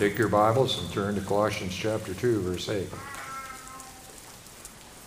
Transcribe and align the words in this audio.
take 0.00 0.16
your 0.16 0.28
Bibles 0.28 0.80
and 0.80 0.90
turn 0.90 1.14
to 1.14 1.20
Colossians 1.20 1.74
chapter 1.76 2.14
2, 2.14 2.40
verse 2.40 2.70
8. 2.70 2.88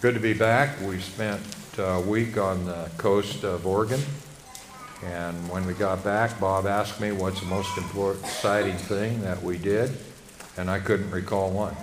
Good 0.02 0.14
to 0.14 0.20
be 0.20 0.34
back. 0.34 0.80
We 0.82 1.00
spent 1.00 1.42
a 1.80 2.00
week 2.00 2.38
on 2.38 2.64
the 2.66 2.92
coast 3.00 3.44
of 3.44 3.66
Oregon. 3.66 4.00
And 5.04 5.50
when 5.50 5.66
we 5.66 5.74
got 5.74 6.04
back, 6.04 6.40
Bob 6.40 6.68
asked 6.68 7.02
me 7.02 7.12
what's 7.12 7.40
the 7.40 7.48
most 7.48 7.76
important, 7.76 8.24
exciting 8.24 8.78
thing 8.78 9.20
that 9.22 9.42
we 9.42 9.58
did, 9.58 9.98
and 10.58 10.70
I 10.70 10.80
couldn't 10.80 11.10
recall 11.10 11.50
one. 11.50 11.76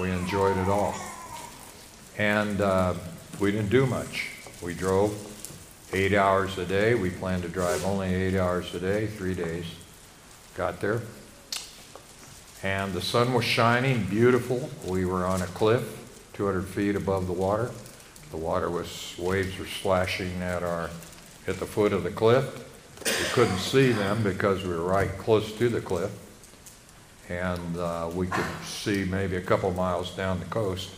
We 0.00 0.10
enjoyed 0.10 0.56
it 0.56 0.68
all. 0.68 0.94
And 2.16 2.62
uh, 2.62 2.94
we 3.38 3.52
didn't 3.52 3.68
do 3.68 3.84
much. 3.84 4.30
We 4.62 4.72
drove 4.72 5.12
eight 5.92 6.14
hours 6.14 6.56
a 6.56 6.64
day. 6.64 6.94
We 6.94 7.10
planned 7.10 7.42
to 7.42 7.50
drive 7.50 7.84
only 7.84 8.14
eight 8.14 8.38
hours 8.38 8.74
a 8.74 8.80
day, 8.80 9.06
three 9.06 9.34
days. 9.34 9.66
Got 10.54 10.80
there. 10.80 11.02
And 12.62 12.92
the 12.92 13.02
sun 13.02 13.34
was 13.34 13.44
shining, 13.44 14.04
beautiful. 14.04 14.70
We 14.86 15.04
were 15.04 15.26
on 15.26 15.42
a 15.42 15.46
cliff, 15.46 16.30
200 16.32 16.62
feet 16.62 16.96
above 16.96 17.26
the 17.26 17.32
water. 17.32 17.70
The 18.30 18.38
water 18.38 18.70
was, 18.70 19.14
waves 19.18 19.58
were 19.58 19.66
slashing 19.66 20.42
at 20.42 20.62
our, 20.62 20.90
at 21.46 21.58
the 21.58 21.66
foot 21.66 21.92
of 21.92 22.02
the 22.02 22.10
cliff. 22.10 22.64
We 23.04 23.28
couldn't 23.32 23.58
see 23.58 23.92
them 23.92 24.22
because 24.22 24.64
we 24.64 24.70
were 24.70 24.82
right 24.82 25.10
close 25.18 25.52
to 25.58 25.68
the 25.68 25.80
cliff. 25.80 26.10
And 27.28 27.76
uh, 27.76 28.10
we 28.14 28.26
could 28.26 28.44
see 28.64 29.04
maybe 29.04 29.36
a 29.36 29.40
couple 29.40 29.70
miles 29.72 30.10
down 30.16 30.40
the 30.40 30.46
coast 30.46 30.90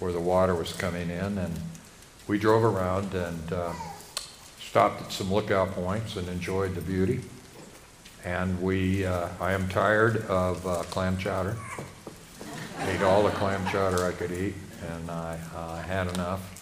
where 0.00 0.12
the 0.12 0.20
water 0.20 0.54
was 0.54 0.72
coming 0.72 1.08
in. 1.08 1.38
And 1.38 1.54
we 2.26 2.38
drove 2.38 2.64
around 2.64 3.14
and 3.14 3.52
uh, 3.52 3.72
stopped 4.58 5.02
at 5.02 5.12
some 5.12 5.32
lookout 5.32 5.72
points 5.72 6.16
and 6.16 6.28
enjoyed 6.28 6.74
the 6.74 6.80
beauty. 6.80 7.20
And 8.24 8.60
we, 8.60 9.06
uh, 9.06 9.28
I 9.40 9.52
am 9.52 9.68
tired 9.68 10.26
of 10.26 10.66
uh, 10.66 10.82
clam 10.84 11.16
chowder. 11.16 11.56
Ate 12.82 13.02
all 13.02 13.22
the 13.22 13.30
clam 13.30 13.66
chowder 13.68 14.04
I 14.04 14.12
could 14.12 14.32
eat, 14.32 14.54
and 14.90 15.10
I 15.10 15.38
uh, 15.54 15.76
had 15.82 16.08
enough. 16.08 16.56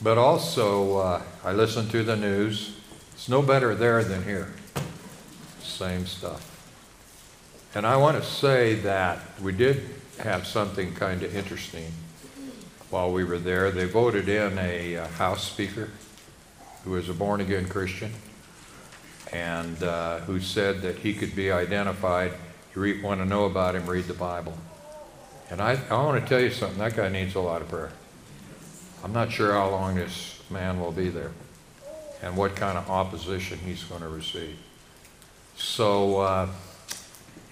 But 0.00 0.16
also, 0.16 0.98
uh, 0.98 1.22
I 1.44 1.52
listened 1.52 1.90
to 1.90 2.04
the 2.04 2.16
news. 2.16 2.76
It's 3.12 3.28
no 3.28 3.42
better 3.42 3.74
there 3.74 4.04
than 4.04 4.22
here. 4.22 4.52
Same 5.60 6.06
stuff. 6.06 6.54
And 7.74 7.84
I 7.84 7.96
want 7.96 8.22
to 8.22 8.28
say 8.28 8.74
that 8.76 9.18
we 9.42 9.52
did 9.52 9.82
have 10.20 10.46
something 10.46 10.94
kind 10.94 11.22
of 11.22 11.34
interesting 11.34 11.92
while 12.90 13.12
we 13.12 13.24
were 13.24 13.38
there. 13.38 13.70
They 13.72 13.84
voted 13.84 14.28
in 14.28 14.58
a 14.58 14.96
uh, 14.96 15.08
House 15.08 15.44
Speaker 15.50 15.90
who 16.84 16.94
is 16.94 17.08
a 17.08 17.14
born 17.14 17.40
again 17.40 17.68
Christian 17.68 18.12
and 19.32 19.82
uh, 19.82 20.18
who 20.20 20.40
said 20.40 20.82
that 20.82 20.96
he 20.96 21.14
could 21.14 21.34
be 21.34 21.50
identified. 21.50 22.32
You 22.74 23.00
want 23.02 23.20
to 23.20 23.26
know 23.26 23.44
about 23.44 23.74
him, 23.74 23.86
read 23.86 24.04
the 24.04 24.14
Bible. 24.14 24.54
And 25.50 25.60
I, 25.60 25.78
I 25.90 25.94
want 25.94 26.22
to 26.22 26.28
tell 26.28 26.40
you 26.40 26.50
something 26.50 26.78
that 26.78 26.94
guy 26.94 27.08
needs 27.08 27.34
a 27.34 27.40
lot 27.40 27.62
of 27.62 27.68
prayer. 27.68 27.92
I'm 29.02 29.12
not 29.12 29.32
sure 29.32 29.52
how 29.52 29.70
long 29.70 29.94
this 29.96 30.40
man 30.50 30.80
will 30.80 30.92
be 30.92 31.08
there 31.08 31.32
and 32.22 32.36
what 32.36 32.56
kind 32.56 32.76
of 32.76 32.90
opposition 32.90 33.58
he's 33.64 33.84
going 33.84 34.02
to 34.02 34.08
receive. 34.08 34.56
So 35.56 36.20
uh, 36.20 36.48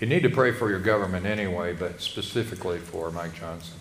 you 0.00 0.06
need 0.06 0.22
to 0.22 0.30
pray 0.30 0.52
for 0.52 0.70
your 0.70 0.80
government 0.80 1.26
anyway, 1.26 1.72
but 1.72 2.00
specifically 2.00 2.78
for 2.78 3.10
Mike 3.10 3.34
Johnson. 3.34 3.78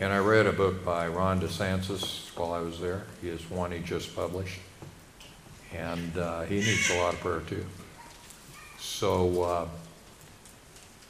And 0.00 0.12
I 0.12 0.18
read 0.18 0.46
a 0.46 0.52
book 0.52 0.84
by 0.84 1.08
Ron 1.08 1.40
DeSantis 1.40 2.36
while 2.36 2.52
I 2.52 2.60
was 2.60 2.80
there. 2.80 3.04
He 3.20 3.28
has 3.28 3.48
one 3.50 3.72
he 3.72 3.80
just 3.80 4.14
published. 4.14 4.60
And 5.74 6.16
uh, 6.16 6.42
he 6.42 6.56
needs 6.56 6.90
a 6.90 6.96
lot 6.98 7.14
of 7.14 7.20
prayer 7.20 7.40
too. 7.40 7.64
So 8.78 9.42
uh, 9.42 9.68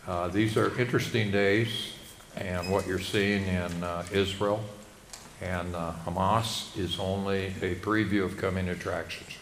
uh, 0.06 0.28
these 0.28 0.56
are 0.56 0.78
interesting 0.80 1.30
days, 1.30 1.92
and 2.36 2.70
what 2.70 2.86
you're 2.86 2.98
seeing 2.98 3.46
in 3.46 3.84
uh, 3.84 4.04
Israel 4.12 4.64
and 5.40 5.74
uh, 5.76 5.92
Hamas 6.04 6.76
is 6.76 6.98
only 6.98 7.46
a 7.62 7.76
preview 7.76 8.24
of 8.24 8.36
coming 8.36 8.68
attractions. 8.68 9.36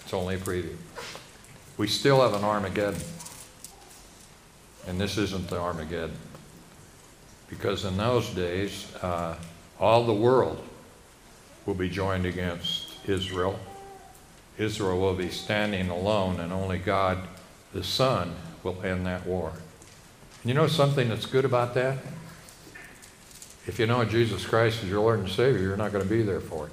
It's 0.00 0.12
only 0.12 0.34
a 0.34 0.38
preview. 0.38 0.76
We 1.76 1.86
still 1.86 2.20
have 2.20 2.34
an 2.34 2.42
Armageddon. 2.42 3.00
And 4.88 5.00
this 5.00 5.16
isn't 5.18 5.48
the 5.48 5.58
Armageddon. 5.60 6.16
Because 7.48 7.84
in 7.84 7.96
those 7.96 8.28
days, 8.30 8.92
uh, 8.96 9.36
all 9.78 10.04
the 10.04 10.14
world 10.14 10.62
will 11.66 11.74
be 11.74 11.88
joined 11.88 12.26
against 12.26 12.89
Israel. 13.06 13.58
Israel 14.58 14.98
will 14.98 15.14
be 15.14 15.30
standing 15.30 15.88
alone, 15.88 16.38
and 16.40 16.52
only 16.52 16.78
God, 16.78 17.18
the 17.72 17.82
Son, 17.82 18.34
will 18.62 18.82
end 18.82 19.06
that 19.06 19.26
war. 19.26 19.52
And 20.42 20.48
you 20.50 20.54
know 20.54 20.66
something 20.66 21.08
that's 21.08 21.26
good 21.26 21.44
about 21.44 21.74
that? 21.74 21.98
If 23.66 23.78
you 23.78 23.86
know 23.86 24.04
Jesus 24.04 24.44
Christ 24.44 24.82
as 24.82 24.88
your 24.88 25.00
Lord 25.00 25.20
and 25.20 25.28
Savior, 25.28 25.60
you're 25.60 25.76
not 25.76 25.92
going 25.92 26.04
to 26.04 26.10
be 26.10 26.22
there 26.22 26.40
for 26.40 26.66
it. 26.66 26.72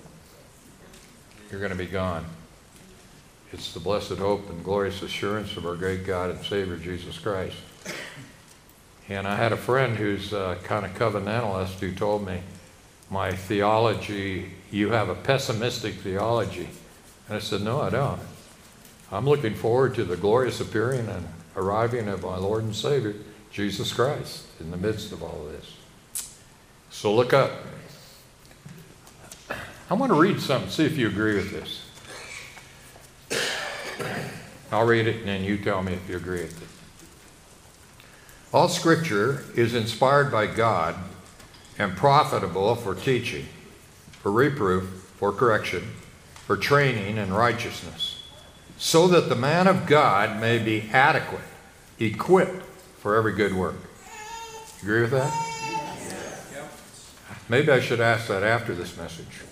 You're 1.52 1.60
going 1.60 1.72
to 1.72 1.78
be 1.78 1.86
gone. 1.86 2.26
It's 3.54 3.74
the 3.74 3.80
blessed 3.80 4.18
hope 4.18 4.50
and 4.50 4.64
glorious 4.64 5.02
assurance 5.02 5.56
of 5.56 5.66
our 5.66 5.76
great 5.76 6.06
God 6.06 6.32
and 6.32 6.44
Savior, 6.46 6.76
Jesus 6.76 7.18
Christ. 7.18 7.56
And 9.08 9.26
I 9.26 9.38
had 9.38 9.54
a 9.54 9.58
friend 9.58 9.96
who's 9.96 10.34
uh, 10.34 10.58
a 10.60 10.64
kind 10.64 10.86
of 10.86 10.94
covenantalist 10.94 11.80
who 11.80 11.94
told 11.94 12.26
me, 12.28 12.42
my 13.10 13.32
theology, 13.32 14.52
you 14.72 14.92
have 14.92 15.10
a 15.10 15.16
pessimistic 15.16 15.96
theology. 15.96 16.70
And 17.28 17.38
I 17.38 17.40
said, 17.40 17.62
no, 17.62 17.82
I 17.82 17.90
don't. 17.90 18.20
I'm 19.12 19.26
looking 19.26 19.56
forward 19.56 19.96
to 19.96 20.04
the 20.04 20.18
glorious 20.18 20.60
appearing 20.60 21.08
and 21.08 21.28
arriving 21.56 22.08
of 22.08 22.24
my 22.24 22.38
Lord 22.38 22.64
and 22.64 22.76
Savior, 22.76 23.16
Jesus 23.52 23.94
Christ, 23.94 24.46
in 24.60 24.72
the 24.72 24.78
midst 24.78 25.12
of 25.12 25.24
all 25.24 25.48
this. 25.52 25.76
So 26.90 27.14
look 27.14 27.34
up. 27.34 27.52
I 29.90 29.94
want 29.94 30.12
to 30.12 30.20
read 30.20 30.42
something, 30.42 30.70
see 30.70 30.86
if 30.86 30.98
you 30.98 31.08
agree 31.08 31.36
with 31.36 31.52
this. 31.52 31.84
I'll 34.72 34.86
read 34.86 35.08
it 35.08 35.18
and 35.18 35.28
then 35.28 35.44
you 35.44 35.58
tell 35.58 35.82
me 35.82 35.94
if 35.94 36.10
you 36.10 36.18
agree 36.18 36.42
with 36.42 36.62
it. 36.62 36.68
All 38.54 38.68
scripture 38.68 39.46
is 39.56 39.74
inspired 39.74 40.32
by 40.32 40.48
God 40.48 40.96
and 41.78 41.96
profitable 41.96 42.76
for 42.76 42.96
teaching, 42.96 43.48
for 44.28 44.32
reproof, 44.34 44.84
for 45.16 45.32
correction, 45.32 45.82
for 46.46 46.58
training 46.58 47.16
in 47.16 47.32
righteousness, 47.32 48.22
so 48.78 49.08
that 49.08 49.30
the 49.30 49.36
man 49.36 49.68
of 49.68 49.86
God 49.88 50.42
may 50.42 50.60
be 50.60 50.90
adequate, 50.92 51.40
equipped 51.98 52.62
for 52.98 53.16
every 53.16 53.32
good 53.32 53.54
work. 53.54 53.78
Agree 54.82 55.00
with 55.00 55.12
that? 55.12 55.32
Maybe 57.48 57.72
I 57.72 57.80
should 57.80 58.02
ask 58.02 58.28
that 58.28 58.44
after 58.44 58.76
this 58.76 58.98
message. 58.98 59.44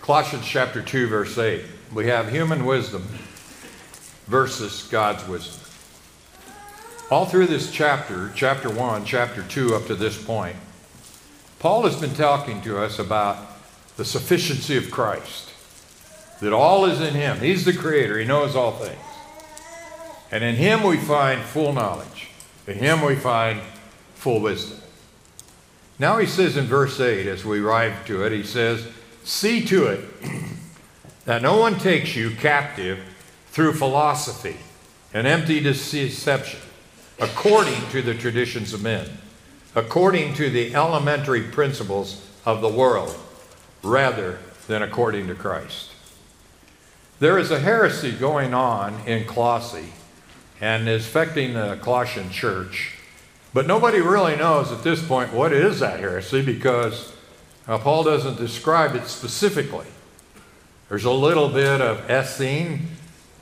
Colossians 0.00 0.46
chapter 0.46 0.80
2, 0.80 1.08
verse 1.08 1.36
8. 1.36 1.64
We 1.92 2.06
have 2.06 2.30
human 2.30 2.64
wisdom 2.64 3.02
versus 4.28 4.84
God's 4.84 5.26
wisdom. 5.26 5.68
All 7.10 7.26
through 7.26 7.48
this 7.48 7.72
chapter, 7.72 8.30
chapter 8.36 8.70
1, 8.70 9.04
chapter 9.04 9.42
2, 9.42 9.74
up 9.74 9.86
to 9.86 9.96
this 9.96 10.22
point, 10.24 10.54
Paul 11.60 11.82
has 11.82 11.94
been 11.94 12.14
talking 12.14 12.62
to 12.62 12.82
us 12.82 12.98
about 12.98 13.36
the 13.98 14.04
sufficiency 14.04 14.78
of 14.78 14.90
Christ, 14.90 15.50
that 16.40 16.54
all 16.54 16.86
is 16.86 17.02
in 17.02 17.12
Him. 17.14 17.38
He's 17.38 17.66
the 17.66 17.74
Creator, 17.74 18.18
He 18.18 18.24
knows 18.24 18.56
all 18.56 18.72
things. 18.72 18.98
And 20.32 20.42
in 20.42 20.56
Him 20.56 20.82
we 20.82 20.96
find 20.96 21.42
full 21.42 21.74
knowledge, 21.74 22.28
in 22.66 22.78
Him 22.78 23.02
we 23.02 23.14
find 23.14 23.60
full 24.14 24.40
wisdom. 24.40 24.80
Now 25.98 26.16
he 26.16 26.26
says 26.26 26.56
in 26.56 26.64
verse 26.64 26.98
8, 26.98 27.26
as 27.26 27.44
we 27.44 27.60
arrive 27.60 28.06
to 28.06 28.24
it, 28.24 28.32
he 28.32 28.42
says, 28.42 28.88
See 29.22 29.62
to 29.66 29.86
it 29.88 30.04
that 31.26 31.42
no 31.42 31.58
one 31.58 31.78
takes 31.78 32.16
you 32.16 32.30
captive 32.30 33.00
through 33.48 33.74
philosophy 33.74 34.56
and 35.12 35.26
empty 35.26 35.60
deception, 35.60 36.60
according 37.18 37.86
to 37.90 38.00
the 38.00 38.14
traditions 38.14 38.72
of 38.72 38.82
men, 38.82 39.10
according 39.74 40.34
to 40.34 40.50
the 40.50 40.74
elementary 40.74 41.42
principles 41.42 42.26
of 42.44 42.60
the 42.60 42.68
world, 42.68 43.16
rather 43.82 44.38
than 44.66 44.82
according 44.82 45.26
to 45.28 45.34
Christ. 45.34 45.90
There 47.18 47.38
is 47.38 47.50
a 47.50 47.60
heresy 47.60 48.12
going 48.12 48.54
on 48.54 49.00
in 49.06 49.26
Colossae 49.26 49.92
and 50.60 50.88
is 50.88 51.06
affecting 51.06 51.54
the 51.54 51.78
Colossian 51.82 52.30
church 52.30 53.00
but 53.52 53.66
nobody 53.66 54.00
really 54.00 54.36
knows 54.36 54.70
at 54.70 54.84
this 54.84 55.04
point 55.04 55.32
what 55.32 55.52
is 55.52 55.80
that 55.80 55.98
heresy 55.98 56.42
because 56.42 57.12
uh, 57.66 57.78
Paul 57.78 58.04
doesn't 58.04 58.36
describe 58.36 58.94
it 58.94 59.06
specifically. 59.06 59.86
There's 60.88 61.04
a 61.04 61.10
little 61.10 61.48
bit 61.48 61.80
of 61.80 62.08
Essene 62.08 62.88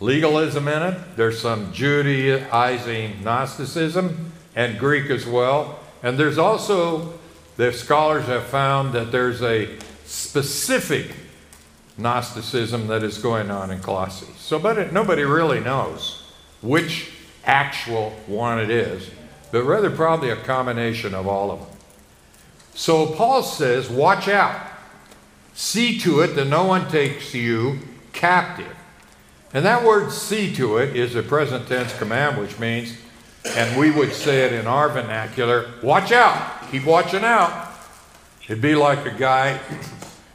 legalism 0.00 0.68
in 0.68 0.82
it, 0.82 1.16
there's 1.16 1.40
some 1.40 1.72
Judaizing 1.72 3.22
Gnosticism 3.22 4.32
and 4.54 4.78
Greek 4.78 5.10
as 5.10 5.26
well. 5.26 5.77
And 6.02 6.18
there's 6.18 6.38
also, 6.38 7.14
the 7.56 7.72
scholars 7.72 8.26
have 8.26 8.44
found 8.44 8.92
that 8.92 9.10
there's 9.10 9.42
a 9.42 9.68
specific 10.04 11.10
Gnosticism 11.96 12.86
that 12.86 13.02
is 13.02 13.18
going 13.18 13.50
on 13.50 13.70
in 13.70 13.80
Colossae. 13.80 14.32
So, 14.38 14.58
but 14.58 14.78
it, 14.78 14.92
nobody 14.92 15.24
really 15.24 15.60
knows 15.60 16.30
which 16.62 17.10
actual 17.44 18.10
one 18.26 18.60
it 18.60 18.70
is, 18.70 19.10
but 19.50 19.64
rather 19.64 19.90
probably 19.90 20.30
a 20.30 20.36
combination 20.36 21.14
of 21.14 21.26
all 21.26 21.50
of 21.50 21.60
them. 21.60 21.68
So 22.74 23.06
Paul 23.06 23.42
says, 23.42 23.90
watch 23.90 24.28
out. 24.28 24.64
See 25.54 25.98
to 26.00 26.20
it 26.20 26.28
that 26.36 26.46
no 26.46 26.64
one 26.64 26.88
takes 26.88 27.34
you 27.34 27.80
captive. 28.12 28.76
And 29.52 29.64
that 29.64 29.84
word 29.84 30.12
see 30.12 30.54
to 30.54 30.76
it 30.76 30.94
is 30.94 31.16
a 31.16 31.22
present 31.22 31.66
tense 31.66 31.96
command, 31.98 32.38
which 32.38 32.60
means, 32.60 32.96
and 33.56 33.78
we 33.78 33.90
would 33.90 34.12
say 34.12 34.44
it 34.44 34.52
in 34.52 34.66
our 34.66 34.88
vernacular, 34.88 35.70
watch 35.82 36.12
out, 36.12 36.70
keep 36.70 36.84
watching 36.84 37.24
out. 37.24 37.72
It'd 38.44 38.60
be 38.60 38.74
like 38.74 39.04
a 39.06 39.10
guy 39.10 39.60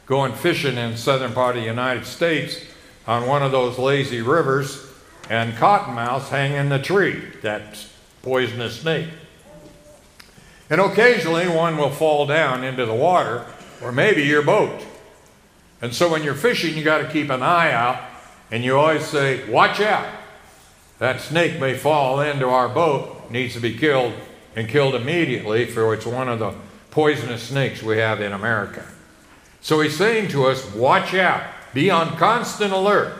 going 0.06 0.32
fishing 0.32 0.76
in 0.76 0.92
the 0.92 0.96
southern 0.96 1.32
part 1.32 1.56
of 1.56 1.62
the 1.62 1.68
United 1.68 2.06
States 2.06 2.60
on 3.06 3.26
one 3.26 3.42
of 3.42 3.52
those 3.52 3.78
lazy 3.78 4.22
rivers 4.22 4.86
and 5.30 5.54
cottonmouths 5.54 6.28
hang 6.28 6.52
in 6.52 6.68
the 6.68 6.78
tree, 6.78 7.22
that 7.42 7.84
poisonous 8.22 8.80
snake. 8.80 9.08
And 10.70 10.80
occasionally 10.80 11.48
one 11.48 11.76
will 11.76 11.90
fall 11.90 12.26
down 12.26 12.64
into 12.64 12.86
the 12.86 12.94
water, 12.94 13.46
or 13.82 13.92
maybe 13.92 14.22
your 14.22 14.42
boat. 14.42 14.84
And 15.82 15.94
so 15.94 16.10
when 16.10 16.22
you're 16.22 16.34
fishing, 16.34 16.76
you 16.76 16.84
got 16.84 16.98
to 16.98 17.08
keep 17.10 17.30
an 17.30 17.42
eye 17.42 17.72
out, 17.72 18.02
and 18.50 18.64
you 18.64 18.76
always 18.76 19.04
say, 19.04 19.48
Watch 19.50 19.80
out. 19.80 20.08
That 21.04 21.20
snake 21.20 21.60
may 21.60 21.74
fall 21.76 22.20
into 22.20 22.48
our 22.48 22.66
boat, 22.66 23.30
needs 23.30 23.52
to 23.52 23.60
be 23.60 23.76
killed, 23.76 24.14
and 24.56 24.66
killed 24.66 24.94
immediately, 24.94 25.66
for 25.66 25.92
it's 25.92 26.06
one 26.06 26.30
of 26.30 26.38
the 26.38 26.54
poisonous 26.90 27.42
snakes 27.42 27.82
we 27.82 27.98
have 27.98 28.22
in 28.22 28.32
America. 28.32 28.86
So 29.60 29.82
he's 29.82 29.98
saying 29.98 30.28
to 30.28 30.46
us, 30.46 30.72
Watch 30.72 31.12
out, 31.12 31.42
be 31.74 31.90
on 31.90 32.16
constant 32.16 32.72
alert. 32.72 33.14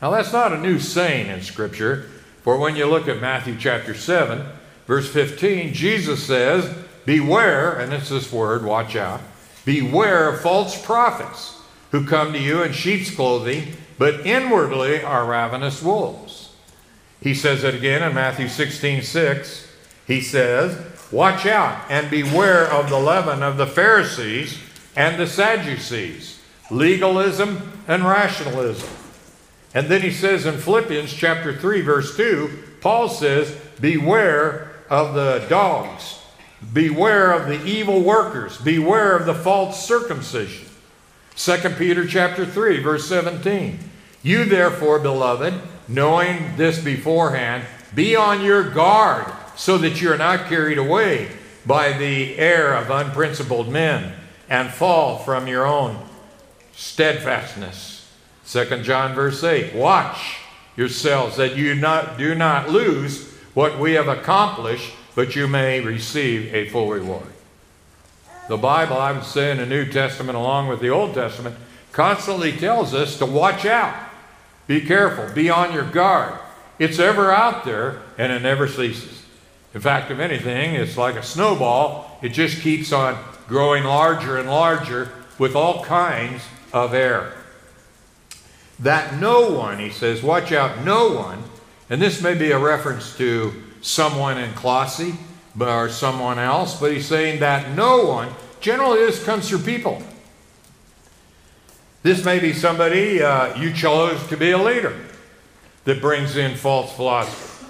Now, 0.00 0.12
that's 0.12 0.32
not 0.32 0.54
a 0.54 0.58
new 0.58 0.78
saying 0.78 1.26
in 1.26 1.42
Scripture, 1.42 2.08
for 2.42 2.56
when 2.56 2.74
you 2.74 2.86
look 2.86 3.06
at 3.06 3.20
Matthew 3.20 3.58
chapter 3.58 3.92
7, 3.92 4.42
Verse 4.86 5.06
15, 5.12 5.74
Jesus 5.74 6.26
says, 6.26 6.74
Beware, 7.04 7.78
and 7.78 7.92
it's 7.92 8.08
this 8.08 8.32
word, 8.32 8.64
watch 8.64 8.96
out, 8.96 9.20
beware 9.66 10.30
of 10.30 10.40
false 10.40 10.82
prophets 10.82 11.60
who 11.90 12.06
come 12.06 12.32
to 12.32 12.38
you 12.38 12.62
in 12.62 12.72
sheep's 12.72 13.14
clothing, 13.14 13.74
but 13.98 14.24
inwardly 14.24 15.02
are 15.02 15.26
ravenous 15.26 15.82
wolves. 15.82 16.43
He 17.24 17.32
says 17.32 17.64
it 17.64 17.74
again 17.74 18.02
in 18.02 18.14
Matthew 18.14 18.48
16, 18.48 19.00
6. 19.00 19.72
He 20.06 20.20
says, 20.20 20.78
Watch 21.10 21.46
out 21.46 21.82
and 21.88 22.10
beware 22.10 22.70
of 22.70 22.90
the 22.90 22.98
leaven 22.98 23.42
of 23.42 23.56
the 23.56 23.66
Pharisees 23.66 24.58
and 24.94 25.18
the 25.18 25.26
Sadducees, 25.26 26.38
legalism 26.70 27.82
and 27.88 28.04
rationalism. 28.04 28.90
And 29.72 29.88
then 29.88 30.02
he 30.02 30.10
says 30.10 30.44
in 30.44 30.58
Philippians 30.58 31.14
chapter 31.14 31.56
3, 31.56 31.80
verse 31.80 32.14
2, 32.14 32.62
Paul 32.82 33.08
says, 33.08 33.56
Beware 33.80 34.70
of 34.90 35.14
the 35.14 35.46
dogs. 35.48 36.20
Beware 36.74 37.32
of 37.32 37.48
the 37.48 37.64
evil 37.64 38.02
workers. 38.02 38.58
Beware 38.58 39.16
of 39.16 39.24
the 39.24 39.34
false 39.34 39.86
circumcision. 39.86 40.68
2 41.36 41.70
Peter 41.70 42.06
chapter 42.06 42.44
3 42.44 42.82
verse 42.82 43.08
17. 43.08 43.78
You 44.22 44.44
therefore, 44.44 44.98
beloved, 44.98 45.54
knowing 45.88 46.56
this 46.56 46.82
beforehand, 46.82 47.64
be 47.94 48.16
on 48.16 48.42
your 48.42 48.68
guard 48.70 49.32
so 49.56 49.78
that 49.78 50.00
you 50.00 50.12
are 50.12 50.18
not 50.18 50.48
carried 50.48 50.78
away 50.78 51.28
by 51.66 51.92
the 51.92 52.36
air 52.38 52.74
of 52.74 52.90
unprincipled 52.90 53.68
men 53.68 54.12
and 54.48 54.70
fall 54.70 55.18
from 55.18 55.46
your 55.46 55.66
own 55.66 55.98
steadfastness. 56.74 58.12
2 58.46 58.82
John 58.82 59.14
verse 59.14 59.42
8. 59.42 59.74
Watch 59.74 60.38
yourselves 60.76 61.36
that 61.36 61.56
you 61.56 61.74
not, 61.74 62.18
do 62.18 62.34
not 62.34 62.68
lose 62.68 63.32
what 63.54 63.78
we 63.78 63.92
have 63.92 64.08
accomplished, 64.08 64.92
but 65.14 65.36
you 65.36 65.46
may 65.46 65.80
receive 65.80 66.52
a 66.52 66.68
full 66.68 66.90
reward. 66.90 67.26
The 68.48 68.56
Bible, 68.56 68.98
I 68.98 69.12
would 69.12 69.24
say 69.24 69.50
in 69.50 69.58
the 69.58 69.66
New 69.66 69.90
Testament 69.90 70.36
along 70.36 70.68
with 70.68 70.80
the 70.80 70.90
Old 70.90 71.14
Testament, 71.14 71.56
constantly 71.92 72.52
tells 72.52 72.92
us 72.92 73.18
to 73.18 73.26
watch 73.26 73.64
out. 73.64 73.94
Be 74.66 74.80
careful. 74.80 75.32
Be 75.34 75.50
on 75.50 75.72
your 75.72 75.84
guard. 75.84 76.38
It's 76.78 76.98
ever 76.98 77.30
out 77.30 77.64
there 77.64 78.02
and 78.18 78.32
it 78.32 78.42
never 78.42 78.66
ceases. 78.66 79.22
In 79.74 79.80
fact, 79.80 80.10
if 80.10 80.18
anything, 80.18 80.74
it's 80.74 80.96
like 80.96 81.16
a 81.16 81.22
snowball. 81.22 82.18
It 82.22 82.30
just 82.30 82.60
keeps 82.60 82.92
on 82.92 83.22
growing 83.48 83.84
larger 83.84 84.36
and 84.36 84.48
larger 84.48 85.10
with 85.38 85.54
all 85.54 85.84
kinds 85.84 86.42
of 86.72 86.94
error. 86.94 87.32
That 88.78 89.14
no 89.20 89.50
one, 89.50 89.78
he 89.78 89.90
says, 89.90 90.22
watch 90.22 90.52
out, 90.52 90.84
no 90.84 91.10
one 91.12 91.42
and 91.90 92.00
this 92.00 92.22
may 92.22 92.34
be 92.34 92.50
a 92.50 92.58
reference 92.58 93.16
to 93.18 93.52
someone 93.80 94.38
in 94.38 94.52
Colossae 94.54 95.14
or 95.60 95.88
someone 95.88 96.38
else, 96.38 96.80
but 96.80 96.92
he's 96.92 97.06
saying 97.06 97.40
that 97.40 97.76
no 97.76 98.06
one, 98.06 98.30
generally 98.60 98.98
this 98.98 99.22
comes 99.22 99.48
through 99.48 99.60
people. 99.60 100.02
This 102.04 102.22
may 102.22 102.38
be 102.38 102.52
somebody 102.52 103.22
uh, 103.22 103.58
you 103.58 103.72
chose 103.72 104.26
to 104.26 104.36
be 104.36 104.50
a 104.50 104.58
leader 104.58 104.94
that 105.84 106.02
brings 106.02 106.36
in 106.36 106.54
false 106.54 106.94
philosophy. 106.94 107.66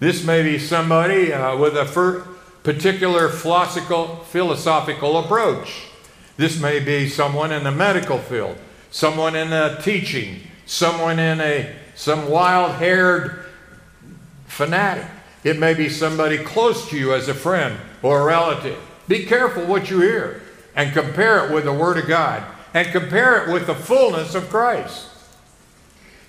This 0.00 0.24
may 0.24 0.42
be 0.42 0.58
somebody 0.58 1.32
uh, 1.32 1.56
with 1.56 1.76
a 1.76 2.24
particular 2.64 3.28
philosophical, 3.28 4.16
philosophical 4.24 5.18
approach. 5.18 5.84
This 6.36 6.60
may 6.60 6.80
be 6.80 7.08
someone 7.08 7.52
in 7.52 7.62
the 7.62 7.70
medical 7.70 8.18
field, 8.18 8.56
someone 8.90 9.36
in 9.36 9.50
the 9.50 9.78
teaching, 9.80 10.40
someone 10.66 11.20
in 11.20 11.40
a 11.40 11.72
some 11.94 12.28
wild-haired 12.28 13.44
fanatic. 14.48 15.06
It 15.44 15.56
may 15.56 15.74
be 15.74 15.88
somebody 15.88 16.38
close 16.38 16.90
to 16.90 16.98
you 16.98 17.14
as 17.14 17.28
a 17.28 17.34
friend 17.34 17.78
or 18.02 18.22
a 18.22 18.24
relative. 18.24 18.80
Be 19.06 19.24
careful 19.24 19.66
what 19.66 19.88
you 19.88 20.00
hear 20.00 20.42
and 20.74 20.92
compare 20.92 21.46
it 21.46 21.54
with 21.54 21.62
the 21.62 21.72
Word 21.72 21.96
of 21.96 22.08
God 22.08 22.42
and 22.74 22.88
compare 22.92 23.42
it 23.42 23.52
with 23.52 23.66
the 23.66 23.74
fullness 23.74 24.34
of 24.34 24.48
Christ. 24.50 25.06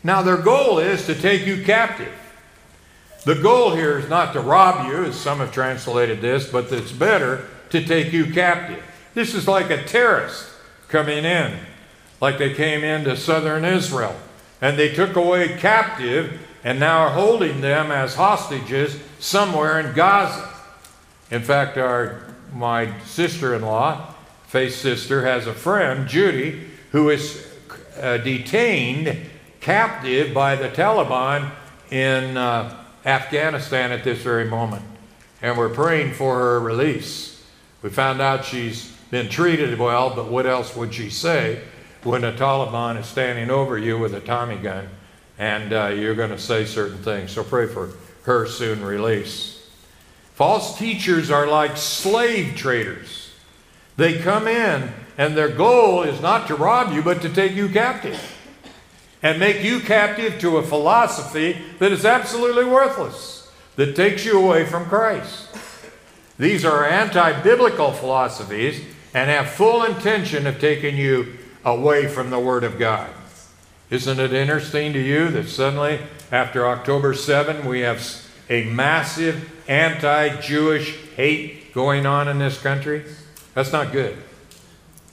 Now, 0.03 0.21
their 0.21 0.37
goal 0.37 0.79
is 0.79 1.05
to 1.07 1.15
take 1.15 1.45
you 1.45 1.63
captive. 1.63 2.13
The 3.25 3.35
goal 3.35 3.75
here 3.75 3.99
is 3.99 4.09
not 4.09 4.33
to 4.33 4.39
rob 4.39 4.87
you, 4.87 5.03
as 5.05 5.19
some 5.19 5.39
have 5.39 5.51
translated 5.51 6.21
this, 6.21 6.49
but 6.49 6.71
it's 6.71 6.91
better 6.91 7.47
to 7.69 7.85
take 7.85 8.13
you 8.13 8.31
captive. 8.31 8.81
This 9.13 9.35
is 9.35 9.47
like 9.47 9.69
a 9.69 9.83
terrorist 9.83 10.49
coming 10.87 11.25
in, 11.25 11.57
like 12.21 12.37
they 12.37 12.53
came 12.53 12.83
into 12.83 13.17
southern 13.17 13.65
Israel, 13.65 14.15
and 14.61 14.79
they 14.79 14.93
took 14.93 15.15
away 15.15 15.57
captive 15.57 16.39
and 16.63 16.79
now 16.79 16.99
are 16.99 17.11
holding 17.11 17.61
them 17.61 17.91
as 17.91 18.15
hostages 18.15 18.97
somewhere 19.19 19.79
in 19.79 19.93
Gaza. 19.93 20.49
In 21.31 21.41
fact, 21.41 21.77
our, 21.77 22.21
my 22.53 22.97
sister 23.01 23.55
in 23.55 23.61
law, 23.61 24.08
Faith's 24.49 24.75
sister, 24.75 25.25
has 25.25 25.47
a 25.47 25.53
friend, 25.53 26.07
Judy, 26.07 26.67
who 26.91 27.09
is 27.09 27.47
uh, 28.01 28.17
detained 28.17 29.17
captive 29.61 30.33
by 30.33 30.55
the 30.55 30.67
Taliban 30.67 31.51
in 31.89 32.35
uh, 32.35 32.83
Afghanistan 33.05 33.91
at 33.91 34.03
this 34.03 34.19
very 34.19 34.45
moment. 34.45 34.83
And 35.41 35.57
we're 35.57 35.69
praying 35.69 36.13
for 36.13 36.37
her 36.37 36.59
release. 36.59 37.41
We 37.81 37.89
found 37.89 38.19
out 38.19 38.43
she's 38.43 38.91
been 39.09 39.29
treated 39.29 39.79
well, 39.79 40.13
but 40.13 40.27
what 40.27 40.45
else 40.45 40.75
would 40.75 40.93
she 40.93 41.09
say 41.09 41.61
when 42.03 42.21
the 42.21 42.33
Taliban 42.33 42.99
is 42.99 43.05
standing 43.05 43.49
over 43.49 43.77
you 43.77 43.97
with 43.97 44.13
a 44.13 44.19
Tommy 44.19 44.57
gun? 44.57 44.89
and 45.39 45.71
uh, 45.71 45.87
you're 45.87 46.15
going 46.15 46.29
to 46.29 46.37
say 46.37 46.65
certain 46.65 46.97
things. 46.97 47.31
So 47.31 47.43
pray 47.43 47.65
for 47.65 47.89
her 48.23 48.45
soon 48.45 48.83
release. 48.83 49.65
False 50.35 50.77
teachers 50.77 51.31
are 51.31 51.47
like 51.47 51.77
slave 51.77 52.55
traders. 52.55 53.18
They 53.99 54.17
come 54.17 54.47
in, 54.47 54.93
and 55.17 55.35
their 55.35 55.49
goal 55.49 56.03
is 56.03 56.21
not 56.21 56.47
to 56.47 56.55
rob 56.55 56.93
you, 56.93 57.01
but 57.01 57.21
to 57.21 57.27
take 57.27 57.51
you 57.51 57.67
captive 57.67 58.17
and 59.21 59.37
make 59.37 59.61
you 59.61 59.81
captive 59.81 60.39
to 60.39 60.55
a 60.55 60.63
philosophy 60.63 61.57
that 61.79 61.91
is 61.91 62.05
absolutely 62.05 62.63
worthless, 62.63 63.51
that 63.75 63.97
takes 63.97 64.23
you 64.23 64.39
away 64.39 64.65
from 64.65 64.85
Christ. 64.85 65.53
These 66.37 66.63
are 66.63 66.85
anti 66.85 67.41
biblical 67.41 67.91
philosophies 67.91 68.81
and 69.13 69.29
have 69.29 69.49
full 69.49 69.83
intention 69.83 70.47
of 70.47 70.61
taking 70.61 70.95
you 70.95 71.37
away 71.65 72.07
from 72.07 72.29
the 72.29 72.39
Word 72.39 72.63
of 72.63 72.79
God. 72.79 73.09
Isn't 73.89 74.21
it 74.21 74.31
interesting 74.31 74.93
to 74.93 74.99
you 75.01 75.27
that 75.31 75.49
suddenly, 75.49 75.99
after 76.31 76.65
October 76.65 77.13
7, 77.13 77.67
we 77.67 77.81
have 77.81 78.01
a 78.49 78.63
massive 78.63 79.51
anti 79.67 80.39
Jewish 80.39 80.95
hate 81.17 81.73
going 81.73 82.05
on 82.05 82.29
in 82.29 82.39
this 82.39 82.61
country? 82.61 83.03
That's 83.59 83.73
not 83.73 83.91
good. 83.91 84.15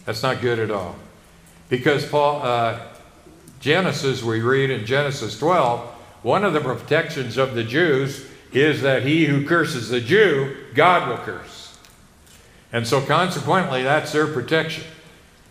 That's 0.04 0.22
not 0.22 0.40
good 0.40 0.60
at 0.60 0.70
all. 0.70 0.94
Because 1.68 2.06
Paul, 2.06 2.42
uh, 2.44 2.78
Genesis, 3.58 4.22
we 4.22 4.40
read 4.40 4.70
in 4.70 4.86
Genesis 4.86 5.36
12, 5.36 5.80
one 6.22 6.44
of 6.44 6.52
the 6.52 6.60
protections 6.60 7.38
of 7.38 7.56
the 7.56 7.64
Jews 7.64 8.24
is 8.52 8.82
that 8.82 9.02
he 9.02 9.24
who 9.24 9.44
curses 9.44 9.88
the 9.88 10.00
Jew, 10.00 10.56
God 10.74 11.08
will 11.08 11.16
curse. 11.16 11.76
And 12.72 12.86
so 12.86 13.00
consequently, 13.00 13.82
that's 13.82 14.12
their 14.12 14.28
protection. 14.28 14.84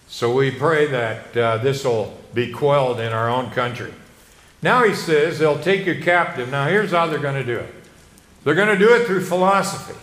So 0.07 0.33
we 0.33 0.49
pray 0.49 0.85
that 0.85 1.35
uh, 1.35 1.57
this 1.57 1.83
will 1.83 2.17
be 2.33 2.49
quelled 2.49 3.01
in 3.01 3.11
our 3.11 3.27
own 3.29 3.51
country. 3.51 3.93
Now 4.61 4.85
he 4.85 4.95
says 4.95 5.37
they'll 5.37 5.59
take 5.59 5.85
you 5.85 6.01
captive. 6.01 6.49
Now 6.49 6.69
here's 6.69 6.91
how 6.91 7.07
they're 7.07 7.19
going 7.19 7.35
to 7.35 7.43
do 7.43 7.59
it 7.59 7.75
they're 8.45 8.55
going 8.55 8.69
to 8.69 8.79
do 8.79 8.95
it 8.95 9.05
through 9.05 9.25
philosophy. 9.25 9.99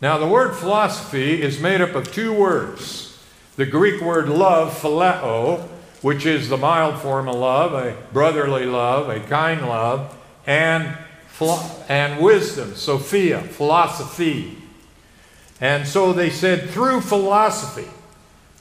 Now 0.00 0.16
the 0.16 0.26
word 0.26 0.54
philosophy 0.54 1.42
is 1.42 1.60
made 1.60 1.80
up 1.80 1.94
of 1.94 2.12
two 2.12 2.32
words 2.32 3.06
the 3.56 3.66
Greek 3.66 4.00
word 4.00 4.30
love, 4.30 4.72
phileo, 4.72 5.68
which 6.00 6.24
is 6.24 6.48
the 6.48 6.56
mild 6.56 6.98
form 6.98 7.28
of 7.28 7.34
love, 7.34 7.74
a 7.74 7.94
brotherly 8.10 8.64
love, 8.64 9.10
a 9.10 9.20
kind 9.20 9.68
love, 9.68 10.16
and, 10.46 10.96
and 11.90 12.22
wisdom, 12.22 12.74
Sophia, 12.74 13.42
philosophy. 13.42 14.56
And 15.60 15.86
so 15.86 16.14
they 16.14 16.30
said 16.30 16.70
through 16.70 17.02
philosophy. 17.02 17.90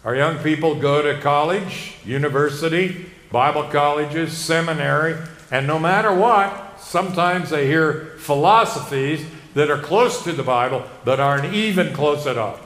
Our 0.04 0.16
young 0.16 0.40
people 0.40 0.76
go 0.76 1.02
to 1.02 1.22
college, 1.22 1.96
university, 2.04 3.06
Bible 3.32 3.64
colleges, 3.64 4.38
seminary, 4.38 5.16
and 5.50 5.66
no 5.66 5.80
matter 5.80 6.14
what, 6.14 6.82
sometimes 6.82 7.52
they 7.52 7.68
hear 7.68 8.16
philosophies 8.18 9.26
that 9.54 9.70
are 9.70 9.80
close 9.80 10.24
to 10.24 10.32
the 10.32 10.44
Bible 10.44 10.84
but 11.04 11.20
aren't 11.20 11.54
even 11.54 11.94
close 11.94 12.28
at 12.28 12.38
all. 12.38 12.60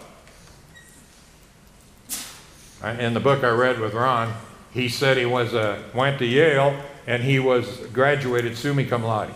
Uh, 2.83 2.89
in 2.99 3.13
the 3.13 3.19
book 3.19 3.43
I 3.43 3.49
read 3.49 3.79
with 3.79 3.93
Ron, 3.93 4.33
he 4.71 4.89
said 4.89 5.17
he 5.17 5.25
was 5.25 5.53
a, 5.53 5.81
went 5.93 6.19
to 6.19 6.25
Yale 6.25 6.77
and 7.07 7.23
he 7.23 7.39
was 7.39 7.77
graduated 7.93 8.57
summa 8.57 8.83
cum 8.83 9.03
laude. 9.03 9.33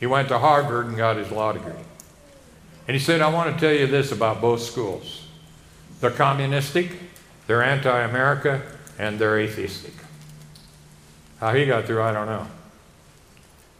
He 0.00 0.06
went 0.06 0.28
to 0.28 0.38
Harvard 0.38 0.86
and 0.86 0.96
got 0.96 1.16
his 1.16 1.30
law 1.30 1.52
degree. 1.52 1.72
And 2.88 2.96
he 2.96 2.98
said, 2.98 3.20
I 3.20 3.28
want 3.28 3.54
to 3.54 3.60
tell 3.60 3.72
you 3.72 3.86
this 3.86 4.10
about 4.10 4.40
both 4.40 4.60
schools. 4.60 5.26
They're 6.00 6.10
communistic, 6.10 6.90
they're 7.46 7.62
anti-America, 7.62 8.62
and 8.98 9.18
they're 9.18 9.38
atheistic. 9.38 9.94
How 11.38 11.54
he 11.54 11.66
got 11.66 11.84
through, 11.84 12.02
I 12.02 12.12
don't 12.12 12.26
know. 12.26 12.46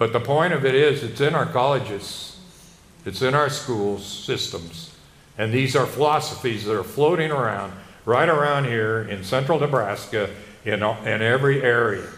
But 0.02 0.12
the 0.12 0.18
point 0.18 0.52
of 0.52 0.64
it 0.64 0.74
is, 0.74 1.04
it's 1.04 1.20
in 1.20 1.32
our 1.32 1.46
colleges, 1.46 2.36
it's 3.06 3.22
in 3.22 3.36
our 3.36 3.48
schools 3.48 4.04
systems, 4.04 4.92
and 5.38 5.54
these 5.54 5.76
are 5.76 5.86
philosophies 5.86 6.64
that 6.64 6.76
are 6.76 6.82
floating 6.82 7.30
around 7.30 7.72
right 8.04 8.28
around 8.28 8.64
here 8.64 9.02
in 9.02 9.22
central 9.22 9.60
Nebraska 9.60 10.28
in, 10.64 10.82
in 10.82 11.22
every 11.22 11.62
area. 11.62 12.08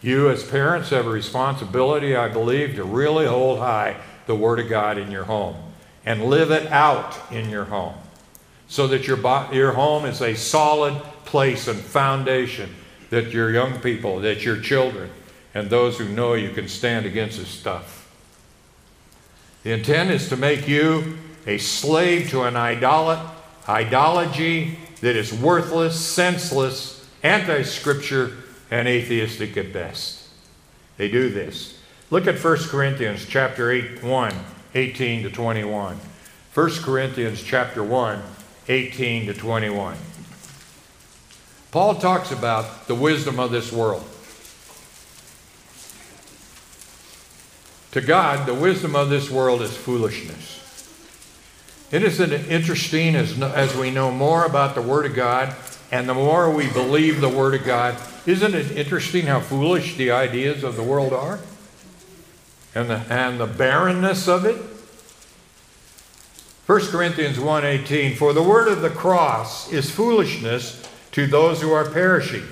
You, 0.00 0.30
as 0.30 0.44
parents, 0.44 0.90
have 0.90 1.08
a 1.08 1.10
responsibility, 1.10 2.14
I 2.14 2.28
believe, 2.28 2.76
to 2.76 2.84
really 2.84 3.26
hold 3.26 3.58
high 3.58 3.96
the 4.26 4.36
Word 4.36 4.60
of 4.60 4.68
God 4.68 4.96
in 4.96 5.10
your 5.10 5.24
home 5.24 5.56
and 6.06 6.26
live 6.26 6.52
it 6.52 6.70
out 6.70 7.18
in 7.32 7.50
your 7.50 7.64
home 7.64 7.96
so 8.68 8.86
that 8.86 9.08
your, 9.08 9.18
your 9.52 9.72
home 9.72 10.04
is 10.04 10.22
a 10.22 10.36
solid 10.36 10.94
place 11.24 11.66
and 11.66 11.80
foundation 11.80 12.72
that 13.10 13.32
your 13.32 13.50
young 13.50 13.80
people, 13.80 14.20
that 14.20 14.44
your 14.44 14.60
children, 14.60 15.10
and 15.58 15.68
those 15.68 15.98
who 15.98 16.08
know 16.08 16.34
you 16.34 16.50
can 16.50 16.68
stand 16.68 17.04
against 17.04 17.38
this 17.38 17.48
stuff. 17.48 18.08
The 19.64 19.72
intent 19.72 20.10
is 20.10 20.28
to 20.28 20.36
make 20.36 20.68
you 20.68 21.18
a 21.46 21.58
slave 21.58 22.30
to 22.30 22.44
an 22.44 22.54
idolat, 22.54 23.28
ideology 23.68 24.78
that 25.00 25.16
is 25.16 25.32
worthless, 25.34 25.98
senseless, 25.98 27.06
anti 27.24 27.64
scripture, 27.64 28.36
and 28.70 28.86
atheistic 28.86 29.56
at 29.56 29.72
best. 29.72 30.28
They 30.96 31.10
do 31.10 31.28
this. 31.28 31.78
Look 32.10 32.28
at 32.28 32.42
1 32.42 32.56
Corinthians 32.68 33.26
chapter 33.26 33.72
8, 33.72 34.02
1, 34.04 34.34
18 34.74 35.22
to 35.24 35.30
21. 35.30 35.98
1 36.54 36.70
Corinthians 36.82 37.42
chapter 37.42 37.82
1, 37.82 38.22
18 38.68 39.26
to 39.26 39.34
21. 39.34 39.96
Paul 41.72 41.96
talks 41.96 42.30
about 42.30 42.86
the 42.86 42.94
wisdom 42.94 43.40
of 43.40 43.50
this 43.50 43.72
world. 43.72 44.04
To 47.92 48.00
God, 48.00 48.46
the 48.46 48.54
wisdom 48.54 48.94
of 48.94 49.08
this 49.08 49.30
world 49.30 49.62
is 49.62 49.76
foolishness. 49.76 50.56
It 51.90 52.02
isn't 52.02 52.32
it 52.32 52.50
interesting 52.50 53.16
as, 53.16 53.40
as 53.40 53.74
we 53.74 53.90
know 53.90 54.10
more 54.10 54.44
about 54.44 54.74
the 54.74 54.82
Word 54.82 55.06
of 55.06 55.14
God 55.14 55.56
and 55.90 56.06
the 56.06 56.14
more 56.14 56.50
we 56.50 56.68
believe 56.68 57.20
the 57.20 57.30
Word 57.30 57.54
of 57.54 57.64
God. 57.64 57.96
Isn't 58.26 58.54
it 58.54 58.72
interesting 58.72 59.24
how 59.24 59.40
foolish 59.40 59.96
the 59.96 60.10
ideas 60.10 60.62
of 60.62 60.76
the 60.76 60.82
world 60.82 61.14
are? 61.14 61.38
And 62.74 62.90
the, 62.90 62.98
and 63.08 63.40
the 63.40 63.46
barrenness 63.46 64.28
of 64.28 64.44
it? 64.44 64.56
1 66.66 66.80
Corinthians 66.88 67.38
1:18 67.38 68.16
For 68.18 68.34
the 68.34 68.42
word 68.42 68.68
of 68.68 68.82
the 68.82 68.90
cross 68.90 69.72
is 69.72 69.90
foolishness 69.90 70.86
to 71.12 71.26
those 71.26 71.62
who 71.62 71.72
are 71.72 71.88
perishing. 71.88 72.46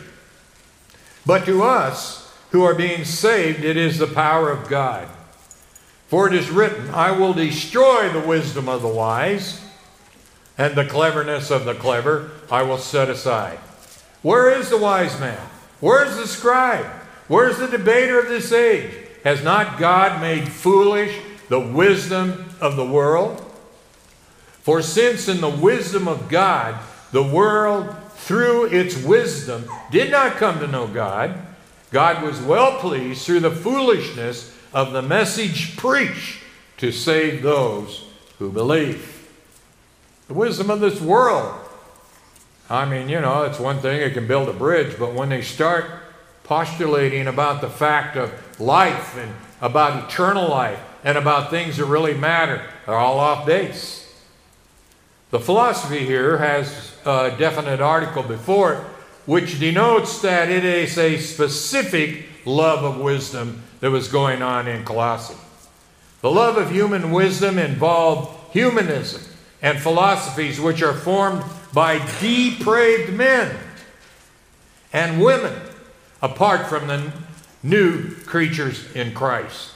But 1.27 1.45
to 1.45 1.63
us 1.63 2.33
who 2.51 2.65
are 2.65 2.75
being 2.75 3.05
saved 3.05 3.63
it 3.63 3.77
is 3.77 3.99
the 3.99 4.07
power 4.07 4.51
of 4.51 4.71
God. 4.71 5.07
For 6.09 6.29
it 6.29 6.35
is 6.35 6.51
written, 6.51 6.91
I 6.91 7.11
will 7.11 7.33
destroy 7.33 8.09
the 8.11 8.27
wisdom 8.27 8.69
of 8.69 8.83
the 8.83 8.89
wise, 8.89 9.61
and 10.57 10.75
the 10.75 10.85
cleverness 10.85 11.51
of 11.51 11.65
the 11.65 11.75
clever 11.75 12.31
I 12.51 12.63
will 12.63 12.79
set 12.79 13.11
aside. 13.11 13.59
Where 14.23 14.51
is 14.51 14.71
the 14.71 14.79
wise 14.79 15.19
man? 15.21 15.41
Where 15.81 16.05
is 16.05 16.17
the 16.17 16.27
scribe? 16.27 16.87
Where 17.29 17.49
is 17.49 17.59
the 17.59 17.67
debater 17.67 18.19
of 18.19 18.29
this 18.29 18.53
age? 18.53 18.93
Has 19.25 19.43
not 19.43 19.79
God 19.79 20.21
made 20.21 20.49
foolish 20.49 21.17
the 21.49 21.61
wisdom 21.61 22.47
of 22.61 22.77
the 22.77 22.87
world? 22.87 23.43
For 24.63 24.83
since 24.83 25.29
in 25.29 25.41
the 25.41 25.49
wisdom 25.49 26.09
of 26.09 26.29
God, 26.29 26.77
the 27.13 27.23
world 27.23 27.95
through 28.15 28.67
its 28.67 28.97
wisdom 28.97 29.65
did 29.91 30.11
not 30.11 30.37
come 30.37 30.59
to 30.61 30.67
know 30.67 30.87
God, 30.87 31.41
God 31.91 32.23
was 32.23 32.41
well 32.41 32.79
pleased 32.79 33.25
through 33.25 33.41
the 33.41 33.51
foolishness 33.51 34.56
of 34.77 34.93
the 34.93 35.01
message 35.01 35.75
preached 35.79 36.39
to 36.77 36.93
save 36.93 37.43
those 37.43 38.05
who 38.39 38.53
believe. 38.53 39.27
The 40.29 40.35
wisdom 40.35 40.69
of 40.69 40.81
this 40.81 41.01
world. 41.01 41.59
I 42.69 42.85
mean, 42.85 43.09
you 43.09 43.19
know, 43.19 43.45
it's 43.45 43.59
one 43.59 43.79
thing, 43.79 44.03
it 44.03 44.13
can 44.13 44.27
build 44.27 44.51
a 44.51 44.53
bridge, 44.53 44.99
but 44.99 45.15
when 45.15 45.31
they 45.31 45.41
start 45.41 45.87
postulating 46.45 47.27
about 47.27 47.63
the 47.63 47.71
fact 47.71 48.19
of 48.19 48.31
life 48.61 49.17
and 49.17 49.33
about 49.63 50.11
eternal 50.11 50.47
life 50.47 50.79
and 51.03 51.17
about 51.17 51.49
things 51.49 51.79
that 51.79 51.87
really 51.87 52.13
matter, 52.13 52.63
they're 52.85 52.97
all 52.97 53.19
off 53.19 53.47
base. 53.47 54.15
The 55.31 55.41
philosophy 55.41 56.05
here 56.05 56.37
has 56.37 56.93
a 57.07 57.35
definite 57.39 57.81
article 57.81 58.23
before 58.23 58.75
it, 58.75 58.81
which 59.25 59.59
denotes 59.59 60.21
that 60.21 60.51
it 60.51 60.67
is 60.67 60.99
a 60.99 61.17
specific 61.17 62.27
love 62.47 62.85
of 62.85 63.01
wisdom 63.01 63.63
that 63.81 63.91
was 63.91 64.09
going 64.09 64.41
on 64.41 64.67
in 64.67 64.85
Colossae. 64.85 65.37
The 66.23 66.31
love 66.31 66.57
of 66.57 66.71
human 66.71 67.11
wisdom 67.11 67.59
involved 67.59 68.53
humanism 68.53 69.23
and 69.61 69.79
philosophies 69.79 70.59
which 70.59 70.83
are 70.83 70.95
formed 70.95 71.45
by 71.75 71.99
depraved 72.21 73.13
men 73.13 73.55
and 74.93 75.23
women 75.23 75.61
apart 76.23 76.67
from 76.67 76.87
the 76.87 77.13
new 77.63 78.15
creatures 78.25 78.91
in 78.95 79.13
Christ. 79.13 79.73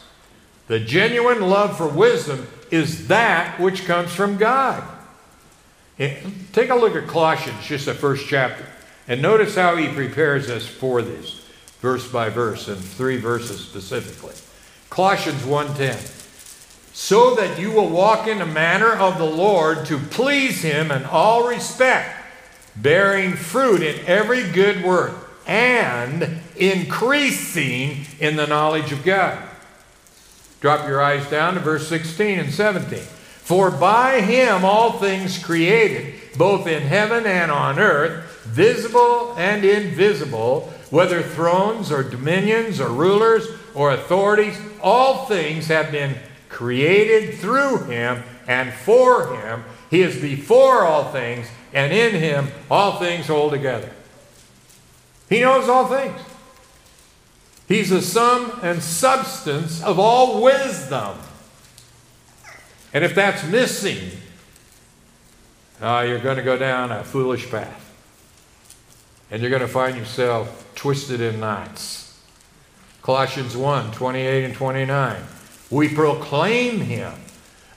The 0.68 0.80
genuine 0.80 1.42
love 1.42 1.76
for 1.76 1.88
wisdom 1.88 2.46
is 2.70 3.08
that 3.08 3.58
which 3.60 3.84
comes 3.84 4.12
from 4.12 4.36
God. 4.36 4.82
Eh, 5.98 6.16
take 6.52 6.70
a 6.70 6.74
look 6.74 6.96
at 6.96 7.06
Colossians, 7.06 7.62
just 7.66 7.86
the 7.86 7.94
first 7.94 8.26
chapter, 8.26 8.64
and 9.06 9.20
notice 9.20 9.54
how 9.54 9.76
he 9.76 9.88
prepares 9.88 10.48
us 10.48 10.66
for 10.66 11.02
this, 11.02 11.44
verse 11.80 12.06
by 12.10 12.28
verse, 12.28 12.68
and 12.68 12.78
three 12.78 13.16
verses 13.16 13.60
specifically. 13.60 14.34
Colossians 14.90 15.44
1:10. 15.44 15.98
So 16.92 17.34
that 17.36 17.58
you 17.58 17.70
will 17.70 17.88
walk 17.88 18.26
in 18.26 18.38
the 18.38 18.46
manner 18.46 18.92
of 18.92 19.16
the 19.18 19.24
Lord 19.24 19.86
to 19.86 19.98
please 19.98 20.62
him 20.62 20.90
in 20.90 21.04
all 21.04 21.46
respect, 21.48 22.16
bearing 22.76 23.34
fruit 23.34 23.82
in 23.82 24.04
every 24.06 24.42
good 24.50 24.84
work, 24.84 25.30
and 25.46 26.40
increasing 26.56 28.06
in 28.18 28.36
the 28.36 28.46
knowledge 28.46 28.92
of 28.92 29.04
God. 29.04 29.38
Drop 30.60 30.86
your 30.86 31.00
eyes 31.00 31.26
down 31.30 31.54
to 31.54 31.60
verse 31.60 31.88
16 31.88 32.38
and 32.38 32.52
17. 32.52 32.98
For 32.98 33.70
by 33.70 34.20
him 34.20 34.64
all 34.64 34.92
things 34.92 35.38
created, 35.38 36.14
both 36.36 36.66
in 36.66 36.82
heaven 36.82 37.24
and 37.24 37.50
on 37.50 37.78
earth, 37.78 38.44
visible 38.44 39.34
and 39.38 39.64
invisible, 39.64 40.72
whether 40.90 41.22
thrones 41.22 41.90
or 41.90 42.02
dominions 42.02 42.80
or 42.80 42.88
rulers 42.88 43.46
or 43.74 43.92
authorities, 43.92 44.58
all 44.82 45.26
things 45.26 45.68
have 45.68 45.90
been 45.90 46.16
created 46.48 47.38
through 47.38 47.84
him 47.84 48.22
and 48.46 48.72
for 48.72 49.34
him. 49.34 49.64
He 49.88 50.02
is 50.02 50.20
before 50.20 50.84
all 50.84 51.12
things, 51.12 51.46
and 51.72 51.92
in 51.92 52.14
him 52.20 52.48
all 52.70 52.98
things 52.98 53.26
hold 53.26 53.52
together. 53.52 53.90
He 55.28 55.40
knows 55.40 55.68
all 55.68 55.86
things. 55.86 56.20
He's 57.68 57.90
the 57.90 58.02
sum 58.02 58.58
and 58.62 58.82
substance 58.82 59.80
of 59.82 60.00
all 60.00 60.42
wisdom. 60.42 61.16
And 62.92 63.04
if 63.04 63.14
that's 63.14 63.44
missing, 63.46 64.10
uh, 65.80 66.04
you're 66.06 66.18
going 66.18 66.36
to 66.36 66.42
go 66.42 66.58
down 66.58 66.90
a 66.90 67.04
foolish 67.04 67.48
path. 67.48 67.89
And 69.30 69.40
you're 69.40 69.50
going 69.50 69.62
to 69.62 69.68
find 69.68 69.96
yourself 69.96 70.72
twisted 70.74 71.20
in 71.20 71.40
knots. 71.40 72.18
Colossians 73.02 73.56
1 73.56 73.92
28 73.92 74.44
and 74.44 74.54
29. 74.54 75.22
We 75.70 75.94
proclaim 75.94 76.80
him, 76.80 77.12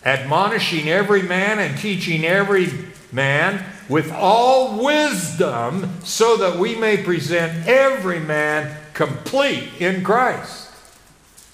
admonishing 0.04 0.90
every 0.90 1.22
man 1.22 1.60
and 1.60 1.78
teaching 1.78 2.26
every 2.26 2.70
man 3.12 3.64
with 3.88 4.12
all 4.12 4.84
wisdom, 4.84 6.02
so 6.04 6.38
that 6.38 6.58
we 6.58 6.76
may 6.76 6.98
present 6.98 7.68
every 7.68 8.20
man 8.20 8.76
complete 8.94 9.70
in 9.80 10.04
Christ. 10.04 10.70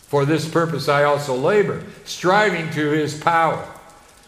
For 0.07 0.25
this 0.25 0.49
purpose 0.49 0.87
I 0.87 1.03
also 1.03 1.35
labor, 1.35 1.83
striving 2.05 2.71
to 2.71 2.89
his 2.89 3.19
power, 3.19 3.67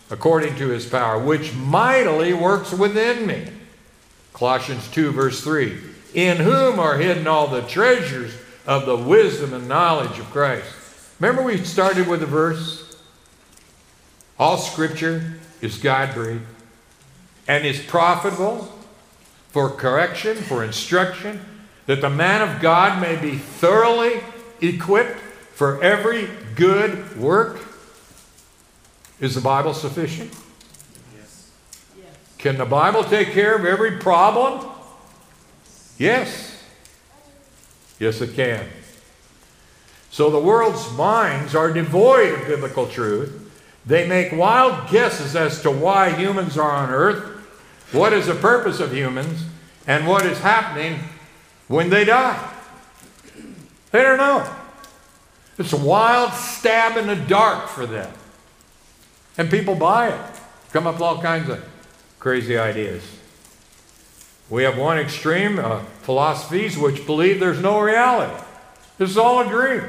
according 0.10 0.56
to 0.58 0.70
his 0.70 0.86
power, 0.86 1.18
which 1.18 1.56
mightily 1.56 2.34
works 2.34 2.72
within 2.72 3.26
me. 3.26 3.48
Colossians 4.42 4.88
2, 4.88 5.12
verse 5.12 5.44
3. 5.44 5.78
In 6.16 6.38
whom 6.38 6.80
are 6.80 6.98
hidden 6.98 7.28
all 7.28 7.46
the 7.46 7.62
treasures 7.62 8.34
of 8.66 8.88
the 8.88 8.98
wisdom 8.98 9.54
and 9.54 9.68
knowledge 9.68 10.18
of 10.18 10.26
Christ. 10.32 10.66
Remember, 11.20 11.44
we 11.44 11.64
started 11.64 12.08
with 12.08 12.22
the 12.22 12.26
verse? 12.26 12.98
All 14.40 14.58
scripture 14.58 15.36
is 15.62 15.78
God 15.78 16.16
breathed 16.16 16.42
and 17.48 17.68
is 17.68 17.84
profitable 17.84 18.68
for 19.50 19.70
correction, 19.70 20.36
for 20.38 20.64
instruction, 20.64 21.40
that 21.86 22.02
the 22.02 22.10
man 22.10 22.42
of 22.42 22.64
God 22.64 23.00
may 23.00 23.18
be 23.18 23.38
thoroughly 23.38 24.22
equipped 24.60 25.20
for 25.54 25.84
every 25.84 26.28
good 26.56 27.16
work. 27.16 27.60
Is 29.20 29.36
the 29.36 29.42
Bible 29.42 29.76
sufficient? 29.76 30.36
Can 32.42 32.58
the 32.58 32.66
Bible 32.66 33.04
take 33.04 33.34
care 33.34 33.56
of 33.56 33.66
every 33.66 33.98
problem? 33.98 34.68
Yes. 36.00 36.64
Yes, 38.00 38.20
it 38.20 38.34
can. 38.34 38.68
So 40.10 40.32
the 40.32 40.40
world's 40.40 40.92
minds 40.94 41.54
are 41.54 41.72
devoid 41.72 42.34
of 42.34 42.48
biblical 42.48 42.88
truth. 42.88 43.38
They 43.86 44.08
make 44.08 44.32
wild 44.32 44.90
guesses 44.90 45.36
as 45.36 45.62
to 45.62 45.70
why 45.70 46.10
humans 46.10 46.58
are 46.58 46.72
on 46.72 46.90
earth, 46.90 47.24
what 47.92 48.12
is 48.12 48.26
the 48.26 48.36
purpose 48.36 48.80
of 48.80 48.92
humans, 48.92 49.44
and 49.86 50.08
what 50.08 50.26
is 50.26 50.40
happening 50.40 51.00
when 51.68 51.92
they 51.92 52.06
die. 52.06 52.52
They 53.92 54.02
don't 54.02 54.18
know. 54.18 54.52
It's 55.60 55.74
a 55.74 55.78
wild 55.78 56.34
stab 56.34 56.98
in 56.98 57.06
the 57.06 57.16
dark 57.16 57.70
for 57.70 57.86
them. 57.86 58.12
And 59.38 59.50
people 59.50 59.76
buy 59.76 60.10
it, 60.10 60.22
come 60.74 60.88
up 60.88 60.96
with 60.96 61.04
all 61.04 61.22
kinds 61.22 61.48
of 61.48 61.64
crazy 62.22 62.56
ideas. 62.56 63.04
We 64.48 64.62
have 64.62 64.78
one 64.78 65.00
extreme, 65.00 65.58
uh, 65.58 65.80
philosophies 66.04 66.78
which 66.78 67.08
believe 67.08 67.40
there's 67.40 67.60
no 67.60 67.80
reality. 67.80 68.44
This 69.00 69.10
is 69.10 69.18
all 69.18 69.42
a 69.42 69.50
dream. 69.50 69.82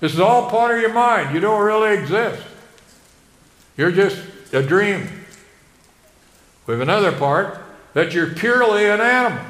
This 0.00 0.12
is 0.12 0.20
all 0.20 0.50
part 0.50 0.74
of 0.74 0.80
your 0.80 0.92
mind. 0.92 1.32
You 1.32 1.40
don't 1.40 1.62
really 1.62 1.96
exist. 1.96 2.42
You're 3.76 3.92
just 3.92 4.20
a 4.52 4.64
dream. 4.64 5.08
We 6.66 6.72
have 6.72 6.80
another 6.80 7.12
part 7.12 7.60
that 7.94 8.12
you're 8.12 8.34
purely 8.34 8.86
an 8.86 9.00
animal. 9.00 9.44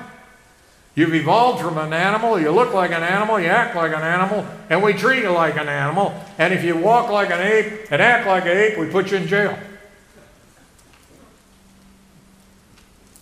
You've 0.95 1.15
evolved 1.15 1.63
from 1.63 1.79
an 1.79 1.95
animal, 1.95 2.39
you 2.39 2.51
look 2.51 2.75
like 2.75 2.91
an 2.91 3.03
animal, 3.03 3.41
you 3.41 3.47
act 3.47 3.77
like 3.77 3.93
an 3.93 4.03
animal, 4.03 4.47
and 4.69 4.83
we 4.83 4.93
treat 4.93 5.23
you 5.23 5.31
like 5.31 5.57
an 5.57 5.69
animal. 5.69 6.13
And 6.37 6.53
if 6.53 6.65
you 6.65 6.77
walk 6.77 7.09
like 7.09 7.31
an 7.31 7.41
ape 7.41 7.91
and 7.91 8.03
act 8.03 8.27
like 8.27 8.43
an 8.45 8.57
ape, 8.57 8.79
we 8.79 8.89
put 8.89 9.11
you 9.11 9.17
in 9.17 9.27
jail. 9.27 9.59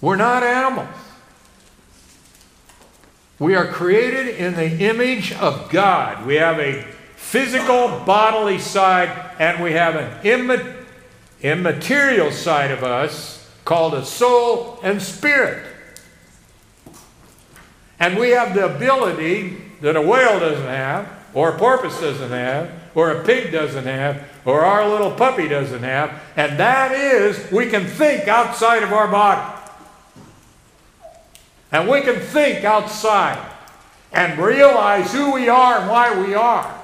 We're 0.07 0.15
not 0.15 0.45
animals. 0.45 0.95
We 3.41 3.57
are 3.57 3.67
created 3.67 4.37
in 4.37 4.55
the 4.55 4.71
image 4.89 5.33
of 5.33 5.69
God. 5.69 6.25
We 6.25 6.37
have 6.37 6.61
a 6.61 6.83
physical 7.17 7.89
bodily 8.07 8.61
side, 8.61 9.11
and 9.41 9.61
we 9.61 9.73
have 9.73 9.97
an 9.97 10.77
immaterial 11.43 12.31
side 12.31 12.71
of 12.71 12.85
us 12.85 13.51
called 13.65 13.95
a 13.95 14.05
soul 14.05 14.79
and 14.85 15.03
spirit. 15.03 15.67
And 17.99 18.17
we 18.17 18.31
have 18.31 18.55
the 18.55 18.77
ability 18.77 19.61
that 19.81 19.97
a 19.97 20.03
whale 20.03 20.39
doesn't 20.39 20.69
have, 20.69 21.11
or 21.35 21.57
a 21.57 21.59
porpoise 21.59 21.99
doesn't 22.01 22.31
have, 22.31 22.71
or 22.95 23.11
a 23.11 23.25
pig 23.25 23.51
doesn't 23.51 23.87
have, 23.87 24.23
or 24.45 24.65
our 24.65 24.89
little 24.89 25.11
puppy 25.11 25.49
doesn't 25.49 25.83
have, 25.83 26.23
and 26.37 26.61
that 26.61 26.93
is 26.93 27.51
we 27.51 27.69
can 27.69 27.85
think 27.87 28.29
outside 28.29 28.85
of 28.85 28.93
our 28.93 29.09
body. 29.09 29.55
And 31.73 31.89
we 31.89 32.01
can 32.01 32.21
think 32.21 32.65
outside 32.65 33.53
and 34.13 34.39
realize 34.39 35.13
who 35.13 35.33
we 35.33 35.49
are 35.49 35.81
and 35.81 35.91
why 35.91 36.19
we 36.19 36.35
are. 36.35 36.83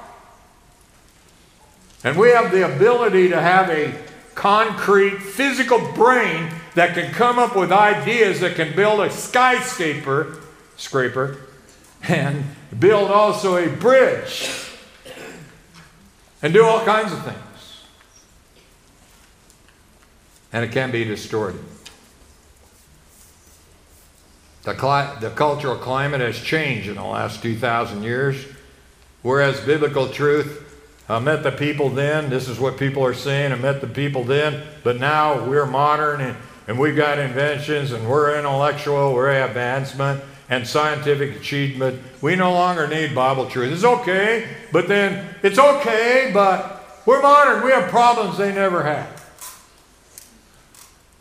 And 2.03 2.17
we 2.17 2.29
have 2.29 2.51
the 2.51 2.65
ability 2.75 3.29
to 3.29 3.39
have 3.39 3.69
a 3.69 3.93
concrete, 4.35 5.19
physical 5.19 5.79
brain 5.93 6.51
that 6.75 6.93
can 6.93 7.11
come 7.13 7.39
up 7.39 7.55
with 7.55 7.71
ideas 7.71 8.41
that 8.41 8.55
can 8.55 8.75
build 8.75 8.99
a 8.99 9.09
skyscraper, 9.09 10.39
scraper, 10.75 11.37
and 12.07 12.43
build 12.77 13.09
also 13.09 13.55
a 13.55 13.69
bridge 13.69 14.69
and 16.41 16.53
do 16.53 16.65
all 16.65 16.83
kinds 16.83 17.13
of 17.13 17.23
things. 17.23 17.37
And 20.51 20.65
it 20.65 20.71
can 20.71 20.91
be 20.91 21.03
distorted. 21.05 21.63
The, 24.63 24.73
the 25.19 25.29
cultural 25.29 25.75
climate 25.75 26.21
has 26.21 26.39
changed 26.39 26.87
in 26.87 26.95
the 26.95 27.03
last 27.03 27.41
2,000 27.41 28.03
years. 28.03 28.45
Whereas 29.21 29.59
biblical 29.61 30.09
truth 30.09 30.63
I 31.09 31.19
met 31.19 31.43
the 31.43 31.51
people 31.51 31.89
then. 31.89 32.29
This 32.29 32.47
is 32.47 32.59
what 32.59 32.77
people 32.77 33.03
are 33.05 33.13
saying. 33.13 33.51
I 33.51 33.55
met 33.55 33.81
the 33.81 33.87
people 33.87 34.23
then. 34.23 34.63
But 34.83 34.99
now 34.99 35.45
we're 35.45 35.65
modern 35.65 36.21
and, 36.21 36.37
and 36.67 36.79
we've 36.79 36.95
got 36.95 37.19
inventions 37.19 37.91
and 37.91 38.07
we're 38.09 38.37
intellectual, 38.37 39.13
we're 39.13 39.43
advancement 39.43 40.23
and 40.49 40.67
scientific 40.67 41.35
achievement. 41.35 42.01
We 42.21 42.35
no 42.35 42.53
longer 42.53 42.87
need 42.87 43.13
Bible 43.13 43.49
truth. 43.49 43.73
It's 43.73 43.83
okay, 43.83 44.47
but 44.71 44.87
then 44.87 45.35
it's 45.43 45.59
okay, 45.59 46.31
but 46.33 47.01
we're 47.05 47.21
modern. 47.21 47.65
We 47.65 47.71
have 47.71 47.89
problems 47.89 48.37
they 48.37 48.53
never 48.53 48.83
had. 48.83 49.07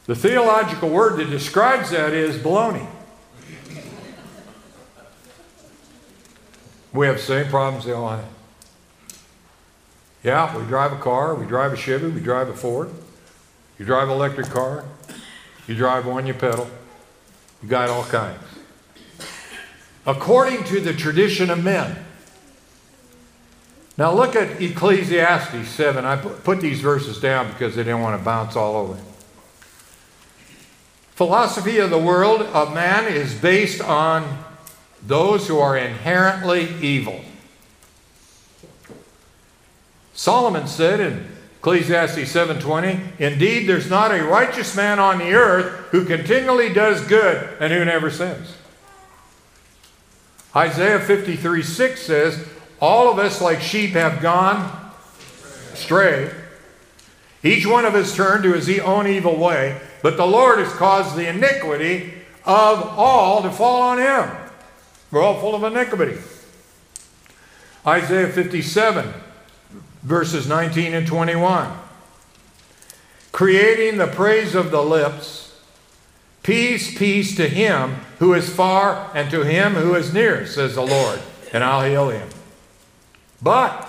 The 0.06 0.14
theological 0.14 0.90
word 0.90 1.18
that 1.18 1.30
describes 1.30 1.90
that 1.90 2.12
is 2.12 2.36
baloney. 2.36 2.86
We 6.92 7.06
have 7.06 7.16
the 7.16 7.22
same 7.22 7.46
problems 7.46 7.84
they 7.84 7.92
all 7.92 8.08
have. 8.08 8.24
Yeah, 10.22 10.56
we 10.56 10.64
drive 10.64 10.92
a 10.92 10.98
car, 10.98 11.34
we 11.34 11.46
drive 11.46 11.72
a 11.72 11.76
Chevy, 11.76 12.08
we 12.08 12.20
drive 12.20 12.48
a 12.48 12.54
Ford. 12.54 12.90
You 13.78 13.84
drive 13.84 14.08
an 14.08 14.14
electric 14.14 14.48
car, 14.48 14.84
you 15.66 15.74
drive 15.74 16.06
one, 16.06 16.26
you 16.26 16.34
pedal. 16.34 16.70
You 17.62 17.68
got 17.68 17.88
all 17.88 18.04
kinds. 18.04 18.38
According 20.06 20.64
to 20.64 20.80
the 20.80 20.92
tradition 20.92 21.50
of 21.50 21.62
men. 21.62 21.96
Now 23.96 24.12
look 24.12 24.34
at 24.34 24.60
Ecclesiastes 24.60 25.68
7. 25.68 26.04
I 26.04 26.16
put 26.16 26.60
these 26.60 26.80
verses 26.80 27.20
down 27.20 27.48
because 27.52 27.76
they 27.76 27.84
didn't 27.84 28.00
want 28.00 28.18
to 28.18 28.24
bounce 28.24 28.56
all 28.56 28.76
over. 28.76 28.98
Philosophy 31.14 31.78
of 31.78 31.90
the 31.90 31.98
world 31.98 32.42
of 32.42 32.74
man 32.74 33.12
is 33.12 33.34
based 33.34 33.80
on 33.80 34.44
those 35.06 35.48
who 35.48 35.58
are 35.58 35.76
inherently 35.76 36.68
evil. 36.80 37.20
Solomon 40.14 40.66
said 40.66 41.00
in 41.00 41.28
Ecclesiastes 41.58 42.30
7:20, 42.30 43.00
"Indeed, 43.18 43.68
there's 43.68 43.88
not 43.88 44.10
a 44.10 44.22
righteous 44.22 44.74
man 44.74 44.98
on 44.98 45.18
the 45.18 45.34
earth 45.34 45.72
who 45.90 46.04
continually 46.04 46.72
does 46.72 47.00
good 47.02 47.48
and 47.60 47.72
who 47.72 47.84
never 47.84 48.10
sins." 48.10 48.54
Isaiah 50.54 51.00
53:6 51.00 52.02
says, 52.02 52.38
"All 52.80 53.10
of 53.10 53.18
us 53.18 53.40
like 53.40 53.62
sheep 53.62 53.92
have 53.92 54.20
gone 54.20 54.70
astray. 55.72 56.30
Each 57.42 57.66
one 57.66 57.84
of 57.84 57.94
us 57.94 58.14
turned 58.14 58.42
to 58.44 58.52
his 58.52 58.68
own 58.80 59.06
evil 59.06 59.36
way, 59.36 59.80
but 60.02 60.16
the 60.16 60.26
Lord 60.26 60.58
has 60.58 60.72
caused 60.74 61.16
the 61.16 61.26
iniquity 61.26 62.14
of 62.44 62.98
all 62.98 63.42
to 63.42 63.50
fall 63.50 63.82
on 63.82 63.98
him." 63.98 64.28
We're 65.12 65.22
all 65.22 65.38
full 65.38 65.54
of 65.54 65.62
iniquity. 65.62 66.18
Isaiah 67.86 68.28
57 68.28 69.12
verses 70.02 70.48
19 70.48 70.94
and 70.94 71.06
21. 71.06 71.70
Creating 73.30 73.98
the 73.98 74.06
praise 74.06 74.54
of 74.54 74.70
the 74.70 74.82
lips, 74.82 75.58
peace, 76.42 76.96
peace 76.98 77.34
to 77.36 77.48
him 77.48 77.96
who 78.18 78.34
is 78.34 78.54
far 78.54 79.10
and 79.14 79.30
to 79.30 79.42
him 79.42 79.74
who 79.74 79.94
is 79.94 80.12
near, 80.12 80.46
says 80.46 80.74
the 80.74 80.86
Lord, 80.86 81.20
and 81.52 81.64
I'll 81.64 81.88
heal 81.88 82.10
him. 82.10 82.28
But 83.40 83.88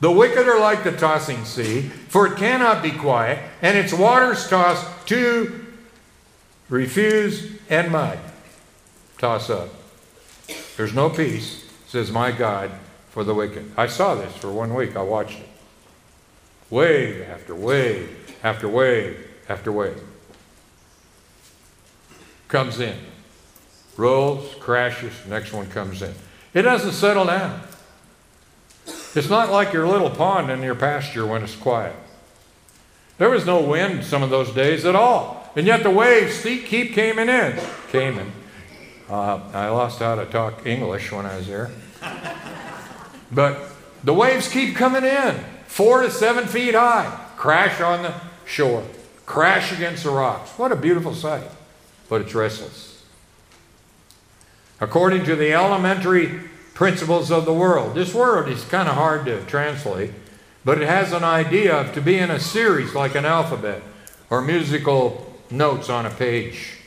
the 0.00 0.10
wicked 0.10 0.48
are 0.48 0.60
like 0.60 0.84
the 0.84 0.92
tossing 0.92 1.44
sea, 1.44 1.82
for 1.82 2.26
it 2.26 2.36
cannot 2.36 2.82
be 2.82 2.90
quiet, 2.90 3.38
and 3.62 3.78
its 3.78 3.92
waters 3.92 4.48
toss 4.48 4.84
to 5.06 5.66
refuse 6.68 7.58
and 7.70 7.90
mud. 7.90 8.18
toss 9.18 9.48
up. 9.48 9.81
There's 10.76 10.94
no 10.94 11.10
peace, 11.10 11.64
says 11.86 12.10
my 12.10 12.32
God, 12.32 12.70
for 13.10 13.24
the 13.24 13.34
wicked. 13.34 13.72
I 13.76 13.86
saw 13.86 14.14
this 14.14 14.34
for 14.36 14.50
one 14.50 14.74
week. 14.74 14.96
I 14.96 15.02
watched 15.02 15.38
it. 15.38 15.48
Wave 16.70 17.28
after 17.28 17.54
wave 17.54 18.38
after 18.42 18.68
wave 18.68 19.28
after 19.48 19.70
wave. 19.70 20.02
Comes 22.48 22.80
in. 22.80 22.96
Rolls, 23.96 24.54
crashes, 24.58 25.12
next 25.28 25.52
one 25.52 25.66
comes 25.68 26.00
in. 26.00 26.14
It 26.54 26.62
doesn't 26.62 26.92
settle 26.92 27.26
down. 27.26 27.60
It's 29.14 29.28
not 29.28 29.50
like 29.50 29.72
your 29.72 29.86
little 29.86 30.10
pond 30.10 30.50
in 30.50 30.62
your 30.62 30.74
pasture 30.74 31.26
when 31.26 31.42
it's 31.42 31.54
quiet. 31.54 31.94
There 33.18 33.28
was 33.28 33.44
no 33.44 33.60
wind 33.60 34.04
some 34.04 34.22
of 34.22 34.30
those 34.30 34.52
days 34.52 34.86
at 34.86 34.96
all. 34.96 35.50
And 35.54 35.66
yet 35.66 35.82
the 35.82 35.90
waves 35.90 36.42
keep 36.42 36.94
coming 36.94 37.28
in. 37.28 37.60
Came 37.90 38.18
in. 38.18 38.32
Uh, 39.12 39.38
I 39.52 39.68
lost 39.68 39.98
how 39.98 40.14
to 40.14 40.24
talk 40.24 40.66
English 40.66 41.12
when 41.12 41.26
I 41.26 41.36
was 41.36 41.46
there. 41.46 41.70
But 43.30 43.58
the 44.02 44.14
waves 44.14 44.48
keep 44.48 44.74
coming 44.74 45.04
in, 45.04 45.34
four 45.66 46.00
to 46.00 46.10
seven 46.10 46.46
feet 46.46 46.74
high, 46.74 47.28
crash 47.36 47.82
on 47.82 48.04
the 48.04 48.14
shore, 48.46 48.82
crash 49.26 49.70
against 49.70 50.04
the 50.04 50.10
rocks. 50.10 50.52
What 50.58 50.72
a 50.72 50.76
beautiful 50.76 51.14
sight. 51.14 51.46
But 52.08 52.22
it's 52.22 52.34
restless. 52.34 53.04
According 54.80 55.24
to 55.26 55.36
the 55.36 55.52
elementary 55.52 56.40
principles 56.72 57.30
of 57.30 57.44
the 57.44 57.52
world, 57.52 57.94
this 57.94 58.14
word 58.14 58.48
is 58.48 58.64
kind 58.64 58.88
of 58.88 58.94
hard 58.94 59.26
to 59.26 59.44
translate, 59.44 60.12
but 60.64 60.80
it 60.80 60.88
has 60.88 61.12
an 61.12 61.22
idea 61.22 61.78
of 61.78 61.92
to 61.92 62.00
be 62.00 62.16
in 62.16 62.30
a 62.30 62.40
series 62.40 62.94
like 62.94 63.14
an 63.14 63.26
alphabet 63.26 63.82
or 64.30 64.40
musical 64.40 65.38
notes 65.50 65.90
on 65.90 66.06
a 66.06 66.10
page. 66.10 66.78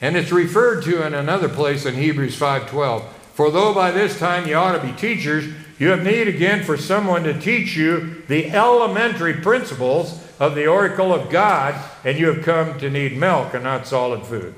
And 0.00 0.16
it's 0.16 0.30
referred 0.30 0.82
to 0.84 1.04
in 1.04 1.14
another 1.14 1.48
place 1.48 1.84
in 1.84 1.94
Hebrews 1.94 2.36
5:12. 2.36 3.04
For 3.34 3.50
though 3.50 3.72
by 3.74 3.90
this 3.90 4.18
time 4.18 4.46
you 4.46 4.54
ought 4.54 4.72
to 4.72 4.86
be 4.86 4.92
teachers, 4.92 5.44
you 5.78 5.90
have 5.90 6.02
need 6.02 6.26
again 6.26 6.64
for 6.64 6.76
someone 6.76 7.22
to 7.24 7.38
teach 7.38 7.76
you 7.76 8.22
the 8.26 8.50
elementary 8.50 9.34
principles 9.34 10.20
of 10.40 10.54
the 10.54 10.66
oracle 10.66 11.14
of 11.14 11.30
God, 11.30 11.74
and 12.04 12.18
you 12.18 12.26
have 12.26 12.44
come 12.44 12.78
to 12.80 12.90
need 12.90 13.16
milk 13.16 13.54
and 13.54 13.64
not 13.64 13.86
solid 13.86 14.24
food. 14.24 14.54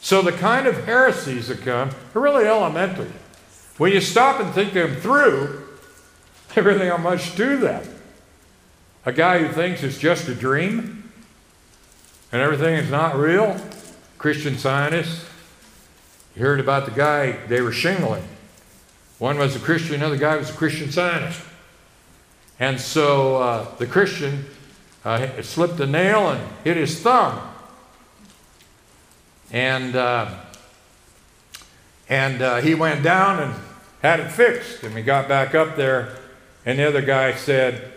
So 0.00 0.22
the 0.22 0.32
kind 0.32 0.66
of 0.66 0.84
heresies 0.84 1.48
that 1.48 1.62
come 1.62 1.90
are 2.14 2.20
really 2.20 2.46
elementary. 2.46 3.12
When 3.78 3.92
you 3.92 4.00
stop 4.00 4.40
and 4.40 4.52
think 4.52 4.72
them 4.72 4.96
through, 4.96 5.62
there 6.54 6.64
really 6.64 6.90
aren't 6.90 7.04
much 7.04 7.34
to 7.36 7.56
them. 7.56 7.82
A 9.06 9.12
guy 9.12 9.38
who 9.38 9.52
thinks 9.52 9.82
it's 9.82 9.98
just 9.98 10.28
a 10.28 10.34
dream 10.34 11.10
and 12.30 12.42
everything 12.42 12.74
is 12.74 12.90
not 12.90 13.16
real, 13.16 13.58
Christian 14.18 14.58
scientists. 14.58 15.24
You 16.34 16.42
heard 16.42 16.60
about 16.60 16.84
the 16.84 16.90
guy 16.90 17.32
they 17.46 17.60
were 17.60 17.72
shingling. 17.72 18.24
One 19.18 19.38
was 19.38 19.56
a 19.56 19.60
Christian, 19.60 19.94
another 19.94 20.16
guy 20.16 20.36
was 20.36 20.50
a 20.50 20.52
Christian 20.52 20.90
scientist. 20.90 21.40
And 22.60 22.80
so 22.80 23.36
uh, 23.36 23.76
the 23.76 23.86
Christian 23.86 24.44
uh, 25.04 25.42
slipped 25.42 25.78
a 25.80 25.86
nail 25.86 26.30
and 26.30 26.40
hit 26.64 26.76
his 26.76 27.00
thumb. 27.00 27.40
And, 29.52 29.94
uh, 29.94 30.34
and 32.08 32.42
uh, 32.42 32.56
he 32.56 32.74
went 32.74 33.04
down 33.04 33.40
and 33.40 33.54
had 34.02 34.20
it 34.20 34.30
fixed. 34.30 34.82
And 34.82 34.94
we 34.94 35.02
got 35.02 35.28
back 35.28 35.54
up 35.54 35.76
there, 35.76 36.16
and 36.66 36.78
the 36.78 36.88
other 36.88 37.02
guy 37.02 37.34
said, 37.34 37.92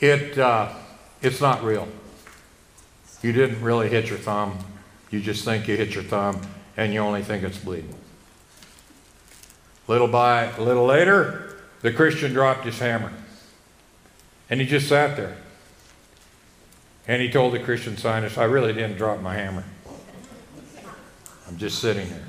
it, 0.00 0.38
uh, 0.38 0.72
It's 1.22 1.40
not 1.40 1.64
real. 1.64 1.88
You 3.22 3.32
didn't 3.32 3.62
really 3.62 3.88
hit 3.88 4.08
your 4.08 4.18
thumb. 4.18 4.58
You 5.10 5.20
just 5.20 5.44
think 5.44 5.68
you 5.68 5.76
hit 5.76 5.94
your 5.94 6.04
thumb 6.04 6.40
and 6.76 6.92
you 6.92 7.00
only 7.00 7.22
think 7.22 7.42
it's 7.42 7.58
bleeding. 7.58 7.94
Little 9.88 10.08
by 10.08 10.56
little 10.58 10.84
later, 10.84 11.58
the 11.82 11.92
Christian 11.92 12.32
dropped 12.32 12.64
his 12.64 12.78
hammer. 12.78 13.12
And 14.50 14.60
he 14.60 14.66
just 14.66 14.88
sat 14.88 15.16
there. 15.16 15.36
And 17.08 17.22
he 17.22 17.30
told 17.30 17.52
the 17.52 17.60
Christian 17.60 17.96
scientist, 17.96 18.36
I 18.36 18.44
really 18.44 18.72
didn't 18.72 18.96
drop 18.96 19.20
my 19.20 19.34
hammer. 19.34 19.64
I'm 21.48 21.56
just 21.56 21.78
sitting 21.78 22.06
here. 22.06 22.24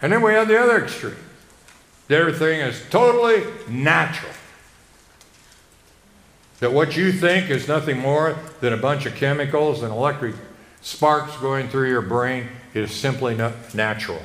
And 0.00 0.12
then 0.12 0.22
we 0.22 0.32
have 0.32 0.48
the 0.48 0.58
other 0.58 0.82
extreme. 0.82 1.16
Everything 2.08 2.60
is 2.60 2.82
totally 2.88 3.44
natural. 3.68 4.32
That 6.60 6.72
what 6.72 6.96
you 6.96 7.12
think 7.12 7.50
is 7.50 7.68
nothing 7.68 7.98
more 7.98 8.36
than 8.60 8.72
a 8.72 8.76
bunch 8.76 9.06
of 9.06 9.14
chemicals 9.14 9.82
and 9.82 9.92
electric 9.92 10.34
sparks 10.80 11.36
going 11.36 11.68
through 11.68 11.88
your 11.88 12.02
brain 12.02 12.48
is 12.74 12.90
simply 12.90 13.34
not 13.34 13.74
natural. 13.74 14.22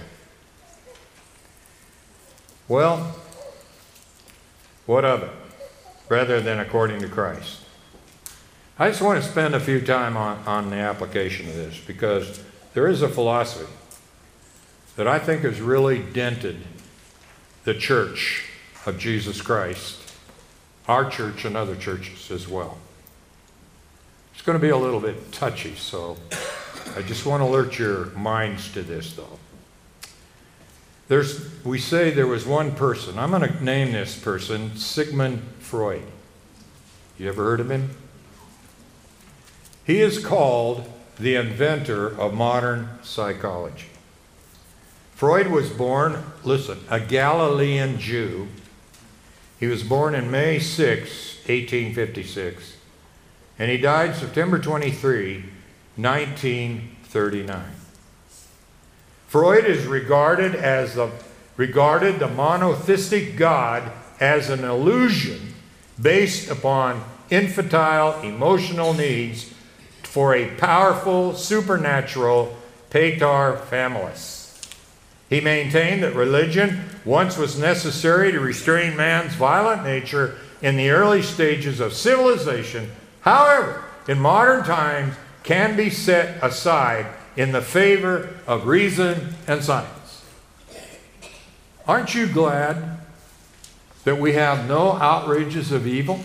Well, 2.68 3.16
what 4.86 5.06
of 5.06 5.24
it? 5.24 5.32
Rather 6.10 6.42
than 6.42 6.60
according 6.60 7.02
to 7.02 7.08
Christ. 7.08 7.60
I 8.80 8.90
just 8.90 9.02
want 9.02 9.24
to 9.24 9.30
spend 9.30 9.54
a 9.54 9.60
few 9.60 9.82
time 9.82 10.18
on, 10.18 10.44
on 10.48 10.70
the 10.70 10.78
application 10.78 11.48
of 11.48 11.56
this 11.56 11.80
because 11.86 12.44
there 12.74 12.88
is 12.88 13.02
a 13.02 13.10
philosophy 13.10 13.72
that 14.96 15.08
I 15.08 15.20
think 15.20 15.44
has 15.44 15.62
really 15.62 16.00
dented 16.00 16.58
the 17.64 17.74
church 17.74 18.46
of 18.86 18.98
Jesus 18.98 19.42
Christ, 19.42 20.03
our 20.88 21.10
church 21.10 21.46
and 21.46 21.56
other 21.56 21.76
churches 21.76 22.32
as 22.32 22.48
well. 22.48 22.78
It's 24.34 24.42
going 24.42 24.58
to 24.58 24.62
be 24.62 24.70
a 24.70 24.78
little 24.78 25.00
bit 25.00 25.32
touchy, 25.32 25.76
so 25.76 26.18
I 26.96 27.02
just 27.02 27.26
want 27.26 27.42
to 27.42 27.46
alert 27.46 27.80
your 27.80 28.08
minds 28.08 28.72
to 28.74 28.82
this, 28.82 29.14
though. 29.14 29.40
There's, 31.08 31.64
we 31.64 31.80
say 31.80 32.12
there 32.12 32.28
was 32.28 32.46
one 32.46 32.74
person. 32.74 33.20
I'm 33.20 33.32
going 33.32 33.48
to 33.48 33.64
name 33.64 33.92
this 33.92 34.18
person 34.18 34.76
Sigmund 34.76 35.42
Freud. 35.60 36.04
You 37.18 37.30
ever 37.30 37.44
heard 37.44 37.60
of 37.60 37.70
him? 37.70 37.92
He 39.86 40.02
is 40.02 40.24
called 40.24 40.92
the 41.20 41.36
inventor 41.36 42.08
of 42.08 42.34
modern 42.34 42.90
psychology. 43.04 43.88
Freud 45.14 45.48
was 45.48 45.70
born, 45.70 46.24
listen, 46.44 46.80
a 46.90 47.00
Galilean 47.00 48.00
Jew. 48.00 48.48
He 49.64 49.70
was 49.70 49.82
born 49.82 50.14
in 50.14 50.30
May 50.30 50.60
6, 50.60 51.00
1856, 51.48 52.76
and 53.58 53.72
he 53.72 53.78
died 53.78 54.14
September 54.14 54.60
23, 54.60 55.36
1939. 55.96 57.64
Freud 59.26 59.64
is 59.64 59.86
regarded 59.86 60.54
as 60.54 60.96
the 60.96 61.12
regarded 61.56 62.20
the 62.20 62.28
monotheistic 62.28 63.38
God 63.38 63.90
as 64.20 64.50
an 64.50 64.66
illusion 64.66 65.54
based 66.02 66.52
upon 66.52 67.02
infantile 67.30 68.20
emotional 68.20 68.94
needs 68.94 69.54
for 70.02 70.36
a 70.36 70.54
powerful 70.58 71.36
supernatural 71.36 72.54
pater 72.90 73.56
familis. 73.70 74.60
He 75.30 75.40
maintained 75.40 76.04
that 76.04 76.16
religion 76.16 76.90
once 77.06 77.38
was 77.38 77.60
necessary 77.60 78.32
to 78.32 78.40
restrain 78.40 78.96
man's 78.96 79.34
violent 79.34 79.84
nature 79.84 80.38
in 80.62 80.78
the 80.78 80.90
early 80.90 81.22
stages 81.22 81.80
of 81.80 81.94
civilization. 81.94 82.90
However, 83.22 83.84
in 84.08 84.20
modern 84.20 84.64
times, 84.64 85.16
can 85.44 85.76
be 85.76 85.90
set 85.90 86.42
aside 86.42 87.06
in 87.36 87.52
the 87.52 87.62
favor 87.62 88.30
of 88.48 88.66
reason 88.66 89.36
and 89.48 89.64
science. 89.64 90.24
Aren't 91.88 92.16
you 92.16 92.28
glad 92.28 93.00
that 94.06 94.18
we 94.20 94.34
have 94.34 94.68
no 94.68 94.94
outrages 94.94 95.72
of 95.72 95.86
evil 95.86 96.22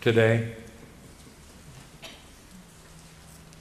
today? 0.00 0.54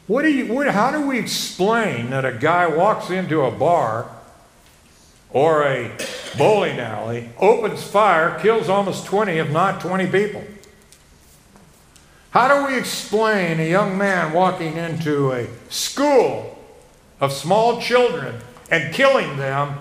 What 0.07 0.21
do 0.21 0.31
you, 0.31 0.53
what, 0.53 0.67
how 0.67 0.91
do 0.91 1.07
we 1.07 1.17
explain 1.17 2.11
that 2.11 2.25
a 2.25 2.31
guy 2.31 2.67
walks 2.67 3.09
into 3.09 3.41
a 3.41 3.49
bar 3.49 4.14
or 5.35 5.67
a 5.67 5.91
bowling 6.37 6.79
alley, 6.79 7.29
opens 7.37 7.83
fire, 7.83 8.39
kills 8.39 8.69
almost 8.69 9.05
20, 9.05 9.33
if 9.33 9.51
not 9.51 9.81
20 9.81 10.07
people? 10.07 10.41
How 12.29 12.47
do 12.47 12.71
we 12.71 12.79
explain 12.79 13.59
a 13.59 13.69
young 13.69 13.97
man 13.97 14.31
walking 14.31 14.77
into 14.77 15.33
a 15.33 15.47
school 15.67 16.57
of 17.19 17.33
small 17.33 17.81
children 17.81 18.37
and 18.71 18.93
killing 18.93 19.35
them 19.35 19.79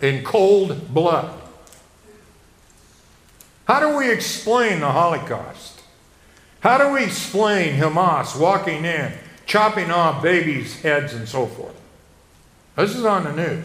in 0.00 0.22
cold 0.22 0.94
blood? 0.94 1.36
How 3.64 3.80
do 3.80 3.96
we 3.96 4.08
explain 4.08 4.78
the 4.78 4.92
Holocaust? 4.92 5.82
How 6.60 6.78
do 6.78 6.92
we 6.92 7.02
explain 7.02 7.80
Hamas 7.80 8.38
walking 8.38 8.84
in, 8.84 9.12
chopping 9.46 9.90
off 9.90 10.22
babies' 10.22 10.80
heads 10.80 11.12
and 11.12 11.28
so 11.28 11.46
forth? 11.46 11.74
This 12.76 12.94
is 12.94 13.04
on 13.04 13.24
the 13.24 13.32
news. 13.32 13.64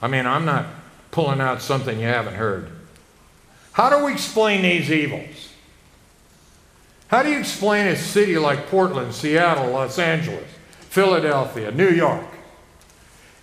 I 0.00 0.08
mean, 0.08 0.26
I'm 0.26 0.44
not 0.44 0.66
pulling 1.10 1.40
out 1.40 1.62
something 1.62 1.98
you 1.98 2.06
haven't 2.06 2.34
heard. 2.34 2.70
How 3.72 3.90
do 3.90 4.04
we 4.04 4.12
explain 4.12 4.62
these 4.62 4.90
evils? 4.90 5.52
How 7.08 7.22
do 7.22 7.30
you 7.30 7.38
explain 7.38 7.86
a 7.86 7.96
city 7.96 8.36
like 8.38 8.66
Portland, 8.68 9.14
Seattle, 9.14 9.70
Los 9.70 9.98
Angeles, 9.98 10.48
Philadelphia, 10.90 11.70
New 11.70 11.88
York, 11.88 12.26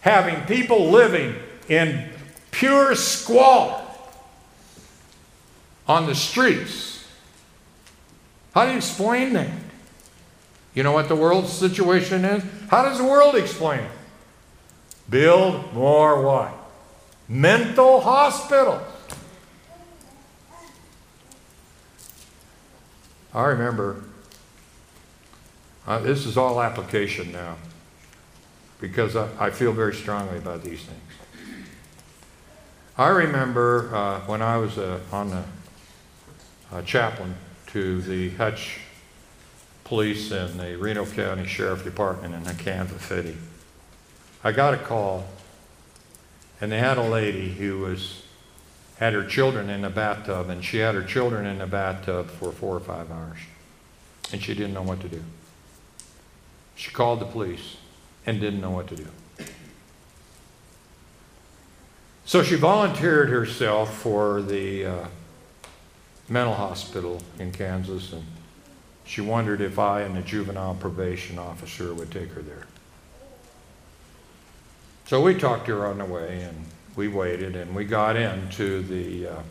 having 0.01 0.41
people 0.45 0.91
living 0.91 1.35
in 1.67 2.09
pure 2.51 2.95
squalor 2.95 3.81
on 5.87 6.05
the 6.05 6.15
streets. 6.15 7.05
How 8.53 8.65
do 8.65 8.71
you 8.71 8.77
explain 8.77 9.33
that? 9.33 9.49
You 10.73 10.83
know 10.83 10.91
what 10.91 11.07
the 11.07 11.15
world's 11.15 11.51
situation 11.51 12.25
is? 12.25 12.43
How 12.69 12.83
does 12.83 12.97
the 12.97 13.03
world 13.03 13.35
explain 13.35 13.81
it? 13.81 13.91
Build 15.09 15.73
more 15.73 16.21
what? 16.21 16.53
Mental 17.27 18.01
hospitals. 18.01 18.81
I 23.33 23.47
remember, 23.47 24.01
uh, 25.85 25.99
this 25.99 26.25
is 26.25 26.37
all 26.37 26.61
application 26.61 27.33
now, 27.33 27.57
because 28.79 29.15
I, 29.17 29.27
I, 29.37 29.49
feel 29.49 29.73
very 29.73 29.93
strongly 29.93 30.37
about 30.37 30.63
these 30.63 30.81
things. 30.83 31.01
I 32.97 33.09
remember 33.09 33.93
uh, 33.93 34.19
when 34.21 34.41
I 34.41 34.55
was 34.55 34.77
uh, 34.77 35.01
on 35.11 35.31
the 35.31 35.43
uh, 36.71 36.81
chaplain 36.83 37.35
to 37.67 38.01
the 38.01 38.29
Hutch 38.37 38.79
Police 39.83 40.31
and 40.31 40.57
the 40.57 40.77
Reno 40.77 41.05
County 41.05 41.45
Sheriff 41.45 41.83
Department 41.83 42.33
in 42.33 42.43
the 42.43 42.53
Kansas 42.53 43.01
City. 43.03 43.35
I 44.45 44.51
got 44.51 44.75
a 44.75 44.77
call, 44.77 45.25
and 46.61 46.71
they 46.71 46.77
had 46.77 46.99
a 46.99 47.03
lady 47.03 47.51
who 47.51 47.79
was 47.79 48.21
had 48.97 49.13
her 49.13 49.25
children 49.25 49.71
in 49.71 49.81
the 49.81 49.89
bathtub, 49.89 50.49
and 50.49 50.63
she 50.63 50.77
had 50.77 50.93
her 50.93 51.01
children 51.01 51.47
in 51.47 51.57
the 51.57 51.65
bathtub 51.65 52.29
for 52.29 52.51
four 52.51 52.75
or 52.75 52.79
five 52.79 53.09
hours, 53.09 53.39
and 54.31 54.39
she 54.43 54.53
didn't 54.53 54.75
know 54.75 54.83
what 54.83 55.01
to 55.01 55.09
do. 55.09 55.23
She 56.75 56.91
called 56.91 57.21
the 57.21 57.25
police 57.25 57.77
and 58.27 58.39
didn't 58.39 58.61
know 58.61 58.69
what 58.69 58.87
to 58.89 58.95
do. 58.95 59.07
So 62.25 62.43
she 62.43 62.55
volunteered 62.55 63.29
herself 63.29 63.97
for 63.97 64.43
the 64.43 64.85
uh, 64.85 65.07
mental 66.29 66.53
hospital 66.53 67.19
in 67.39 67.51
Kansas, 67.51 68.13
and 68.13 68.23
she 69.05 69.21
wondered 69.21 69.59
if 69.59 69.79
I 69.79 70.01
and 70.01 70.15
the 70.15 70.21
juvenile 70.21 70.75
probation 70.75 71.39
officer 71.39 71.95
would 71.95 72.11
take 72.11 72.29
her 72.33 72.43
there. 72.43 72.67
So 75.05 75.21
we 75.21 75.35
talked 75.35 75.67
her 75.67 75.85
on 75.85 75.99
the 75.99 76.05
way, 76.05 76.41
and 76.41 76.65
we 76.95 77.07
waited, 77.07 77.55
and 77.55 77.75
we 77.75 77.85
got 77.85 78.15
in 78.15 78.49
to 78.51 78.81
the 78.81 79.27
uh, 79.27 79.41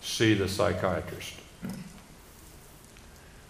see 0.00 0.34
the 0.34 0.46
psychiatrist. 0.46 1.34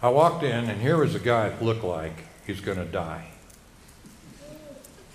I 0.01 0.09
walked 0.09 0.43
in, 0.43 0.67
and 0.67 0.81
here 0.81 0.97
was 0.97 1.13
a 1.13 1.19
guy 1.19 1.49
that 1.49 1.61
looked 1.61 1.83
like 1.83 2.23
he's 2.47 2.61
going 2.61 2.79
to 2.79 2.85
die. 2.85 3.27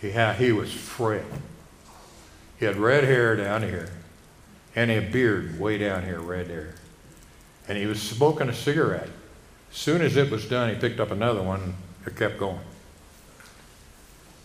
He 0.01 0.11
had 0.11 0.37
he 0.37 0.53
was 0.53 0.73
frail. 0.73 1.25
He 2.61 2.65
had 2.65 2.77
red 2.77 3.03
hair 3.03 3.35
down 3.35 3.63
here, 3.63 3.91
and 4.77 4.89
a 4.89 5.01
beard 5.01 5.59
way 5.59 5.79
down 5.79 6.05
here, 6.05 6.21
red 6.21 6.47
hair. 6.47 6.77
And 7.67 7.77
he 7.77 7.87
was 7.87 8.01
smoking 8.01 8.49
a 8.49 8.55
cigarette. 8.55 9.11
As 9.73 9.77
soon 9.77 10.01
as 10.01 10.17
it 10.17 10.31
was 10.31 10.47
done, 10.49 10.73
he 10.73 10.77
picked 10.81 11.01
up 11.01 11.11
another 11.11 11.43
one 11.43 11.75
and 12.05 12.17
kept 12.17 12.39
going. 12.39 12.61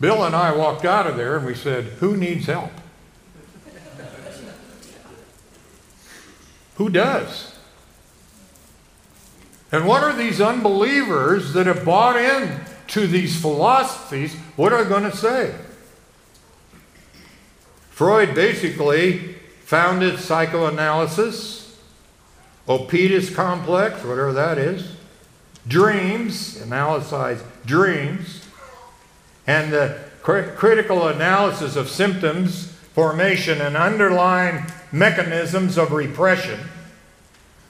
Bill 0.01 0.23
and 0.23 0.35
I 0.35 0.51
walked 0.53 0.83
out 0.83 1.05
of 1.05 1.15
there 1.15 1.37
and 1.37 1.45
we 1.45 1.53
said, 1.53 1.85
Who 1.99 2.17
needs 2.17 2.47
help? 2.47 2.71
Who 6.75 6.89
does? 6.89 7.55
And 9.71 9.87
what 9.87 10.03
are 10.03 10.11
these 10.11 10.41
unbelievers 10.41 11.53
that 11.53 11.67
have 11.67 11.85
bought 11.85 12.17
in 12.17 12.59
to 12.87 13.05
these 13.05 13.39
philosophies? 13.39 14.35
What 14.55 14.73
are 14.73 14.83
they 14.83 14.89
going 14.89 15.09
to 15.09 15.15
say? 15.15 15.53
Freud 17.91 18.33
basically 18.33 19.35
founded 19.63 20.17
psychoanalysis, 20.17 21.79
Oedipus 22.67 23.33
complex, 23.33 24.03
whatever 24.03 24.33
that 24.33 24.57
is, 24.57 24.95
dreams, 25.67 26.59
analyze 26.59 27.43
dreams, 27.65 28.40
and 29.47 29.71
the 29.71 29.97
cr- 30.21 30.51
critical 30.55 31.07
analysis 31.07 31.75
of 31.75 31.89
symptoms, 31.89 32.67
formation, 32.93 33.61
and 33.61 33.75
underlying 33.75 34.65
mechanisms 34.91 35.77
of 35.77 35.91
repression 35.91 36.59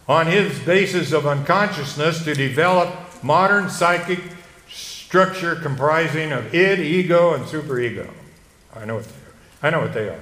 on 0.08 0.28
his 0.28 0.60
basis 0.60 1.12
of 1.12 1.26
unconsciousness 1.26 2.24
to 2.24 2.34
develop 2.34 2.94
modern 3.24 3.70
psychic 3.70 4.20
structure 4.68 5.56
comprising 5.56 6.32
of 6.32 6.54
id, 6.54 6.80
ego, 6.80 7.34
and 7.34 7.46
superego. 7.46 8.10
I 8.76 8.86
know 8.86 8.96
what 8.96 9.06
they 9.06 9.12
are. 9.12 9.68
I 9.68 9.70
know 9.70 9.82
what 9.82 9.94
they 9.94 10.10
are. 10.10 10.20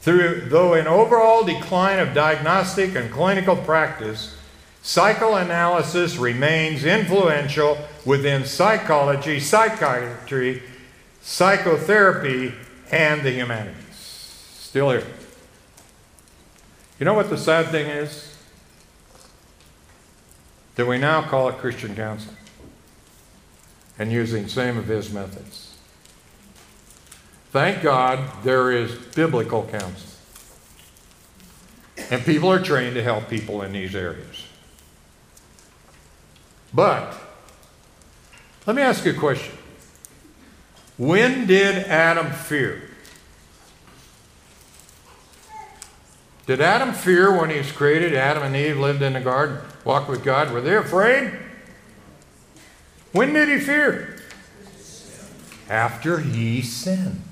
Through, 0.00 0.48
though 0.48 0.74
an 0.74 0.86
overall 0.86 1.44
decline 1.44 1.98
of 1.98 2.14
diagnostic 2.14 2.94
and 2.94 3.10
clinical 3.10 3.56
practice, 3.56 4.36
psychoanalysis 4.82 6.16
remains 6.16 6.84
influential 6.84 7.78
within 8.04 8.44
psychology, 8.44 9.40
psychiatry, 9.40 10.62
psychotherapy, 11.22 12.54
and 12.90 13.22
the 13.22 13.32
humanities. 13.32 13.76
Still 14.58 14.90
here. 14.90 15.06
You 16.98 17.06
know 17.06 17.14
what 17.14 17.30
the 17.30 17.38
sad 17.38 17.66
thing 17.66 17.86
is? 17.86 18.36
That 20.76 20.86
we 20.86 20.98
now 20.98 21.22
call 21.22 21.48
it 21.48 21.56
Christian 21.56 21.94
counseling 21.94 22.36
and 23.98 24.10
using 24.10 24.48
same 24.48 24.78
of 24.78 24.86
his 24.86 25.12
methods. 25.12 25.76
Thank 27.50 27.82
God 27.82 28.44
there 28.44 28.70
is 28.70 28.94
biblical 28.94 29.68
counseling. 29.70 30.06
And 32.10 32.24
people 32.24 32.50
are 32.50 32.60
trained 32.60 32.94
to 32.94 33.02
help 33.02 33.28
people 33.28 33.62
in 33.62 33.72
these 33.72 33.94
areas. 33.94 34.46
But, 36.72 37.14
let 38.66 38.76
me 38.76 38.82
ask 38.82 39.04
you 39.04 39.12
a 39.12 39.14
question. 39.14 39.54
When 40.96 41.46
did 41.46 41.86
Adam 41.86 42.30
fear? 42.30 42.82
Did 46.46 46.60
Adam 46.60 46.92
fear 46.92 47.36
when 47.36 47.50
he 47.50 47.58
was 47.58 47.72
created? 47.72 48.14
Adam 48.14 48.42
and 48.42 48.56
Eve 48.56 48.78
lived 48.78 49.02
in 49.02 49.14
the 49.14 49.20
garden, 49.20 49.58
walked 49.84 50.08
with 50.08 50.22
God. 50.24 50.52
Were 50.52 50.60
they 50.60 50.76
afraid? 50.76 51.32
When 53.12 53.32
did 53.32 53.48
he 53.48 53.58
fear? 53.58 54.20
After 55.68 56.18
he 56.18 56.62
sinned. 56.62 57.22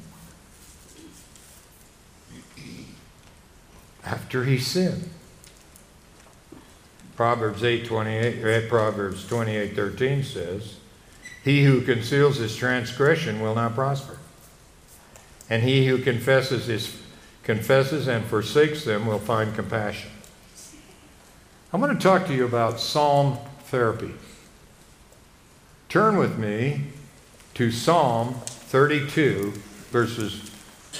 after 4.09 4.44
he 4.44 4.59
sinned. 4.59 5.11
Proverbs 7.19 7.65
8, 7.65 7.85
28, 7.85 8.45
eh, 8.45 8.69
Proverbs 8.69 9.27
28, 9.27 9.75
13 9.75 10.23
says, 10.23 10.77
He 11.43 11.65
who 11.65 11.81
conceals 11.81 12.37
his 12.37 12.55
transgression 12.55 13.41
will 13.41 13.57
not 13.57 13.75
prosper. 13.75 14.19
And 15.51 15.65
he 15.65 15.89
who 15.89 15.99
confesses 15.99 16.67
his 16.67 16.97
confesses 17.43 18.07
and 18.07 18.25
forsakes 18.25 18.85
them 18.85 19.05
will 19.05 19.19
find 19.19 19.53
compassion. 19.53 20.13
I'm 21.73 21.81
going 21.81 21.93
to 21.93 22.01
talk 22.01 22.29
to 22.29 22.35
you 22.35 22.45
about 22.45 22.79
psalm 22.79 23.39
therapy. 23.65 24.15
Turn 25.89 26.19
with 26.19 26.39
me 26.39 26.83
to 27.55 27.73
Psalm 27.73 28.35
32, 28.45 29.55
verses 29.91 30.53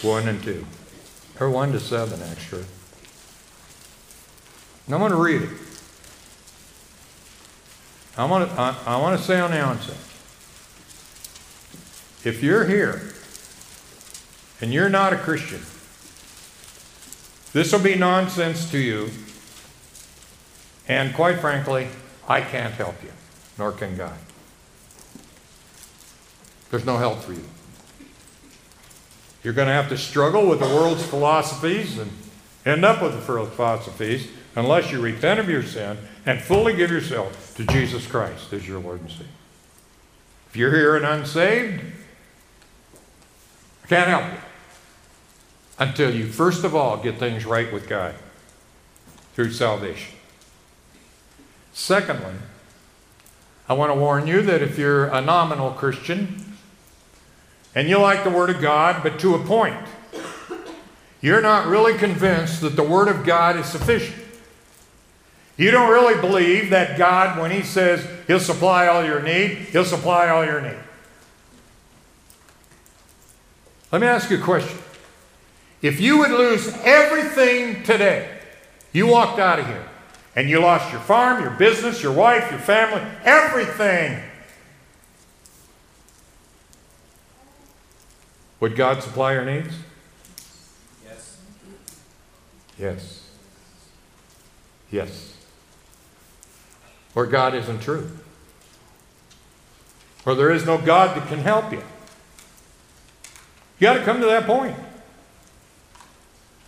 1 0.03 0.27
and 0.27 0.43
2. 0.43 0.67
Or 1.39 1.49
1 1.49 1.71
to 1.71 1.79
7, 1.79 2.21
actually. 2.23 2.65
And 4.87 4.97
I'm 4.97 5.01
going 5.01 5.13
to 5.13 5.17
read 5.17 5.43
it. 5.43 5.68
I 8.19 8.25
want 8.25 8.51
to, 8.51 8.61
I, 8.61 8.77
I 8.85 8.97
want 9.01 9.19
to 9.19 9.25
say 9.25 9.39
on 9.39 9.53
the 9.53 9.61
onset 9.61 9.97
if 12.25 12.43
you're 12.43 12.67
here 12.67 13.13
and 14.61 14.73
you're 14.73 14.89
not 14.89 15.13
a 15.13 15.17
Christian, 15.17 15.61
this 17.53 17.73
will 17.73 17.79
be 17.79 17.95
nonsense 17.95 18.69
to 18.73 18.79
you. 18.79 19.11
And 20.89 21.15
quite 21.15 21.39
frankly, 21.39 21.87
I 22.27 22.41
can't 22.41 22.75
help 22.75 23.03
you, 23.05 23.13
nor 23.57 23.71
can 23.71 23.97
God. 23.97 24.19
There's 26.71 26.85
no 26.85 26.97
help 26.97 27.21
for 27.21 27.33
you. 27.33 27.45
You're 29.45 29.55
going 29.55 29.69
to 29.69 29.75
have 29.75 29.89
to 29.91 29.97
struggle 29.97 30.47
with 30.49 30.59
the 30.59 30.67
world's 30.67 31.05
philosophies 31.07 31.99
and 31.99 32.11
end 32.67 32.85
up 32.85 33.01
with 33.01 33.13
the 33.13 33.33
world's 33.33 33.55
philosophies 33.55 34.29
unless 34.57 34.91
you 34.91 35.01
repent 35.01 35.39
of 35.39 35.49
your 35.49 35.63
sin 35.63 35.97
and 36.29 36.43
fully 36.43 36.77
give 36.77 36.91
yourself 36.91 37.55
to 37.57 37.64
Jesus 37.64 38.07
Christ 38.07 38.53
as 38.53 38.69
your 38.69 38.81
Lord 38.81 39.01
and 39.01 39.11
Savior. 39.11 39.27
If 40.51 40.57
you're 40.59 40.77
here 40.77 40.95
and 40.95 41.07
unsaved, 41.07 41.81
I 43.83 43.87
can't 43.87 44.11
help 44.11 44.25
you 44.35 44.38
until 45.79 46.14
you 46.14 46.27
first 46.27 46.64
of 46.64 46.75
all 46.75 46.99
get 46.99 47.17
things 47.17 47.47
right 47.47 47.73
with 47.73 47.88
God 47.88 48.14
through 49.33 49.53
salvation. 49.53 50.19
Secondly, 51.73 52.35
I 53.67 53.73
want 53.73 53.91
to 53.91 53.99
warn 53.99 54.27
you 54.27 54.43
that 54.43 54.61
if 54.61 54.77
you're 54.77 55.07
a 55.07 55.23
nominal 55.23 55.71
Christian 55.71 56.45
and 57.75 57.88
you 57.88 57.97
like 57.97 58.23
the 58.23 58.31
Word 58.31 58.51
of 58.51 58.61
God, 58.61 59.03
but 59.03 59.19
to 59.21 59.35
a 59.35 59.38
point, 59.38 59.81
you're 61.23 61.41
not 61.41 61.69
really 61.69 61.97
convinced 61.97 62.61
that 62.61 62.77
the 62.77 62.83
Word 62.83 63.09
of 63.09 63.25
God 63.25 63.57
is 63.57 63.64
sufficient. 63.64 64.28
You 65.59 65.73
don't 65.73 65.90
really 65.90 66.18
believe 66.21 66.71
that 66.71 66.97
God, 66.97 67.38
when 67.38 67.51
He 67.51 67.62
says 67.62 68.09
He'll 68.29 68.40
supply 68.40 68.87
all 68.87 69.05
your 69.05 69.21
need, 69.21 69.51
He'll 69.73 69.85
supply 69.85 70.29
all 70.29 70.44
your 70.44 70.61
need. 70.61 70.79
Let 73.90 74.01
me 74.01 74.07
ask 74.07 74.31
you 74.31 74.38
a 74.38 74.40
question. 74.40 74.79
If 75.83 76.01
you 76.01 76.18
would 76.18 76.31
lose 76.31 76.68
everything 76.85 77.83
today, 77.83 78.38
you 78.92 79.09
walked 79.09 79.40
out 79.40 79.59
of 79.59 79.66
here, 79.66 79.85
and 80.37 80.49
you 80.49 80.61
lost 80.61 80.92
your 80.92 81.01
farm, 81.01 81.42
your 81.42 81.51
business, 81.51 82.03
your 82.03 82.12
wife, 82.12 82.51
your 82.51 82.61
family, 82.61 83.03
everything. 83.25 84.23
Would 88.61 88.77
God 88.77 89.03
supply 89.03 89.33
your 89.35 89.44
needs? 89.44 89.75
Yes. 91.05 91.37
Yes. 92.79 93.31
Yes. 94.90 95.28
Or 97.19 97.27
God 97.27 97.53
isn't 97.57 97.81
true. 97.81 98.09
Or 100.25 100.37
there 100.37 100.53
is 100.53 100.65
no 100.65 100.79
God 100.79 101.17
that 101.17 101.27
can 101.27 101.41
help 101.41 101.73
you. 101.73 101.83
You 103.81 103.89
got 103.89 103.95
to 103.95 104.05
come 104.05 104.21
to 104.21 104.27
that 104.27 104.47
point. 104.47 104.77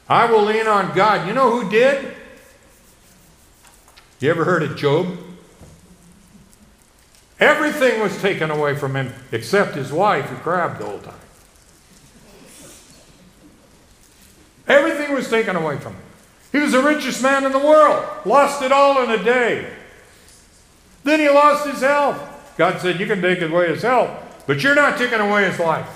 I 0.09 0.29
will 0.29 0.43
lean 0.43 0.67
on 0.67 0.93
God. 0.93 1.29
You 1.29 1.35
know 1.35 1.53
who 1.53 1.71
did? 1.71 2.17
You 4.19 4.29
ever 4.29 4.45
heard 4.45 4.65
of 4.65 4.77
Job? 4.77 5.17
Everything 7.39 8.01
was 8.01 8.21
taken 8.21 8.51
away 8.51 8.75
from 8.75 8.97
him 8.97 9.13
except 9.31 9.77
his 9.77 9.93
wife, 9.93 10.25
who 10.25 10.37
cried 10.39 10.81
the 10.81 10.85
whole 10.85 10.99
time. 10.99 11.15
Everything 14.67 15.15
was 15.15 15.31
taken 15.31 15.55
away 15.55 15.79
from 15.79 15.93
him. 15.93 16.03
He 16.51 16.59
was 16.59 16.73
the 16.73 16.83
richest 16.83 17.23
man 17.23 17.47
in 17.47 17.53
the 17.53 17.59
world, 17.61 18.05
lost 18.25 18.63
it 18.63 18.73
all 18.73 19.01
in 19.05 19.11
a 19.13 19.23
day. 19.23 19.77
Then 21.05 21.21
he 21.21 21.29
lost 21.29 21.67
his 21.67 21.81
health. 21.81 22.19
God 22.57 22.81
said, 22.81 23.01
You 23.01 23.07
can 23.07 23.23
take 23.23 23.41
away 23.41 23.69
his 23.69 23.83
health, 23.83 24.11
but 24.47 24.63
you're 24.63 24.75
not 24.75 24.99
taking 24.99 25.21
away 25.21 25.49
his 25.49 25.59
life. 25.59 25.89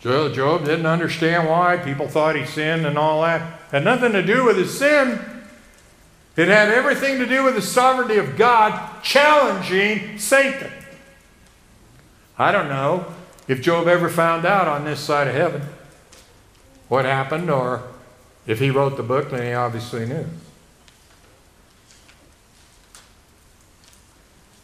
Job 0.00 0.64
didn't 0.64 0.86
understand 0.86 1.48
why. 1.48 1.76
People 1.76 2.08
thought 2.08 2.36
he 2.36 2.46
sinned 2.46 2.86
and 2.86 2.96
all 2.96 3.22
that. 3.22 3.60
Had 3.70 3.84
nothing 3.84 4.12
to 4.12 4.22
do 4.22 4.44
with 4.44 4.56
his 4.56 4.78
sin. 4.78 5.20
It 6.36 6.48
had 6.48 6.70
everything 6.70 7.18
to 7.18 7.26
do 7.26 7.42
with 7.42 7.56
the 7.56 7.62
sovereignty 7.62 8.16
of 8.16 8.36
God 8.36 9.02
challenging 9.02 10.18
Satan. 10.18 10.70
I 12.38 12.52
don't 12.52 12.68
know 12.68 13.06
if 13.48 13.60
Job 13.60 13.88
ever 13.88 14.08
found 14.08 14.44
out 14.46 14.68
on 14.68 14.84
this 14.84 15.00
side 15.00 15.26
of 15.26 15.34
heaven 15.34 15.62
what 16.86 17.04
happened, 17.04 17.50
or 17.50 17.82
if 18.46 18.60
he 18.60 18.70
wrote 18.70 18.96
the 18.96 19.02
book, 19.02 19.30
then 19.30 19.42
he 19.42 19.52
obviously 19.52 20.06
knew. 20.06 20.26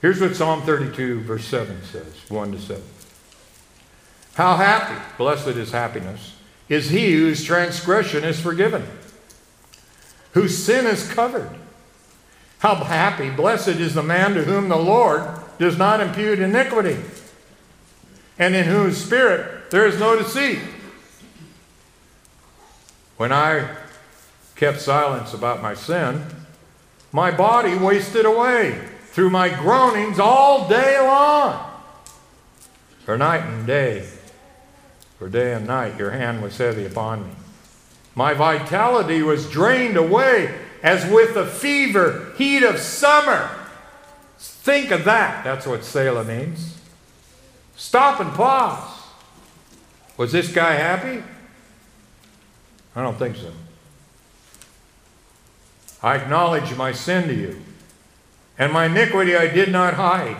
Here's 0.04 0.20
what 0.20 0.36
Psalm 0.36 0.60
32, 0.60 1.22
verse 1.22 1.46
7 1.46 1.82
says 1.84 2.04
1 2.28 2.52
to 2.52 2.60
7. 2.60 2.82
How 4.34 4.56
happy, 4.56 5.02
blessed 5.16 5.56
is 5.56 5.70
happiness, 5.70 6.36
is 6.68 6.90
he 6.90 7.14
whose 7.14 7.42
transgression 7.42 8.22
is 8.22 8.38
forgiven, 8.38 8.86
whose 10.32 10.62
sin 10.62 10.84
is 10.84 11.10
covered. 11.10 11.48
How 12.58 12.74
happy, 12.74 13.30
blessed 13.30 13.68
is 13.68 13.94
the 13.94 14.02
man 14.02 14.34
to 14.34 14.44
whom 14.44 14.68
the 14.68 14.76
Lord 14.76 15.26
does 15.58 15.78
not 15.78 16.02
impute 16.02 16.38
iniquity, 16.38 16.98
and 18.38 18.54
in 18.54 18.66
whose 18.66 19.02
spirit 19.02 19.70
there 19.70 19.86
is 19.86 19.98
no 19.98 20.18
deceit. 20.18 20.60
When 23.16 23.32
I 23.32 23.74
kept 24.54 24.82
silence 24.82 25.32
about 25.32 25.62
my 25.62 25.72
sin, 25.72 26.26
my 27.10 27.30
body 27.30 27.74
wasted 27.74 28.26
away 28.26 28.90
through 29.14 29.30
my 29.30 29.48
groanings 29.48 30.18
all 30.18 30.68
day 30.68 30.98
long. 30.98 31.70
For 33.04 33.16
night 33.16 33.44
and 33.44 33.64
day, 33.64 34.08
for 35.20 35.28
day 35.28 35.52
and 35.54 35.68
night, 35.68 35.96
your 35.96 36.10
hand 36.10 36.42
was 36.42 36.58
heavy 36.58 36.84
upon 36.84 37.24
me. 37.24 37.30
My 38.16 38.34
vitality 38.34 39.22
was 39.22 39.48
drained 39.48 39.96
away 39.96 40.52
as 40.82 41.08
with 41.08 41.34
the 41.34 41.46
fever 41.46 42.32
heat 42.36 42.64
of 42.64 42.80
summer. 42.80 43.48
Think 44.36 44.90
of 44.90 45.04
that. 45.04 45.44
That's 45.44 45.64
what 45.64 45.84
Selah 45.84 46.24
means. 46.24 46.76
Stop 47.76 48.18
and 48.18 48.32
pause. 48.32 49.00
Was 50.16 50.32
this 50.32 50.52
guy 50.52 50.72
happy? 50.72 51.22
I 52.96 53.02
don't 53.02 53.16
think 53.16 53.36
so. 53.36 53.52
I 56.02 56.16
acknowledge 56.16 56.76
my 56.76 56.90
sin 56.90 57.28
to 57.28 57.34
you, 57.34 57.60
and 58.58 58.72
my 58.72 58.86
iniquity 58.86 59.36
I 59.36 59.48
did 59.48 59.70
not 59.70 59.94
hide. 59.94 60.36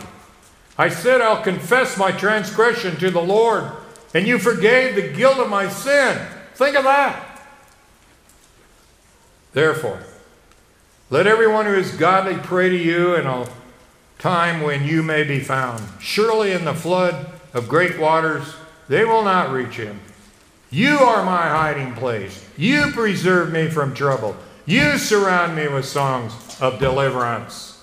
I 0.77 0.89
said, 0.89 1.21
I'll 1.21 1.43
confess 1.43 1.97
my 1.97 2.13
transgression 2.13 2.97
to 2.97 3.11
the 3.11 3.23
Lord, 3.23 3.71
and 4.13 4.27
you 4.27 4.39
forgave 4.39 4.95
the 4.95 5.13
guilt 5.13 5.39
of 5.39 5.49
my 5.49 5.69
sin. 5.69 6.19
Think 6.55 6.77
of 6.77 6.85
that. 6.85 7.41
Therefore, 9.53 10.03
let 11.11 11.27
everyone 11.27 11.67
who 11.67 11.75
is 11.75 11.93
godly 11.93 12.37
pray 12.37 12.71
to 12.71 12.77
you 12.77 13.15
in 13.15 13.27
a 13.27 13.47
time 14.19 14.63
when 14.63 14.85
you 14.85 15.03
may 15.03 15.23
be 15.23 15.39
found. 15.39 15.83
Surely 16.01 16.53
in 16.53 16.65
the 16.65 16.75
flood 16.75 17.27
of 17.53 17.69
great 17.69 17.99
waters 17.99 18.55
they 18.89 19.05
will 19.05 19.23
not 19.23 19.51
reach 19.51 19.77
him. 19.77 20.01
You 20.71 20.99
are 20.99 21.25
my 21.25 21.49
hiding 21.49 21.95
place. 21.95 22.47
You 22.57 22.91
preserve 22.93 23.53
me 23.53 23.71
from 23.71 23.95
trouble. 23.95 24.37
You 24.67 24.99
surround 24.99 25.57
me 25.57 25.69
with 25.69 25.85
songs 25.85 26.33
of 26.61 26.79
deliverance. 26.79 27.74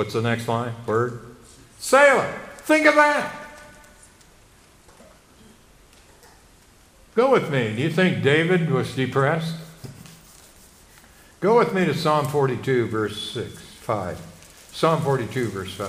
What's 0.00 0.14
the 0.14 0.22
next 0.22 0.48
line? 0.48 0.72
Word? 0.86 1.20
Selah. 1.78 2.32
Think 2.60 2.86
of 2.86 2.94
that. 2.94 3.34
Go 7.14 7.30
with 7.30 7.50
me. 7.50 7.76
Do 7.76 7.82
you 7.82 7.90
think 7.90 8.22
David 8.22 8.70
was 8.70 8.96
depressed? 8.96 9.56
Go 11.40 11.58
with 11.58 11.74
me 11.74 11.84
to 11.84 11.92
Psalm 11.92 12.24
42, 12.28 12.86
verse 12.86 13.30
6, 13.32 13.52
5. 13.60 14.18
Psalm 14.72 15.02
42, 15.02 15.48
verse 15.48 15.74
5. 15.74 15.88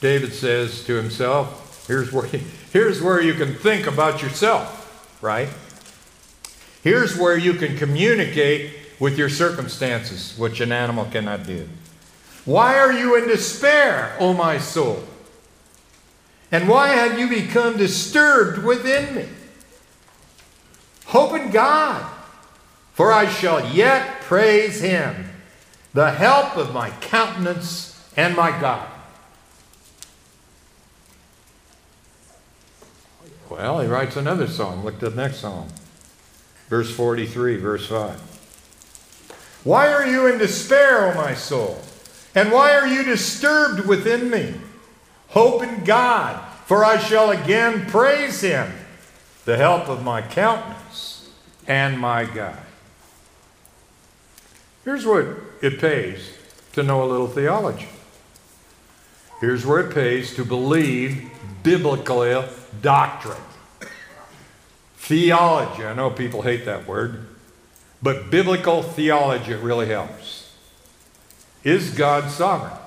David 0.00 0.32
says 0.32 0.82
to 0.86 0.94
himself, 0.94 1.86
here's 1.86 2.10
where, 2.10 2.26
here's 2.72 3.00
where 3.00 3.20
you 3.20 3.34
can 3.34 3.54
think 3.54 3.86
about 3.86 4.22
yourself, 4.22 4.80
right? 5.22 5.48
Here's 6.82 7.16
where 7.16 7.38
you 7.38 7.54
can 7.54 7.78
communicate 7.78 8.72
with 8.98 9.16
your 9.16 9.28
circumstances, 9.28 10.36
which 10.36 10.60
an 10.60 10.72
animal 10.72 11.06
cannot 11.06 11.46
do. 11.46 11.68
Why 12.44 12.78
are 12.78 12.92
you 12.92 13.16
in 13.16 13.28
despair, 13.28 14.16
O 14.18 14.34
my 14.34 14.58
soul? 14.58 15.04
And 16.50 16.68
why 16.68 16.88
have 16.88 17.18
you 17.18 17.28
become 17.28 17.78
disturbed 17.78 18.62
within 18.62 19.14
me? 19.14 19.28
Hope 21.06 21.34
in 21.34 21.50
God, 21.50 22.04
for 22.92 23.12
I 23.12 23.28
shall 23.28 23.72
yet 23.72 24.22
praise 24.22 24.80
him, 24.80 25.30
the 25.94 26.10
help 26.10 26.56
of 26.56 26.74
my 26.74 26.90
countenance 27.00 27.98
and 28.16 28.36
my 28.36 28.50
God. 28.60 28.88
Well, 33.52 33.80
he 33.80 33.86
writes 33.86 34.16
another 34.16 34.46
psalm. 34.46 34.82
Look 34.82 34.94
at 34.94 35.00
the 35.00 35.10
next 35.10 35.40
psalm, 35.40 35.68
Verse 36.70 36.90
43, 36.90 37.56
verse 37.56 37.86
5. 37.86 38.18
Why 39.64 39.92
are 39.92 40.06
you 40.06 40.26
in 40.26 40.38
despair, 40.38 41.12
O 41.12 41.14
my 41.14 41.34
soul? 41.34 41.78
And 42.34 42.50
why 42.50 42.74
are 42.74 42.86
you 42.86 43.02
disturbed 43.04 43.86
within 43.86 44.30
me? 44.30 44.54
Hope 45.28 45.62
in 45.62 45.84
God, 45.84 46.42
for 46.64 46.82
I 46.82 46.96
shall 46.96 47.30
again 47.30 47.90
praise 47.90 48.40
him, 48.40 48.72
the 49.44 49.58
help 49.58 49.86
of 49.86 50.02
my 50.02 50.22
countenance 50.22 51.28
and 51.68 52.00
my 52.00 52.24
God. 52.24 52.58
Here's 54.86 55.04
what 55.04 55.26
it 55.60 55.78
pays 55.78 56.32
to 56.72 56.82
know 56.82 57.02
a 57.02 57.04
little 57.04 57.28
theology. 57.28 57.88
Here's 59.42 59.66
where 59.66 59.80
it 59.80 59.92
pays 59.92 60.34
to 60.36 60.44
believe 60.44 61.30
biblical 61.62 62.22
doctrine. 62.80 63.42
Theology, 64.96 65.84
I 65.84 65.94
know 65.94 66.10
people 66.10 66.42
hate 66.42 66.64
that 66.64 66.86
word, 66.86 67.26
but 68.00 68.30
biblical 68.30 68.82
theology 68.82 69.54
really 69.54 69.86
helps. 69.86 70.54
Is 71.64 71.90
God 71.90 72.30
sovereign? 72.30 72.78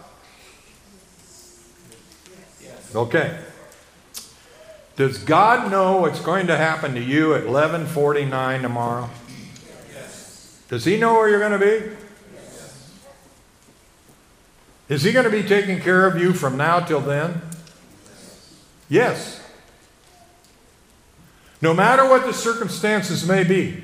Okay. 2.95 3.37
Does 4.95 5.17
God 5.17 5.69
know 5.69 5.97
what's 5.97 6.21
going 6.21 6.47
to 6.47 6.55
happen 6.55 6.95
to 6.95 7.01
you 7.01 7.35
at 7.35 7.43
11:49 7.43 8.61
tomorrow? 8.61 9.09
Yes. 9.93 10.63
Does 10.69 10.85
he 10.85 10.97
know 10.97 11.15
where 11.15 11.29
you're 11.29 11.39
going 11.39 11.51
to 11.51 11.59
be? 11.59 11.91
Yes. 12.33 12.91
Is 14.87 15.03
he 15.03 15.11
going 15.11 15.25
to 15.25 15.31
be 15.31 15.43
taking 15.43 15.81
care 15.81 16.05
of 16.05 16.17
you 16.17 16.31
from 16.31 16.55
now 16.55 16.79
till 16.79 17.01
then? 17.01 17.41
Yes. 18.87 19.41
No 21.65 21.73
matter 21.73 22.07
what 22.07 22.27
the 22.27 22.31
circumstances 22.31 23.27
may 23.27 23.43
be, 23.43 23.81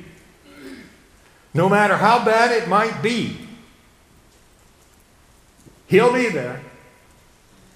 no 1.52 1.68
matter 1.68 1.98
how 1.98 2.24
bad 2.24 2.52
it 2.52 2.68
might 2.70 3.02
be, 3.02 3.36
he'll 5.88 6.14
be 6.14 6.30
there 6.30 6.62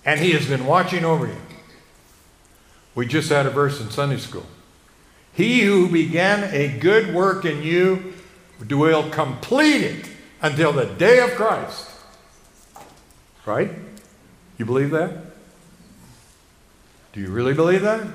and 0.05 0.19
he 0.19 0.33
has 0.33 0.45
been 0.45 0.67
watching 0.67 1.03
over 1.03 1.25
you. 1.25 1.41
We 2.93 3.07
just 3.07 3.29
had 3.29 3.47
a 3.47 3.49
verse 3.49 3.81
in 3.81 3.89
Sunday 3.89 4.17
school. 4.17 4.45
He 5.33 5.61
who 5.61 5.89
began 5.89 6.53
a 6.53 6.67
good 6.77 7.11
work 7.11 7.43
in 7.43 7.63
you 7.63 8.13
will 8.69 9.09
complete 9.09 9.81
it 9.81 10.05
until 10.39 10.71
the 10.71 10.85
day 10.85 11.17
of 11.17 11.31
Christ. 11.31 11.89
Right? 13.43 13.71
You 14.59 14.65
believe 14.65 14.91
that? 14.91 15.17
Do 17.11 17.21
you 17.21 17.31
really 17.31 17.55
believe 17.55 17.81
that? 17.81 18.05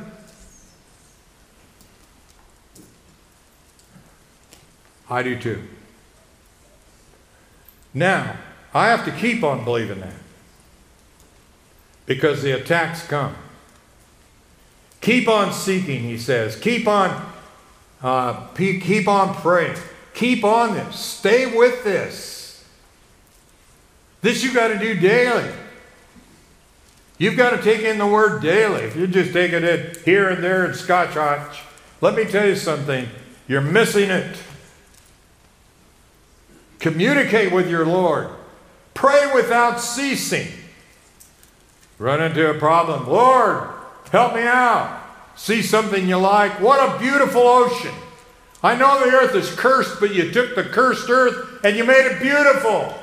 I 5.10 5.22
do 5.22 5.38
too. 5.38 5.62
Now, 7.92 8.36
I 8.72 8.88
have 8.88 9.04
to 9.04 9.10
keep 9.10 9.42
on 9.42 9.64
believing 9.64 10.00
that 10.00 10.14
because 12.06 12.42
the 12.42 12.52
attacks 12.52 13.06
come. 13.06 13.34
Keep 15.00 15.28
on 15.28 15.52
seeking, 15.52 16.02
he 16.02 16.16
says. 16.16 16.56
Keep 16.56 16.86
on, 16.86 17.32
uh, 18.02 18.46
keep 18.54 19.08
on 19.08 19.34
praying. 19.34 19.76
Keep 20.14 20.44
on 20.44 20.74
this. 20.74 20.96
Stay 20.96 21.56
with 21.56 21.82
this. 21.82 22.64
This 24.22 24.44
you 24.44 24.52
got 24.52 24.68
to 24.68 24.78
do 24.78 24.94
daily. 24.94 25.50
You've 27.18 27.36
got 27.36 27.50
to 27.50 27.62
take 27.62 27.82
in 27.82 27.98
the 27.98 28.06
word 28.06 28.42
daily. 28.42 28.82
If 28.82 28.96
you 28.96 29.06
just 29.06 29.32
take 29.32 29.52
it 29.52 29.96
here 30.04 30.28
and 30.28 30.42
there 30.42 30.64
in 30.66 30.74
Scotch 30.74 31.14
Hotch, 31.14 31.60
let 32.00 32.14
me 32.14 32.24
tell 32.24 32.46
you 32.46 32.56
something. 32.56 33.08
You're 33.48 33.60
missing 33.60 34.10
it. 34.10 34.36
Communicate 36.80 37.52
with 37.52 37.70
your 37.70 37.86
Lord. 37.86 38.30
Pray 38.94 39.30
without 39.34 39.80
ceasing. 39.80 40.48
Run 41.98 42.22
into 42.22 42.50
a 42.50 42.58
problem. 42.58 43.06
Lord, 43.06 43.68
help 44.10 44.34
me 44.34 44.42
out. 44.42 45.02
See 45.36 45.62
something 45.62 46.08
you 46.08 46.16
like. 46.16 46.60
What 46.60 46.80
a 46.80 46.98
beautiful 46.98 47.42
ocean. 47.42 47.94
I 48.62 48.74
know 48.74 49.04
the 49.04 49.16
earth 49.16 49.34
is 49.34 49.54
cursed, 49.54 50.00
but 50.00 50.14
you 50.14 50.30
took 50.32 50.54
the 50.54 50.64
cursed 50.64 51.08
earth 51.08 51.60
and 51.64 51.76
you 51.76 51.84
made 51.84 52.06
it 52.06 52.20
beautiful. 52.20 52.94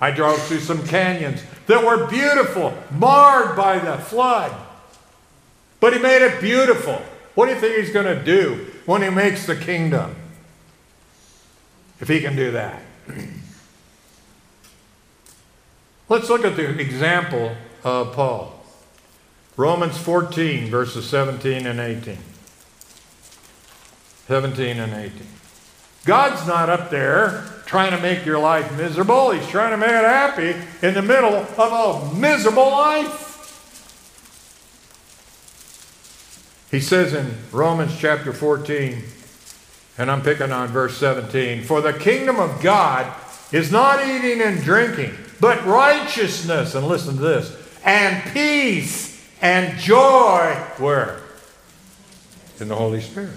I 0.00 0.10
drove 0.10 0.40
through 0.42 0.60
some 0.60 0.86
canyons 0.86 1.42
that 1.66 1.84
were 1.84 2.06
beautiful, 2.08 2.76
marred 2.92 3.56
by 3.56 3.78
the 3.78 3.96
flood. 3.98 4.54
But 5.80 5.94
he 5.94 5.98
made 5.98 6.22
it 6.22 6.40
beautiful. 6.40 7.00
What 7.34 7.46
do 7.46 7.54
you 7.54 7.60
think 7.60 7.76
he's 7.76 7.92
going 7.92 8.06
to 8.06 8.22
do 8.22 8.66
when 8.86 9.02
he 9.02 9.10
makes 9.10 9.46
the 9.46 9.56
kingdom? 9.56 10.14
If 12.00 12.08
he 12.08 12.20
can 12.20 12.36
do 12.36 12.52
that. 12.52 12.83
Let's 16.08 16.28
look 16.28 16.44
at 16.44 16.56
the 16.56 16.78
example 16.80 17.56
of 17.82 18.12
Paul. 18.12 18.64
Romans 19.56 19.96
14, 19.98 20.68
verses 20.70 21.08
17 21.08 21.66
and 21.66 21.80
18. 21.80 22.18
17 24.26 24.80
and 24.80 24.92
18. 24.92 25.26
God's 26.04 26.46
not 26.46 26.68
up 26.68 26.90
there 26.90 27.44
trying 27.66 27.92
to 27.92 28.00
make 28.00 28.26
your 28.26 28.38
life 28.38 28.76
miserable. 28.76 29.30
He's 29.30 29.46
trying 29.48 29.70
to 29.70 29.76
make 29.76 29.90
it 29.90 30.04
happy 30.04 30.54
in 30.86 30.94
the 30.94 31.02
middle 31.02 31.34
of 31.34 31.58
a 31.58 32.14
miserable 32.14 32.70
life. 32.70 33.24
He 36.70 36.80
says 36.80 37.14
in 37.14 37.36
Romans 37.52 37.96
chapter 37.96 38.32
14, 38.32 39.02
and 39.96 40.10
I'm 40.10 40.22
picking 40.22 40.50
on 40.52 40.68
verse 40.68 40.96
17 40.98 41.64
For 41.64 41.80
the 41.80 41.92
kingdom 41.92 42.38
of 42.38 42.60
God 42.62 43.12
is 43.52 43.70
not 43.70 44.04
eating 44.06 44.40
and 44.42 44.62
drinking, 44.62 45.14
but 45.40 45.64
righteousness, 45.64 46.74
and 46.74 46.86
listen 46.86 47.16
to 47.16 47.22
this, 47.22 47.56
and 47.84 48.22
peace 48.32 49.14
and 49.40 49.78
joy. 49.78 50.54
Where? 50.78 51.20
In 52.60 52.68
the 52.68 52.76
Holy 52.76 53.00
Spirit. 53.00 53.30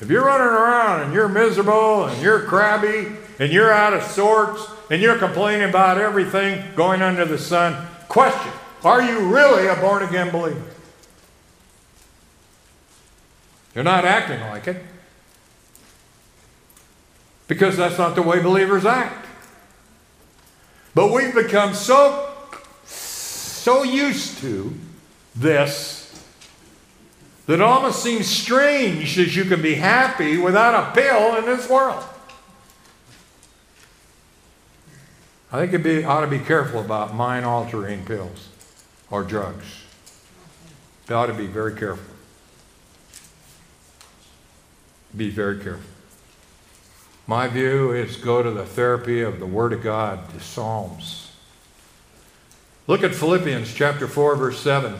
If 0.00 0.08
you're 0.08 0.24
running 0.24 0.46
around 0.46 1.02
and 1.02 1.12
you're 1.12 1.28
miserable 1.28 2.06
and 2.06 2.22
you're 2.22 2.40
crabby 2.40 3.08
and 3.38 3.52
you're 3.52 3.70
out 3.70 3.92
of 3.92 4.02
sorts 4.02 4.66
and 4.88 5.02
you're 5.02 5.18
complaining 5.18 5.68
about 5.68 5.98
everything 5.98 6.64
going 6.74 7.02
under 7.02 7.26
the 7.26 7.36
sun, 7.36 7.86
question 8.08 8.50
Are 8.82 9.02
you 9.02 9.34
really 9.34 9.66
a 9.66 9.76
born 9.76 10.02
again 10.02 10.30
believer? 10.30 10.69
You're 13.74 13.84
not 13.84 14.04
acting 14.04 14.40
like 14.40 14.66
it. 14.66 14.82
Because 17.46 17.76
that's 17.76 17.98
not 17.98 18.14
the 18.14 18.22
way 18.22 18.40
believers 18.40 18.84
act. 18.84 19.26
But 20.94 21.12
we've 21.12 21.34
become 21.34 21.74
so 21.74 22.26
so 22.84 23.82
used 23.82 24.38
to 24.38 24.74
this 25.36 26.00
that 27.46 27.54
it 27.54 27.60
almost 27.60 28.02
seems 28.02 28.26
strange 28.26 29.16
that 29.16 29.34
you 29.34 29.44
can 29.44 29.60
be 29.60 29.74
happy 29.74 30.38
without 30.38 30.74
a 30.74 30.94
pill 30.94 31.36
in 31.36 31.44
this 31.44 31.68
world. 31.68 32.02
I 35.52 35.58
think 35.58 35.72
you 35.72 35.78
be, 35.80 36.04
ought 36.04 36.20
to 36.20 36.28
be 36.28 36.38
careful 36.38 36.80
about 36.80 37.14
mind 37.14 37.44
altering 37.44 38.04
pills 38.04 38.48
or 39.10 39.24
drugs. 39.24 39.66
You 41.08 41.16
ought 41.16 41.26
to 41.26 41.34
be 41.34 41.46
very 41.46 41.74
careful. 41.74 42.09
Be 45.16 45.30
very 45.30 45.58
careful. 45.58 45.90
My 47.26 47.46
view 47.48 47.92
is 47.92 48.16
go 48.16 48.42
to 48.42 48.50
the 48.50 48.64
therapy 48.64 49.22
of 49.22 49.38
the 49.38 49.46
Word 49.46 49.72
of 49.72 49.82
God, 49.82 50.32
the 50.32 50.40
Psalms. 50.40 51.32
Look 52.86 53.04
at 53.04 53.14
Philippians 53.14 53.72
chapter 53.72 54.08
4, 54.08 54.36
verse 54.36 54.60
7. 54.60 54.96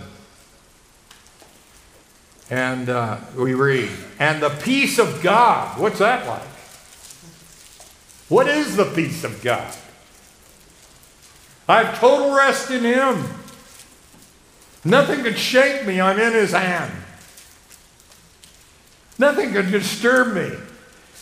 And 2.51 2.89
uh, 2.89 3.19
we 3.37 3.55
read, 3.55 3.91
and 4.19 4.43
the 4.43 4.51
peace 4.51 4.99
of 4.99 5.23
God. 5.23 5.79
What's 5.81 5.99
that 5.99 6.27
like? 6.27 6.43
What 8.29 8.47
is 8.49 8.77
the 8.77 8.85
peace 8.85 9.25
of 9.25 9.43
God? 9.43 9.75
I 11.69 11.85
have 11.85 11.99
total 11.99 12.33
rest 12.35 12.71
in 12.71 12.85
Him. 12.85 13.25
Nothing 14.85 15.25
can 15.25 15.35
shake 15.35 15.87
me. 15.87 16.01
I'm 16.01 16.19
in 16.19 16.33
His 16.33 16.53
hand. 16.53 16.93
Nothing 19.21 19.53
can 19.53 19.71
disturb 19.71 20.33
me. 20.35 20.51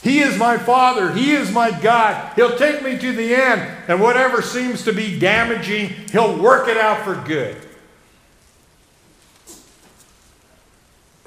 He 0.02 0.20
is 0.20 0.38
my 0.38 0.56
Father. 0.56 1.10
He 1.12 1.32
is 1.32 1.50
my 1.50 1.76
God. 1.80 2.32
He'll 2.36 2.56
take 2.56 2.80
me 2.80 2.96
to 2.96 3.12
the 3.12 3.34
end. 3.34 3.68
And 3.88 4.00
whatever 4.00 4.40
seems 4.40 4.84
to 4.84 4.92
be 4.92 5.18
damaging, 5.18 5.88
He'll 6.12 6.40
work 6.40 6.68
it 6.68 6.76
out 6.76 7.04
for 7.04 7.16
good. 7.26 7.56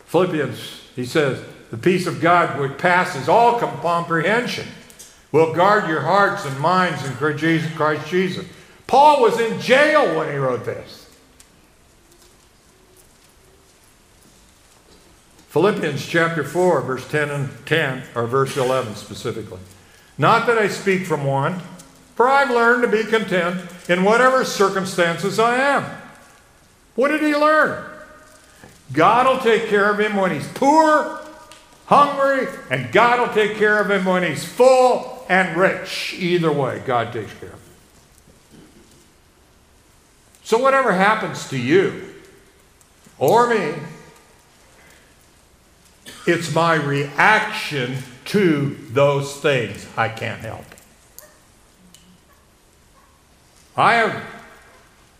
Philippians, 0.05 0.81
he 0.95 1.05
says, 1.05 1.43
the 1.71 1.77
peace 1.77 2.07
of 2.07 2.21
God 2.21 2.57
which 2.61 2.77
passes 2.77 3.27
all 3.27 3.59
comprehension 3.59 4.67
will 5.33 5.53
guard 5.53 5.89
your 5.89 6.01
hearts 6.01 6.45
and 6.45 6.57
minds 6.57 7.05
in 7.05 7.13
Christ 7.15 8.07
Jesus. 8.07 8.45
Paul 8.87 9.21
was 9.21 9.41
in 9.41 9.59
jail 9.59 10.17
when 10.17 10.31
he 10.31 10.37
wrote 10.37 10.63
this. 10.63 11.00
Philippians 15.51 16.07
chapter 16.07 16.45
4, 16.45 16.79
verse 16.79 17.05
10 17.09 17.29
and 17.29 17.49
10, 17.65 18.03
or 18.15 18.25
verse 18.25 18.55
11 18.55 18.95
specifically. 18.95 19.59
Not 20.17 20.47
that 20.47 20.57
I 20.57 20.69
speak 20.69 21.05
from 21.05 21.25
want, 21.25 21.61
for 22.15 22.29
I've 22.29 22.49
learned 22.49 22.83
to 22.83 22.87
be 22.87 23.03
content 23.03 23.69
in 23.89 24.05
whatever 24.05 24.45
circumstances 24.45 25.39
I 25.39 25.57
am. 25.57 25.83
What 26.95 27.09
did 27.09 27.21
he 27.21 27.35
learn? 27.35 27.83
God 28.93 29.27
will 29.27 29.43
take 29.43 29.67
care 29.67 29.91
of 29.91 29.99
him 29.99 30.15
when 30.15 30.31
he's 30.31 30.47
poor, 30.53 31.19
hungry, 31.85 32.47
and 32.69 32.89
God 32.93 33.19
will 33.19 33.35
take 33.35 33.57
care 33.57 33.81
of 33.81 33.91
him 33.91 34.05
when 34.05 34.23
he's 34.23 34.45
full 34.45 35.25
and 35.27 35.57
rich. 35.57 36.13
Either 36.17 36.49
way, 36.53 36.81
God 36.85 37.11
takes 37.11 37.33
care 37.33 37.49
of 37.49 37.55
him. 37.55 38.61
So, 40.45 40.59
whatever 40.59 40.93
happens 40.93 41.49
to 41.49 41.57
you 41.57 42.07
or 43.19 43.49
me, 43.49 43.73
it's 46.25 46.53
my 46.53 46.75
reaction 46.75 47.97
to 48.25 48.77
those 48.89 49.37
things 49.37 49.87
I 49.97 50.09
can't 50.09 50.41
help. 50.41 50.65
I 53.75 53.95
have, 53.95 54.23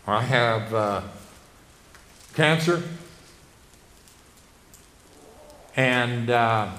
I 0.06 0.22
have 0.22 0.74
uh, 0.74 1.02
cancer. 2.34 2.82
And 5.74 6.28
uh, 6.28 6.70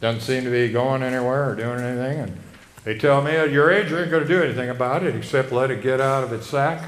doesn't 0.00 0.20
seem 0.20 0.44
to 0.44 0.50
be 0.50 0.70
going 0.70 1.02
anywhere 1.02 1.50
or 1.50 1.54
doing 1.54 1.80
anything. 1.80 2.20
And 2.20 2.40
they 2.84 2.98
tell 2.98 3.22
me 3.22 3.32
at 3.32 3.50
your 3.50 3.70
age, 3.70 3.90
you 3.90 3.98
ain't 3.98 4.10
going 4.10 4.22
to 4.22 4.28
do 4.28 4.42
anything 4.42 4.68
about 4.68 5.02
it 5.02 5.16
except 5.16 5.52
let 5.52 5.70
it 5.70 5.82
get 5.82 6.00
out 6.00 6.22
of 6.22 6.32
its 6.32 6.46
sack, 6.46 6.82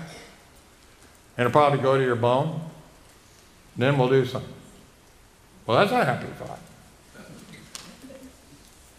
And 1.37 1.47
it'll 1.47 1.51
probably 1.51 1.81
go 1.81 1.97
to 1.97 2.05
your 2.05 2.17
bone. 2.17 2.61
Then 3.77 3.97
we'll 3.97 4.11
do 4.11 4.27
something. 4.27 4.53
Well, 5.69 5.77
that's 5.77 5.93
a 5.93 6.03
happy 6.03 6.27
thought. 6.39 6.61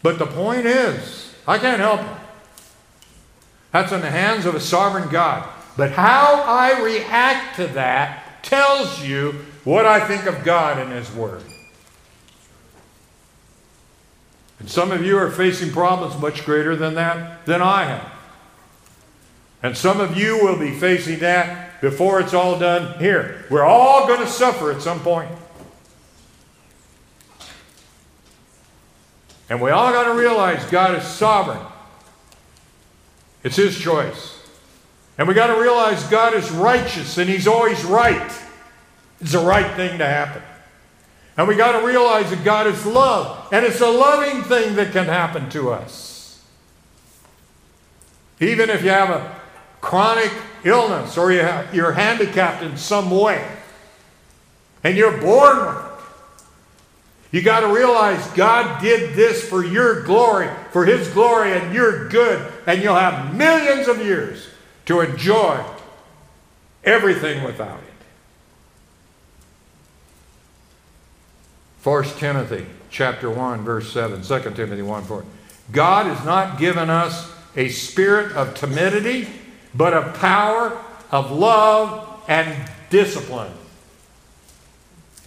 But 0.04 0.20
the 0.20 0.28
point 0.28 0.68
is, 0.68 1.34
I 1.48 1.58
can't 1.58 1.82
help 1.82 2.02
it. 2.02 2.18
That's 3.72 3.92
in 3.92 4.02
the 4.02 4.12
hands 4.12 4.46
of 4.46 4.54
a 4.54 4.60
sovereign 4.60 5.10
God. 5.10 5.50
But 5.76 5.94
how 5.94 6.44
I 6.46 6.80
react 6.80 7.56
to 7.56 7.66
that 7.70 8.44
tells 8.44 9.04
you 9.04 9.32
what 9.64 9.88
I 9.88 10.00
think 10.00 10.28
of 10.28 10.44
God 10.44 10.78
and 10.78 10.92
His 10.92 11.12
Word. 11.12 11.42
And 14.60 14.70
some 14.70 14.92
of 14.92 15.04
you 15.04 15.18
are 15.18 15.32
facing 15.32 15.72
problems 15.72 16.22
much 16.22 16.46
greater 16.46 16.76
than 16.76 16.94
that 16.94 17.48
than 17.48 17.64
I 17.64 17.86
have. 17.86 18.14
And 19.64 19.76
some 19.76 20.00
of 20.00 20.16
you 20.16 20.38
will 20.44 20.60
be 20.60 20.78
facing 20.78 21.18
that 21.20 21.82
before 21.82 22.20
it's 22.20 22.36
all 22.36 22.60
done 22.60 23.00
here. 23.00 23.46
We're 23.50 23.66
all 23.66 24.06
going 24.06 24.22
to 24.22 24.28
suffer 24.28 24.72
at 24.72 24.84
some 24.84 25.00
point. 25.00 25.32
And 29.50 29.62
we 29.62 29.72
all 29.72 29.92
got 29.92 30.06
to 30.06 30.20
realize 30.20 30.64
God 30.66 30.96
is 30.96 31.04
sovereign. 31.04 31.66
It's 33.44 33.56
His 33.56 33.78
choice. 33.78 34.36
And 35.18 35.28
we 35.28 35.34
got 35.34 35.54
to 35.54 35.60
realize 35.60 36.04
God 36.04 36.34
is 36.34 36.50
righteous 36.52 37.18
and 37.18 37.30
He's 37.30 37.48
always 37.48 37.84
right. 37.84 38.32
It's 39.20 39.34
the 39.34 39.40
right 39.40 39.76
thing 39.76 39.98
to 39.98 40.06
happen. 40.06 40.42
And 41.36 41.48
we 41.48 41.56
got 41.56 41.80
to 41.80 41.88
realize 41.88 42.30
that 42.32 42.44
God 42.44 42.68
is 42.68 42.86
love, 42.86 43.48
and 43.54 43.66
it's 43.66 43.80
a 43.80 43.90
loving 43.90 44.44
thing 44.44 44.76
that 44.76 44.92
can 44.92 45.06
happen 45.06 45.50
to 45.52 45.72
us. 45.72 46.44
Even 48.42 48.70
if 48.70 48.84
you 48.84 48.90
have 48.90 49.10
a 49.10 49.40
chronic 49.80 50.34
illness 50.66 51.18
or 51.18 51.32
you 51.32 51.40
have, 51.40 51.74
you're 51.74 51.94
handicapped 51.94 52.62
in 52.62 52.76
some 52.76 53.10
way, 53.10 53.46
and 54.84 54.98
you're 54.98 55.18
born 55.18 55.66
with 55.66 55.86
it, 55.86 55.89
you 57.32 57.42
got 57.42 57.60
to 57.60 57.68
realize 57.68 58.26
God 58.32 58.82
did 58.82 59.14
this 59.14 59.48
for 59.48 59.64
your 59.64 60.04
glory, 60.04 60.50
for 60.72 60.86
His 60.86 61.08
glory, 61.10 61.54
and 61.54 61.74
you're 61.74 62.10
good, 62.10 62.52
and 62.66 62.82
you'll 62.82 62.96
have 62.96 63.36
millions 63.36 63.88
of 63.88 64.04
years 64.04 64.48
to 64.86 65.02
enjoy 65.02 65.64
everything 66.84 67.44
without 67.44 67.78
it. 67.78 67.84
1 71.84 72.04
Timothy 72.18 72.66
chapter 72.90 73.30
1 73.30 73.64
verse 73.64 73.94
7, 73.94 74.22
2 74.22 74.40
Timothy 74.52 74.82
1 74.82 75.04
4. 75.04 75.26
God 75.72 76.08
has 76.08 76.26
not 76.26 76.58
given 76.58 76.90
us 76.90 77.32
a 77.56 77.70
spirit 77.70 78.32
of 78.34 78.56
timidity, 78.56 79.28
but 79.74 79.94
of 79.94 80.16
power, 80.16 80.78
of 81.12 81.32
love, 81.32 82.24
and 82.28 82.70
discipline. 82.90 83.52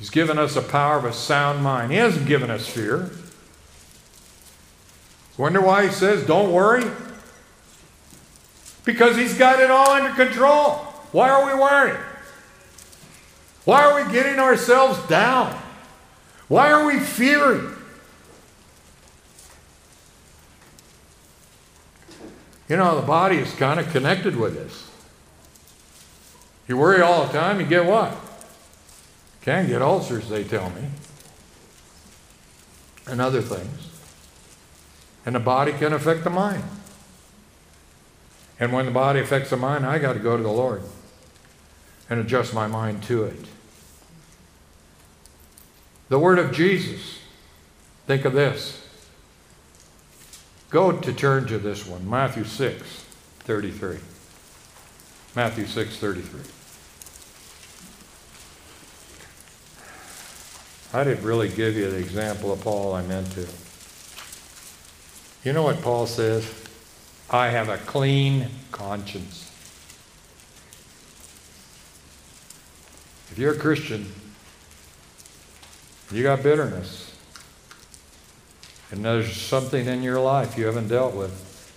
He's 0.03 0.11
given 0.11 0.37
us 0.37 0.57
a 0.57 0.63
power 0.63 0.99
of 0.99 1.05
a 1.05 1.13
sound 1.13 1.63
mind. 1.63 1.93
He 1.93 1.99
hasn't 1.99 2.27
given 2.27 2.51
us 2.51 2.67
fear. 2.67 3.09
Wonder 5.39 5.61
why 5.61 5.87
he 5.87 5.93
says, 5.93 6.27
don't 6.27 6.51
worry? 6.51 6.91
Because 8.85 9.17
he's 9.17 9.39
got 9.39 9.61
it 9.61 9.71
all 9.71 9.91
under 9.91 10.11
control. 10.11 10.73
Why 11.13 11.31
are 11.31 11.47
we 11.47 11.55
worrying? 11.55 12.03
Why 13.65 13.85
are 13.85 14.05
we 14.05 14.13
getting 14.13 14.41
ourselves 14.41 14.99
down? 15.07 15.57
Why 16.49 16.73
are 16.73 16.85
we 16.85 16.99
fearing? 16.99 17.73
You 22.69 22.77
know, 22.77 23.01
the 23.01 23.07
body 23.07 23.37
is 23.37 23.55
kind 23.55 23.79
of 23.79 23.89
connected 23.93 24.35
with 24.35 24.55
this. 24.55 24.91
You 26.67 26.77
worry 26.77 27.03
all 27.03 27.25
the 27.25 27.33
time, 27.33 27.61
you 27.61 27.67
get 27.67 27.87
what? 27.87 28.17
Can 29.43 29.67
get 29.67 29.83
ulcers, 29.83 30.29
they 30.29 30.45
tell 30.45 30.71
me, 30.71 30.83
and 33.07 33.21
other 33.21 33.43
things. 33.43 33.89
And 35.27 35.35
the 35.35 35.41
body 35.41 35.73
can 35.73 35.93
affect 35.93 36.25
the 36.25 36.31
mind. 36.31 36.65
And 38.59 38.73
when 38.73 38.87
the 38.87 38.93
body 38.93 39.21
affects 39.21 39.51
the 39.51 39.57
mind, 39.57 39.85
I 39.85 39.99
got 39.99 40.13
to 40.13 40.21
go 40.21 40.37
to 40.37 40.43
the 40.43 40.49
Lord 40.49 40.83
and 42.09 42.21
adjust 42.21 42.55
my 42.55 42.67
mind 42.67 43.03
to 43.05 43.25
it. 43.25 43.47
The 46.09 46.19
word 46.19 46.39
of 46.39 46.53
Jesus. 46.53 47.19
Think 48.07 48.25
of 48.25 48.33
this. 48.33 48.87
Go 50.71 50.93
to 50.93 51.13
turn 51.13 51.47
to 51.47 51.59
this 51.59 51.87
one, 51.87 52.09
Matthew 52.09 52.45
6, 52.45 53.05
33. 53.41 53.99
Matthew 55.35 55.67
6, 55.67 55.97
33. 55.97 56.62
I 60.95 61.05
didn't 61.05 61.25
really 61.25 61.49
give 61.49 61.75
you 61.75 61.91
the 61.91 61.97
example 61.97 62.53
of 62.53 62.61
Paul 62.61 62.95
I 62.95 63.03
meant 63.03 63.31
to. 63.33 63.47
You 65.45 65.53
know 65.53 65.63
what 65.63 65.81
Paul 65.81 66.07
says? 66.07 66.47
I 67.31 67.49
have 67.49 67.71
a 67.71 67.79
clean 67.79 68.49
conscience. 68.71 69.51
If 73.31 73.39
you're 73.39 73.55
a 73.55 73.59
Christian, 73.59 74.07
you 76.11 76.23
got 76.23 76.43
bitterness. 76.43 77.17
And 78.91 79.03
there's 79.03 79.35
something 79.35 79.87
in 79.87 80.03
your 80.03 80.21
life 80.21 80.59
you 80.59 80.67
haven't 80.67 80.89
dealt 80.89 81.15
with, 81.15 81.75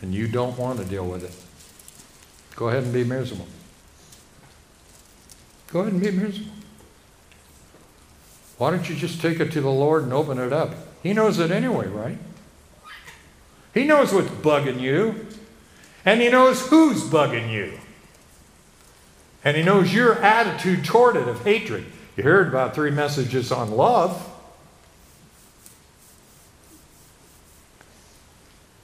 and 0.00 0.14
you 0.14 0.26
don't 0.26 0.56
want 0.56 0.78
to 0.78 0.86
deal 0.86 1.06
with 1.06 1.24
it. 1.24 2.56
Go 2.56 2.70
ahead 2.70 2.84
and 2.84 2.92
be 2.94 3.04
miserable. 3.04 3.46
Go 5.70 5.80
ahead 5.80 5.92
and 5.92 6.02
be 6.02 6.10
miserable. 6.10 6.61
Why 8.62 8.70
don't 8.70 8.88
you 8.88 8.94
just 8.94 9.20
take 9.20 9.40
it 9.40 9.50
to 9.50 9.60
the 9.60 9.72
Lord 9.72 10.04
and 10.04 10.12
open 10.12 10.38
it 10.38 10.52
up? 10.52 10.72
He 11.02 11.12
knows 11.12 11.40
it 11.40 11.50
anyway, 11.50 11.88
right? 11.88 12.16
He 13.74 13.82
knows 13.82 14.12
what's 14.12 14.28
bugging 14.28 14.80
you, 14.80 15.26
and 16.04 16.20
He 16.20 16.28
knows 16.28 16.68
who's 16.68 17.02
bugging 17.02 17.50
you. 17.50 17.80
And 19.42 19.56
He 19.56 19.64
knows 19.64 19.92
your 19.92 20.14
attitude 20.22 20.84
toward 20.84 21.16
it 21.16 21.26
of 21.26 21.42
hatred. 21.42 21.86
You 22.16 22.22
heard 22.22 22.46
about 22.46 22.72
three 22.72 22.92
messages 22.92 23.50
on 23.50 23.72
love. 23.72 24.32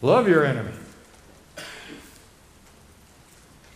Love 0.03 0.29
your 0.29 0.45
enemy. 0.45 0.73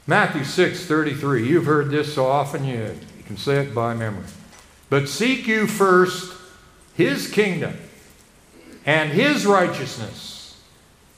Matthew 0.08 0.42
6 0.42 0.84
33. 0.84 1.48
You've 1.48 1.66
heard 1.66 1.90
this 1.90 2.12
so 2.12 2.26
often 2.26 2.64
you, 2.64 2.98
you 3.16 3.22
can 3.24 3.36
say 3.36 3.58
it 3.58 3.72
by 3.72 3.94
memory. 3.94 4.24
But 4.92 5.08
seek 5.08 5.46
you 5.46 5.66
first 5.66 6.36
his 6.92 7.26
kingdom 7.26 7.78
and 8.84 9.10
his 9.10 9.46
righteousness, 9.46 10.60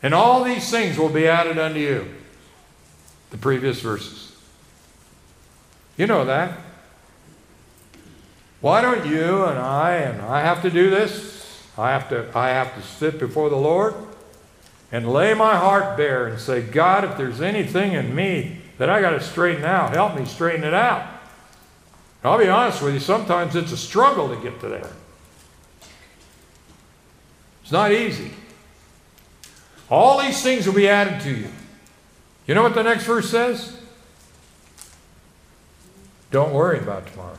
and 0.01 0.14
all 0.14 0.45
these 0.45 0.70
things 0.70 0.97
will 0.97 1.09
be 1.09 1.27
added 1.27 1.59
unto 1.59 1.81
you. 1.81 2.07
The 3.31 3.37
previous 3.37 3.81
verses. 3.81 4.31
You 5.97 6.07
know 6.07 6.25
that. 6.25 6.57
Why 8.61 8.81
don't 8.81 9.07
you 9.07 9.43
and 9.43 9.59
I 9.59 9.95
and 9.95 10.22
I 10.22 10.43
have 10.43 10.62
to 10.62 10.70
do 10.70 10.89
this? 10.89 11.61
I 11.77 11.91
have 11.91 12.09
to 12.11 12.31
I 12.33 12.51
have 12.51 12.77
to 12.77 12.81
sit 12.81 13.18
before 13.18 13.51
the 13.51 13.57
Lord 13.57 13.97
and 14.93 15.12
lay 15.12 15.35
my 15.35 15.57
heart 15.57 15.97
bare 15.97 16.29
and 16.29 16.39
say, 16.39 16.62
God, 16.62 17.03
if 17.03 17.16
there's 17.16 17.41
anything 17.41 17.91
in 17.91 18.14
me 18.14 18.59
that 18.79 18.89
I 18.89 19.01
got 19.01 19.11
to 19.11 19.20
straighten 19.20 19.64
out, 19.64 19.95
help 19.95 20.14
me 20.14 20.27
straighten 20.27 20.62
it 20.62 20.75
out. 20.75 21.14
I'll 22.25 22.39
be 22.39 22.49
honest 22.49 22.81
with 22.81 22.95
you, 22.95 23.01
sometimes 23.01 23.55
it's 23.55 23.70
a 23.70 23.77
struggle 23.77 24.35
to 24.35 24.37
get 24.37 24.59
to 24.61 24.68
there. 24.68 24.91
It's 27.62 27.70
not 27.70 27.93
easy. 27.93 28.31
All 29.91 30.20
these 30.20 30.43
things 30.43 30.66
will 30.66 30.75
be 30.75 30.89
added 30.89 31.20
to 31.22 31.31
you. 31.31 31.49
You 32.47 32.55
know 32.55 32.62
what 32.62 32.75
the 32.75 32.83
next 32.83 33.05
verse 33.05 33.31
says? 33.31 33.79
Don't 36.31 36.53
worry 36.53 36.79
about 36.79 37.07
tomorrow. 37.07 37.39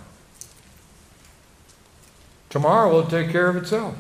Tomorrow 2.50 2.92
will 2.92 3.06
take 3.06 3.32
care 3.32 3.50
of 3.50 3.56
itself. 3.58 3.96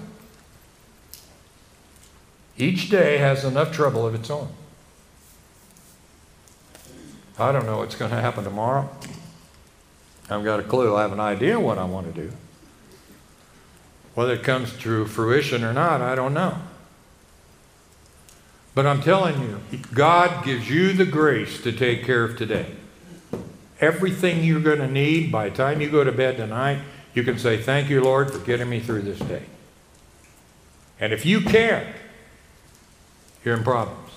Each 2.58 2.90
day 2.90 3.18
has 3.18 3.44
enough 3.44 3.74
trouble 3.74 4.08
of 4.08 4.16
its 4.16 4.30
own. 4.30 4.50
I 7.38 7.52
don't 7.52 7.66
know 7.66 7.80
what's 7.80 7.96
going 7.96 8.12
to 8.12 8.22
happen 8.22 8.46
tomorrow. 8.46 8.90
I 10.30 10.34
haven't 10.34 10.46
got 10.46 10.60
a 10.60 10.64
clue. 10.64 10.96
I 10.96 11.02
have 11.02 11.12
an 11.14 11.20
idea 11.20 11.60
what 11.60 11.78
I 11.78 11.86
want 11.86 12.14
to 12.14 12.22
do. 12.22 12.32
Whether 14.16 14.34
it 14.34 14.44
comes 14.44 14.76
to 14.80 15.06
fruition 15.06 15.64
or 15.64 15.74
not, 15.74 16.02
I 16.02 16.16
don't 16.16 16.34
know. 16.34 16.58
But 18.74 18.86
I'm 18.86 19.02
telling 19.02 19.42
you, 19.42 19.62
God 19.94 20.44
gives 20.44 20.70
you 20.70 20.94
the 20.94 21.06
grace 21.06 21.62
to 21.62 21.72
take 21.72 22.04
care 22.04 22.24
of 22.24 22.38
today. 22.38 22.68
everything 23.80 24.44
you're 24.44 24.62
going 24.62 24.80
to 24.80 24.88
need 24.88 25.32
by 25.32 25.50
the 25.50 25.56
time 25.56 25.82
you 25.82 25.90
go 25.90 26.04
to 26.04 26.12
bed 26.12 26.38
tonight. 26.38 26.80
You 27.14 27.24
can 27.24 27.38
say, 27.38 27.58
Thank 27.58 27.90
you, 27.90 28.02
Lord, 28.02 28.32
for 28.32 28.40
getting 28.40 28.70
me 28.70 28.80
through 28.80 29.02
this 29.04 29.20
day. 29.20 29.44
And 31.00 31.14
if 31.14 31.26
you 31.26 31.42
can't, 31.42 31.88
you're 33.44 33.56
in 33.56 33.64
problems. 33.64 34.12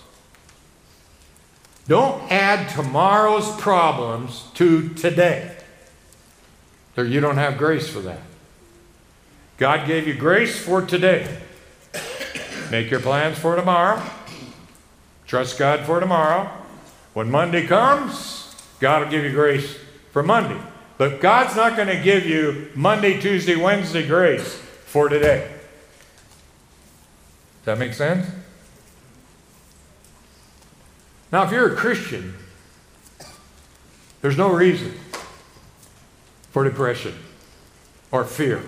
Don't 1.87 2.31
add 2.31 2.69
tomorrow's 2.71 3.51
problems 3.61 4.45
to 4.55 4.89
today. 4.91 5.58
Or 6.99 7.05
you 7.05 7.21
don't 7.21 7.37
have 7.37 7.57
grace 7.57 7.89
for 7.89 8.01
that. 8.01 8.19
God 9.57 9.87
gave 9.87 10.09
you 10.09 10.15
grace 10.15 10.59
for 10.59 10.83
today. 10.83 11.39
Make 12.73 12.91
your 12.91 12.99
plans 12.99 13.39
for 13.39 13.55
tomorrow. 13.55 14.03
Trust 15.25 15.61
God 15.61 15.87
for 15.87 16.01
tomorrow. 16.01 16.51
When 17.15 17.31
Monday 17.31 17.69
comes, 17.69 18.53
God 18.81 19.05
will 19.05 19.11
give 19.11 19.23
you 19.23 19.31
grace 19.31 19.79
for 20.11 20.25
Monday. 20.25 20.61
But 20.97 21.21
God's 21.21 21.55
not 21.55 21.77
going 21.77 21.87
to 21.87 22.03
give 22.03 22.27
you 22.27 22.69
Monday, 22.75 23.21
Tuesday, 23.21 23.55
Wednesday 23.55 24.05
grace 24.05 24.57
for 24.87 25.09
today. 25.09 25.49
Does 27.59 27.67
that 27.67 27.79
make 27.79 27.95
sense? 27.95 28.27
Now, 31.31 31.45
if 31.45 31.53
you're 31.53 31.75
a 31.75 31.77
Christian, 31.77 32.35
there's 34.21 34.37
no 34.37 34.51
reason 34.51 34.99
for 36.59 36.69
depression 36.69 37.15
or 38.11 38.25
fear. 38.25 38.61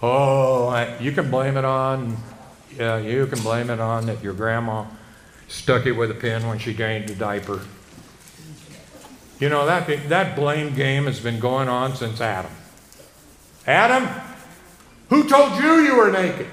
Oh, 0.00 0.68
I, 0.68 0.98
you 1.00 1.12
can 1.12 1.30
blame 1.30 1.58
it 1.58 1.66
on, 1.66 2.16
yeah, 2.78 2.96
you 2.96 3.26
can 3.26 3.40
blame 3.40 3.68
it 3.68 3.78
on 3.78 4.06
that 4.06 4.22
your 4.22 4.32
grandma 4.32 4.86
stuck 5.48 5.84
it 5.84 5.92
with 5.92 6.10
a 6.10 6.14
pin 6.14 6.48
when 6.48 6.58
she 6.58 6.72
changed 6.72 7.10
a 7.10 7.14
diaper. 7.14 7.60
You 9.38 9.50
know, 9.50 9.66
that, 9.66 10.08
that 10.08 10.34
blame 10.34 10.74
game 10.74 11.04
has 11.04 11.20
been 11.20 11.40
going 11.40 11.68
on 11.68 11.94
since 11.94 12.22
Adam. 12.22 12.52
Adam, 13.66 14.08
who 15.10 15.28
told 15.28 15.62
you 15.62 15.80
you 15.80 15.94
were 15.94 16.10
naked? 16.10 16.46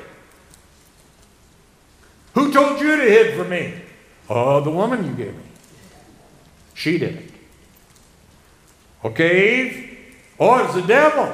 Who 2.34 2.51
told 2.51 2.82
you 2.82 2.97
to 2.97 3.03
hid 3.03 3.38
from 3.38 3.49
me? 3.51 3.74
Oh, 4.30 4.60
the 4.60 4.72
woman 4.72 5.06
you 5.06 5.14
gave 5.14 5.34
me. 5.34 5.43
She 6.74 6.97
did 6.97 7.16
it. 7.16 7.34
Okay, 9.06 9.66
Eve? 9.68 9.99
Oh, 10.39 10.66
it's 10.66 10.74
the 10.74 10.82
devil. 10.82 11.32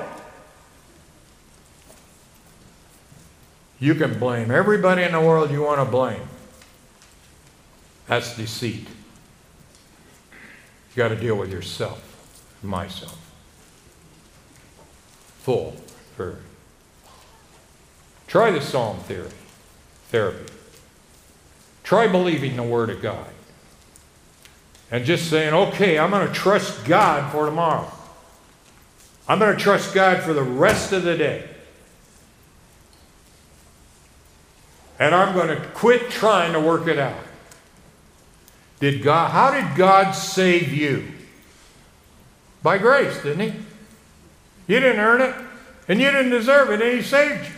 You 3.80 3.96
can 3.96 4.20
blame 4.20 4.52
everybody 4.52 5.04
in 5.04 5.14
the 5.14 5.22
world 5.22 5.52
you 5.52 5.62
want 5.62 5.80
to 5.80 5.86
blame. 5.86 6.28
That's 8.08 8.36
deceit. 8.36 8.88
You 10.32 10.98
got 10.98 11.08
to 11.08 11.16
deal 11.16 11.38
with 11.38 11.50
yourself, 11.50 12.04
myself. 12.62 13.18
Full 15.40 15.72
for. 16.18 16.40
Try 18.28 18.52
the 18.52 18.60
psalm 18.60 19.00
theory, 19.00 19.30
therapy. 20.10 20.52
Try 21.86 22.08
believing 22.08 22.58
the 22.58 22.64
Word 22.64 22.90
of 22.90 23.02
God. 23.02 23.31
And 24.92 25.06
just 25.06 25.30
saying, 25.30 25.54
okay, 25.54 25.98
I'm 25.98 26.10
going 26.10 26.28
to 26.28 26.34
trust 26.34 26.84
God 26.84 27.32
for 27.32 27.46
tomorrow. 27.46 27.90
I'm 29.28 29.40
going 29.40 29.56
to 29.56 29.62
trust 29.62 29.94
God 29.94 30.22
for 30.22 30.34
the 30.34 30.44
rest 30.44 30.92
of 30.92 31.04
the 31.04 31.18
day. 31.18 31.48
And 35.00 35.16
I'm 35.16 35.34
going 35.34 35.48
to 35.48 35.66
quit 35.70 36.12
trying 36.12 36.54
to 36.54 36.60
work 36.60 36.88
it 36.88 37.00
out. 37.00 37.24
Did 38.82 39.02
God, 39.02 39.32
how 39.32 39.52
did 39.52 39.78
God 39.78 40.12
save 40.12 40.74
you? 40.74 41.08
By 42.62 42.78
grace, 42.78 43.16
didn't 43.24 43.52
He? 43.52 43.60
You 44.68 44.80
didn't 44.80 45.00
earn 45.00 45.22
it, 45.22 45.36
and 45.88 46.00
you 46.00 46.12
didn't 46.12 46.32
deserve 46.32 46.70
it, 46.70 46.82
and 46.82 46.98
He 46.98 47.02
saved 47.02 47.48
you. 47.48 47.56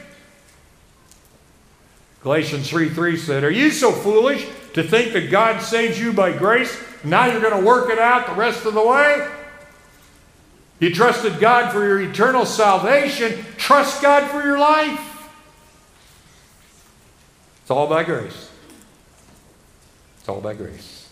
Galatians 2.21 2.69
3 2.69 2.89
3 2.89 3.17
said, 3.17 3.43
Are 3.43 3.51
you 3.51 3.71
so 3.71 3.91
foolish 3.91 4.47
to 4.74 4.84
think 4.84 5.13
that 5.13 5.30
God 5.30 5.61
saves 5.61 5.99
you 5.99 6.13
by 6.13 6.36
grace? 6.36 6.82
Now 7.03 7.26
you're 7.26 7.41
going 7.41 7.59
to 7.59 7.65
work 7.65 7.89
it 7.89 7.99
out 7.99 8.28
the 8.28 8.34
rest 8.34 8.65
of 8.65 8.74
the 8.74 8.86
way? 8.86 9.28
You 10.80 10.93
trusted 10.93 11.39
God 11.39 11.71
for 11.71 11.86
your 11.86 12.01
eternal 12.01 12.45
salvation. 12.45 13.45
Trust 13.57 14.01
God 14.01 14.30
for 14.30 14.43
your 14.43 14.59
life. 14.59 15.30
It's 17.61 17.71
all 17.71 17.88
by 17.88 18.03
grace. 18.03 18.51
It's 20.19 20.28
all 20.28 20.41
by 20.41 20.53
grace. 20.53 21.09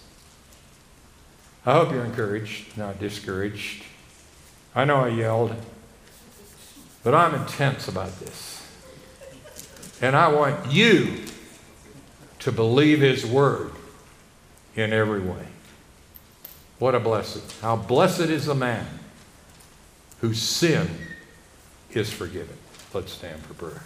I 1.66 1.74
hope 1.74 1.92
you're 1.92 2.04
encouraged, 2.04 2.78
not 2.78 3.00
discouraged. 3.00 3.84
I 4.74 4.84
know 4.84 4.98
I 4.98 5.10
yelled, 5.10 5.56
but 7.04 7.14
I'm 7.14 7.36
intense 7.36 7.88
about 7.88 8.20
this. 8.20 8.68
And 10.02 10.16
I 10.16 10.30
want 10.30 10.72
you 10.72 11.24
to 12.42 12.52
believe 12.52 13.00
His 13.00 13.26
Word 13.26 13.72
in 14.76 14.94
every 14.94 15.22
way. 15.22 15.48
What 16.80 16.96
a 16.96 17.00
blessing. 17.00 17.44
How 17.62 17.76
blessed 17.76 18.22
is 18.22 18.46
the 18.46 18.56
man 18.56 18.88
whose 20.20 20.42
sin 20.42 20.90
is 21.92 22.12
forgiven. 22.12 22.58
Let's 22.94 23.12
stand 23.12 23.42
for 23.44 23.54
prayer. 23.54 23.84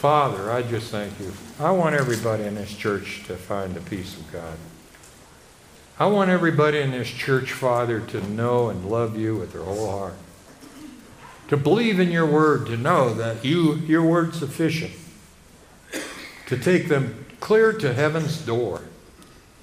Father, 0.00 0.50
I 0.50 0.62
just 0.62 0.90
thank 0.90 1.18
you. 1.20 1.32
I 1.58 1.72
want 1.72 1.94
everybody 1.94 2.44
in 2.44 2.54
this 2.54 2.74
church 2.74 3.24
to 3.26 3.36
find 3.36 3.74
the 3.74 3.80
peace 3.82 4.16
of 4.16 4.32
God. 4.32 4.56
I 5.98 6.06
want 6.06 6.30
everybody 6.30 6.78
in 6.78 6.90
this 6.90 7.08
church, 7.08 7.52
Father, 7.52 8.00
to 8.00 8.26
know 8.30 8.70
and 8.70 8.90
love 8.90 9.18
you 9.18 9.36
with 9.36 9.52
their 9.52 9.62
whole 9.62 9.90
heart. 9.90 10.14
To 11.50 11.56
believe 11.56 11.98
in 11.98 12.12
your 12.12 12.26
word, 12.26 12.66
to 12.66 12.76
know 12.76 13.12
that 13.14 13.44
you, 13.44 13.74
your 13.74 14.04
word's 14.04 14.38
sufficient. 14.38 14.92
To 16.46 16.56
take 16.56 16.88
them 16.88 17.26
clear 17.40 17.72
to 17.72 17.92
heaven's 17.92 18.40
door 18.40 18.82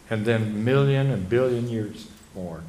and 0.09 0.25
then 0.25 0.65
million 0.65 1.09
and 1.09 1.29
billion 1.29 1.69
years 1.69 2.09
more. 2.35 2.61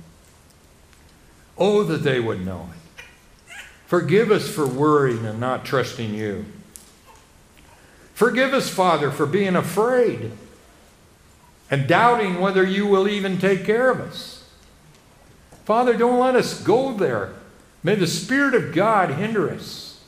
Oh, 1.57 1.83
that 1.83 2.05
they 2.05 2.21
would 2.21 2.47
know 2.47 2.69
it. 2.73 3.55
Forgive 3.87 4.31
us 4.31 4.49
for 4.49 4.65
worrying 4.65 5.27
and 5.27 5.41
not 5.41 5.65
trusting 5.65 6.15
you. 6.15 6.45
Forgive 8.15 8.55
us, 8.55 8.69
Father, 8.69 9.11
for 9.11 9.27
being 9.27 9.57
afraid 9.57 10.31
and 11.73 11.89
doubting 11.89 12.41
whether 12.41 12.65
you 12.65 12.87
will 12.87 13.09
even 13.09 13.39
take 13.39 13.65
care 13.65 13.91
of 13.91 14.01
us. 14.01 14.49
Father, 15.65 15.97
don't 15.97 16.21
let 16.21 16.37
us 16.37 16.63
go 16.63 16.93
there. 16.93 17.33
May 17.83 17.95
the 17.95 18.07
Spirit 18.07 18.55
of 18.55 18.75
God 18.75 19.11
hinder 19.11 19.51
us. 19.51 20.01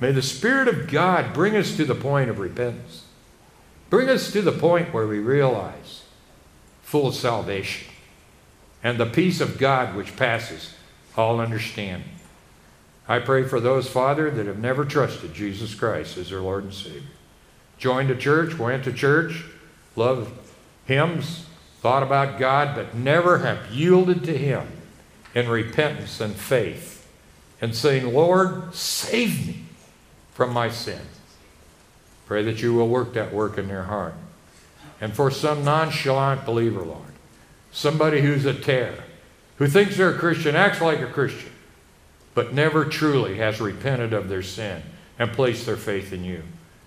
May 0.00 0.12
the 0.12 0.22
Spirit 0.22 0.68
of 0.68 0.88
God 0.88 1.32
bring 1.32 1.56
us 1.56 1.76
to 1.76 1.84
the 1.84 1.94
point 1.94 2.30
of 2.30 2.38
repentance. 2.38 3.04
Bring 3.90 4.08
us 4.08 4.32
to 4.32 4.42
the 4.42 4.52
point 4.52 4.92
where 4.92 5.06
we 5.06 5.18
realize 5.18 6.04
full 6.82 7.12
salvation 7.12 7.88
and 8.82 8.98
the 8.98 9.06
peace 9.06 9.40
of 9.40 9.58
God 9.58 9.94
which 9.94 10.16
passes 10.16 10.74
all 11.16 11.40
understanding. 11.40 12.08
I 13.06 13.18
pray 13.18 13.44
for 13.44 13.60
those, 13.60 13.88
Father, 13.88 14.30
that 14.30 14.46
have 14.46 14.58
never 14.58 14.84
trusted 14.84 15.34
Jesus 15.34 15.74
Christ 15.74 16.16
as 16.16 16.30
their 16.30 16.40
Lord 16.40 16.64
and 16.64 16.74
Savior. 16.74 17.02
Joined 17.78 18.10
a 18.10 18.16
church, 18.16 18.58
went 18.58 18.84
to 18.84 18.92
church, 18.92 19.44
loved 19.94 20.32
hymns, 20.86 21.46
thought 21.80 22.02
about 22.02 22.38
God, 22.38 22.74
but 22.74 22.94
never 22.94 23.38
have 23.38 23.70
yielded 23.70 24.24
to 24.24 24.36
Him 24.36 24.66
in 25.34 25.48
repentance 25.48 26.20
and 26.20 26.34
faith 26.34 27.06
and 27.60 27.74
saying, 27.74 28.12
Lord, 28.12 28.74
save 28.74 29.46
me 29.46 29.64
from 30.32 30.52
my 30.52 30.70
sin. 30.70 31.00
Pray 32.26 32.42
that 32.42 32.62
you 32.62 32.74
will 32.74 32.88
work 32.88 33.14
that 33.14 33.32
work 33.32 33.58
in 33.58 33.68
their 33.68 33.84
heart. 33.84 34.14
And 35.00 35.12
for 35.12 35.30
some 35.30 35.64
nonchalant 35.64 36.46
believer, 36.46 36.82
Lord, 36.82 37.02
somebody 37.72 38.20
who's 38.20 38.46
a 38.46 38.54
tare, 38.54 39.04
who 39.56 39.66
thinks 39.66 39.96
they're 39.96 40.14
a 40.14 40.18
Christian, 40.18 40.56
acts 40.56 40.80
like 40.80 41.00
a 41.00 41.06
Christian, 41.06 41.50
but 42.34 42.54
never 42.54 42.84
truly 42.84 43.36
has 43.38 43.60
repented 43.60 44.12
of 44.12 44.28
their 44.28 44.42
sin 44.42 44.82
and 45.18 45.32
placed 45.32 45.66
their 45.66 45.76
faith 45.76 46.12
in 46.12 46.24
you. 46.24 46.42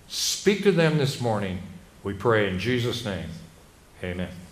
Speak 0.08 0.62
to 0.62 0.72
them 0.72 0.98
this 0.98 1.20
morning, 1.20 1.60
we 2.02 2.14
pray 2.14 2.48
in 2.48 2.58
Jesus' 2.58 3.04
name. 3.04 3.28
Amen. 4.02 4.47